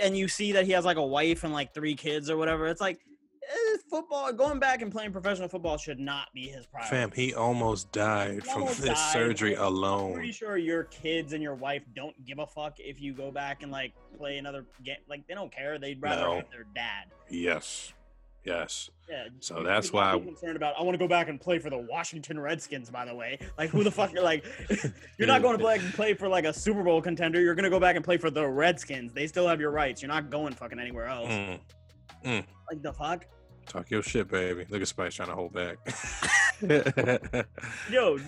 [0.00, 2.66] and you see that he has like a wife and like three kids or whatever.
[2.68, 3.00] It's like,
[3.88, 6.90] football going back and playing professional football should not be his priority.
[6.96, 10.14] Fam, he almost died from almost this died, surgery I'm alone.
[10.14, 13.62] pretty sure your kids and your wife don't give a fuck if you go back
[13.62, 14.96] and like play another game.
[15.08, 15.78] Like they don't care.
[15.78, 16.34] They'd rather No.
[16.36, 17.06] have their dad.
[17.28, 17.92] Yes,
[18.44, 18.90] yes.
[19.08, 19.24] Yeah.
[19.40, 20.74] So that's should not be why- concerned about.
[20.78, 22.90] I want to go back and play for the Washington Redskins.
[22.90, 24.14] By the way, like who the fuck?
[24.14, 24.44] Are like
[25.18, 27.40] you're not going to play play for like a Super Bowl contender.
[27.40, 29.12] You're gonna go back and play for the Redskins.
[29.12, 30.00] They still have your rights.
[30.02, 31.28] You're not going fucking anywhere else.
[32.24, 32.44] Mm.
[32.70, 33.24] Like the fuck.
[33.70, 34.66] Talk your shit, baby.
[34.68, 35.78] Look at Spice trying to hold back.
[37.88, 38.18] Yo,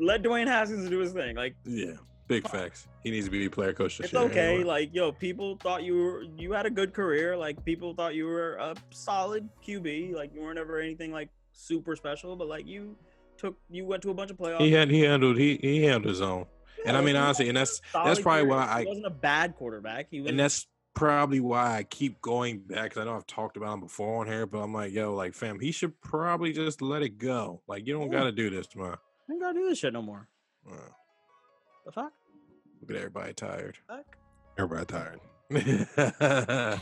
[0.00, 1.36] let Dwayne Haskins do his thing.
[1.36, 1.92] Like yeah,
[2.26, 2.88] big facts.
[3.04, 4.54] He needs to be player coach it's okay.
[4.54, 4.64] anyway.
[4.64, 7.36] Like yo, people thought you were you had a good career.
[7.36, 10.14] Like people thought you were a solid QB.
[10.14, 12.96] Like you weren't ever anything like super special, but like you
[13.36, 14.58] took you went to a bunch of playoffs.
[14.58, 16.46] he had he handled he he handled his own.
[16.84, 20.08] And I mean honestly, and that's that's probably why I He wasn't a bad quarterback.
[20.10, 20.66] He was and that's
[20.98, 24.26] probably why I keep going back because I know I've talked about him before on
[24.26, 27.62] here, but I'm like, yo, like, fam, he should probably just let it go.
[27.68, 28.18] Like, you don't Yeah.
[28.18, 28.96] got to do this, man.
[29.28, 30.26] I ain't gotta do this shit no more.
[30.68, 30.74] Uh,
[31.86, 32.12] The fuck?
[32.80, 33.76] look at everybody tired.
[33.86, 34.16] Fuck.
[34.58, 35.20] Everybody tired.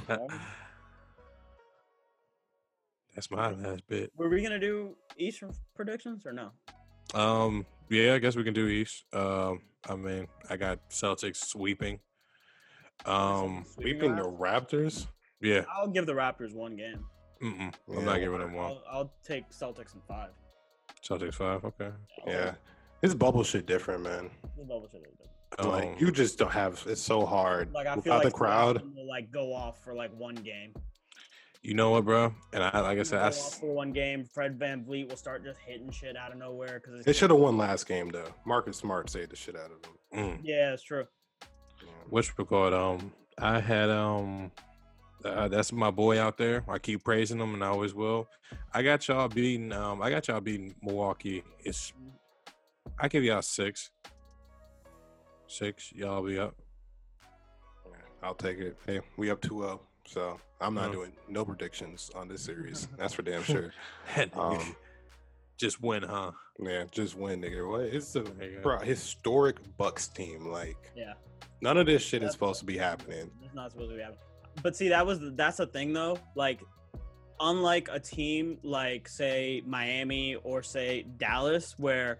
[3.14, 4.12] That's my last bit.
[4.16, 6.50] Were we gonna do Eastern predictions or no?
[7.14, 9.04] Um, yeah, I guess we can do East.
[9.12, 12.00] Um, I mean, I got Celtics sweeping.
[13.04, 15.06] Um, Sweeping the Raptors.
[15.40, 17.04] yeah, I'll give the Raptors one game.
[17.42, 18.04] mm-mm, I'm Yeah.
[18.04, 18.66] not giving them one.
[18.66, 20.30] I'll, I'll take Celtics in five.
[21.02, 21.90] Celtics five, okay.
[22.26, 22.54] I'll- Yeah,
[23.00, 24.30] this bubble shit different, man.
[24.56, 25.72] the bubble shit is different.
[25.72, 26.82] like Um, you just don't have.
[26.86, 28.76] It's so hard Like I feel without like the crowd.
[28.82, 30.74] Siakam will like go off for like one game.
[31.62, 32.32] You know what, bro?
[32.52, 34.24] And I, like I He'll said, go I, off s- for one game.
[34.24, 37.56] Fred VanVleet will start just hitting shit out of nowhere because They should have won
[37.58, 38.28] last game though.
[38.44, 39.92] Marcus Smart saved the shit out of them.
[40.14, 41.06] mm, Yeah, it's true.
[42.08, 42.72] Which record?
[42.72, 44.50] Um, I had um,
[45.24, 46.64] uh, that's my boy out there.
[46.68, 48.28] I keep praising him, and I always will.
[48.72, 49.72] I got y'all beating.
[49.72, 51.42] Um, I got y'all beating Milwaukee.
[51.64, 51.92] It's
[52.98, 53.90] I give y'all six.
[55.48, 56.54] Six, y'all be up.
[58.22, 58.76] I'll take it.
[58.86, 60.92] Hey, we up 2-0, so I'm not Mhm.
[60.92, 62.88] doing no predictions on this series.
[62.96, 63.72] That's for damn sure.
[64.32, 64.74] Um,
[65.56, 66.32] just win, huh?
[66.60, 67.68] Yeah, just win, nigga.
[67.68, 67.82] What?
[67.82, 68.62] It's a There you go.
[68.62, 70.46] bro, historic Bucks team.
[70.46, 71.14] Like Yeah,
[71.60, 73.30] none of this shit is supposed to be happening.
[73.42, 74.20] it's not supposed to be happening.
[74.62, 76.18] But see, that was that's the thing though.
[76.34, 76.60] Like,
[77.40, 82.18] unlike a team like say Miami or say Dallas, where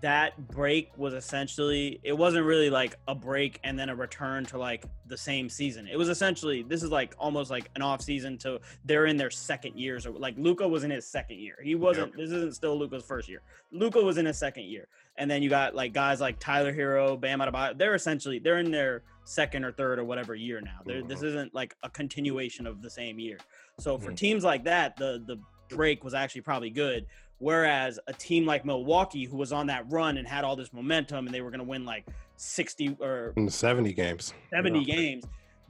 [0.00, 4.56] that break was essentially it wasn't really like a break and then a return to
[4.58, 5.86] like the same season.
[5.86, 9.30] It was essentially this is like almost like an off season to they're in their
[9.30, 11.56] second years or like Luka was in his second year.
[11.62, 13.42] He wasn't this isn't still Luka's first year.
[13.72, 14.88] Luka was in his second year.
[15.16, 17.76] And then you got like guys like Tyler Herro, Bam Adebayo.
[17.76, 20.78] They're essentially they're in their second or third or whatever year now.
[20.86, 23.36] They're, this isn't like a continuation of the same year.
[23.78, 24.16] So for Mhm.
[24.16, 25.38] teams like that, the the
[25.76, 27.06] break was actually probably good.
[27.40, 31.26] Whereas a team like Milwaukee, who was on that run and had all this momentum,
[31.26, 32.06] and they were going to win like
[32.36, 34.32] sixty or 70 games.
[34.50, 34.94] 70 Yeah.
[34.94, 35.24] games,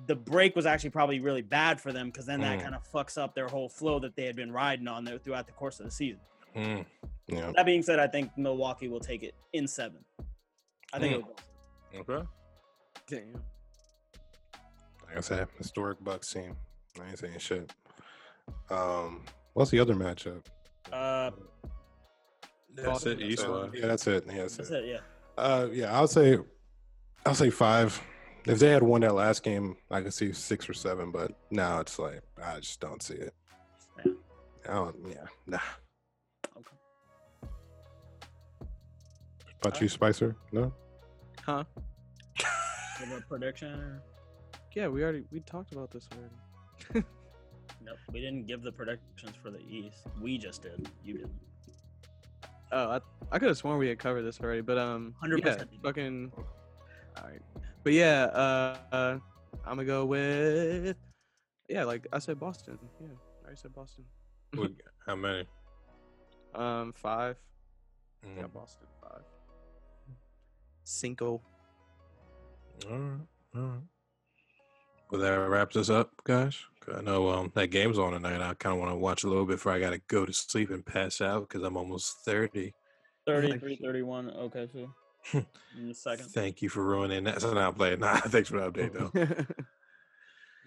[0.06, 2.62] the break was actually probably really bad for them because then that Mm.
[2.62, 5.46] kind of fucks up their whole flow that they had been riding on there throughout
[5.46, 6.20] the course of the season.
[6.56, 6.84] Mm.
[7.28, 7.52] Yeah.
[7.54, 10.04] That being said, I think Milwaukee will take it in seven.
[10.92, 11.18] I think Mm.
[11.92, 12.16] it'll go.
[12.18, 12.28] Okay.
[13.08, 13.44] Damn.
[15.06, 16.56] Like I said, historic Bucks team.
[17.00, 17.72] I ain't saying shit.
[18.70, 20.44] Um, what's the other matchup?
[20.92, 21.30] Uh,
[22.82, 23.20] That's it.
[23.20, 24.24] East So, yeah, that's it.
[24.26, 24.84] Yeah, that's, that's it.
[24.84, 24.88] it.
[24.88, 25.42] Yeah.
[25.42, 26.38] Uh, yeah, I'll say,
[27.24, 28.00] I'll say five.
[28.46, 31.10] If they had won that last game, I could see six or seven.
[31.10, 33.34] But now it's like I just don't see it.
[34.04, 34.12] Yeah.
[34.68, 34.96] I don't.
[35.08, 35.58] Yeah, nah.
[36.56, 37.50] Okay.
[39.62, 40.36] About you, Spicer?
[40.52, 40.72] No.
[41.44, 41.64] Huh?
[42.38, 44.00] A prediction.
[44.74, 47.06] Yeah, we already we talked about this already.
[47.82, 47.96] Nope.
[48.12, 50.06] We didn't give the predictions for the East.
[50.20, 50.88] We just did.
[51.02, 51.32] You didn't.
[52.72, 53.00] Oh, I,
[53.32, 55.68] I could have sworn we had covered this already, but um, 100% yeah, did.
[55.82, 56.32] fucking.
[56.36, 57.40] All right,
[57.82, 59.18] but yeah, uh, uh,
[59.64, 60.96] I'm gonna go with
[61.70, 62.78] yeah, like I said, Boston.
[63.00, 63.06] Yeah,
[63.42, 64.04] I already said Boston.
[65.06, 65.46] How many?
[66.54, 67.36] Um, five.
[68.26, 68.36] Mm.
[68.38, 69.22] Yeah, Boston five.
[70.82, 71.40] Cinco.
[72.88, 73.20] All right.
[73.54, 73.80] All right.
[75.10, 76.56] Well, that wraps us up, guys?
[76.94, 78.40] I know um, that game's on tonight.
[78.40, 80.32] I kind of want to watch a little bit before I got to go to
[80.32, 82.72] sleep and pass out because I'm almost 30.
[83.26, 84.30] 33, 31.
[84.30, 84.92] Okay, so
[85.76, 86.26] in the second.
[86.26, 87.40] Thank you for ruining that.
[87.40, 88.00] So now I'm playing.
[88.00, 89.10] Nah, thanks for the update, though.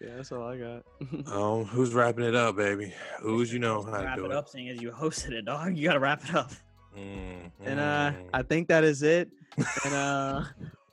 [0.02, 0.84] yeah, that's all I got.
[1.28, 2.94] um, who's wrapping it up, baby?
[3.22, 4.38] Who's you know how to wrap do it it?
[4.38, 5.76] up, seeing as you hosted it, dog.
[5.76, 6.52] You gotta wrap it up.
[6.98, 8.30] Mm, and uh, mm.
[8.34, 9.30] I think that is it.
[9.86, 10.44] And uh,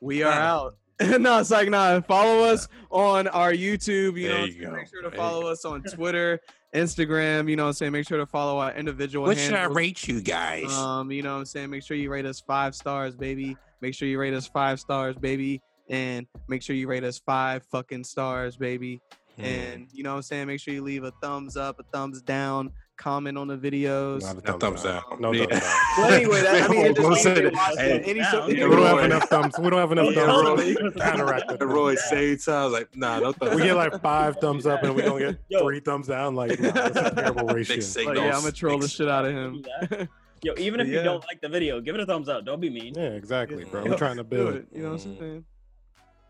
[0.01, 0.77] we are out.
[1.01, 2.03] No, it's like no.
[2.07, 4.19] Follow us on our YouTube.
[4.19, 6.41] You There know, you make sure to There follow us on Twitter,
[6.75, 7.49] Instagram.
[7.49, 9.27] You know, what I'm saying make sure to follow our individual.
[9.27, 10.73] what should I rate you guys?
[10.73, 11.71] Um, you know what I'm saying?
[11.71, 13.57] Make sure you rate us five stars, baby.
[13.81, 15.63] Make sure you rate us five stars, baby.
[15.89, 19.01] And make sure you rate us five fucking stars, baby.
[19.37, 19.45] Hmm.
[19.45, 20.47] And you know what I'm saying?
[20.49, 24.21] Make sure you leave a thumbs up, a thumbs down, comment on the videos.
[24.23, 25.03] Not a A thumbs down.
[25.19, 25.47] No Yeah.
[25.47, 25.73] thumbs down.
[25.99, 28.03] Well, anyway, that, I mean, it just We'll means they that- hey, it.
[28.09, 29.59] Any so- Yeah, Yeah, we don't have enough thumbs.
[29.59, 30.75] We don't have enough thumbs.
[30.85, 30.91] Roy.
[31.01, 31.65] counteract The it.
[31.67, 32.47] Roy shades.
[32.47, 35.19] I was like, nah, no thumbs We get like five thumbs up, and we gonna
[35.33, 35.61] get Yo.
[35.63, 36.35] three thumbs down.
[36.35, 37.81] Like nah, that's a terrible ratio.
[37.81, 38.17] signals.
[38.19, 39.65] But yeah, I'm gonna troll the shit out of him.
[40.43, 42.45] Yo, even if But you don't like the video, give it a thumbs up.
[42.47, 42.95] Don't be mean.
[42.97, 43.85] Yeah, exactly, bro.
[43.85, 44.55] Yo, We're trying to build.
[44.55, 44.67] it.
[44.75, 45.19] You know what I'm Mm.
[45.19, 45.45] saying?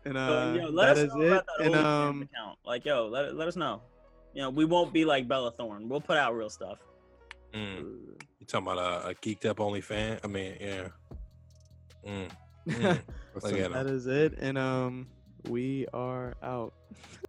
[0.03, 1.27] And So, uh, yo, let that us is know it.
[1.27, 2.57] about that And OnlyFans um, account.
[2.65, 3.81] Like, yo, let, let us know.
[4.33, 5.89] You know, we won't be like Bella Thorne.
[5.89, 6.79] We'll put out real stuff.
[7.53, 7.79] Mm.
[8.39, 10.19] You talking about a, a geeked up only fan?
[10.23, 10.87] I mean, yeah.
[12.07, 12.29] Mm.
[12.67, 13.01] Mm.
[13.33, 13.59] Let's Look see.
[13.59, 13.73] at 'em.
[13.73, 14.37] that is it.
[14.39, 15.07] And um,
[15.49, 16.73] we are out.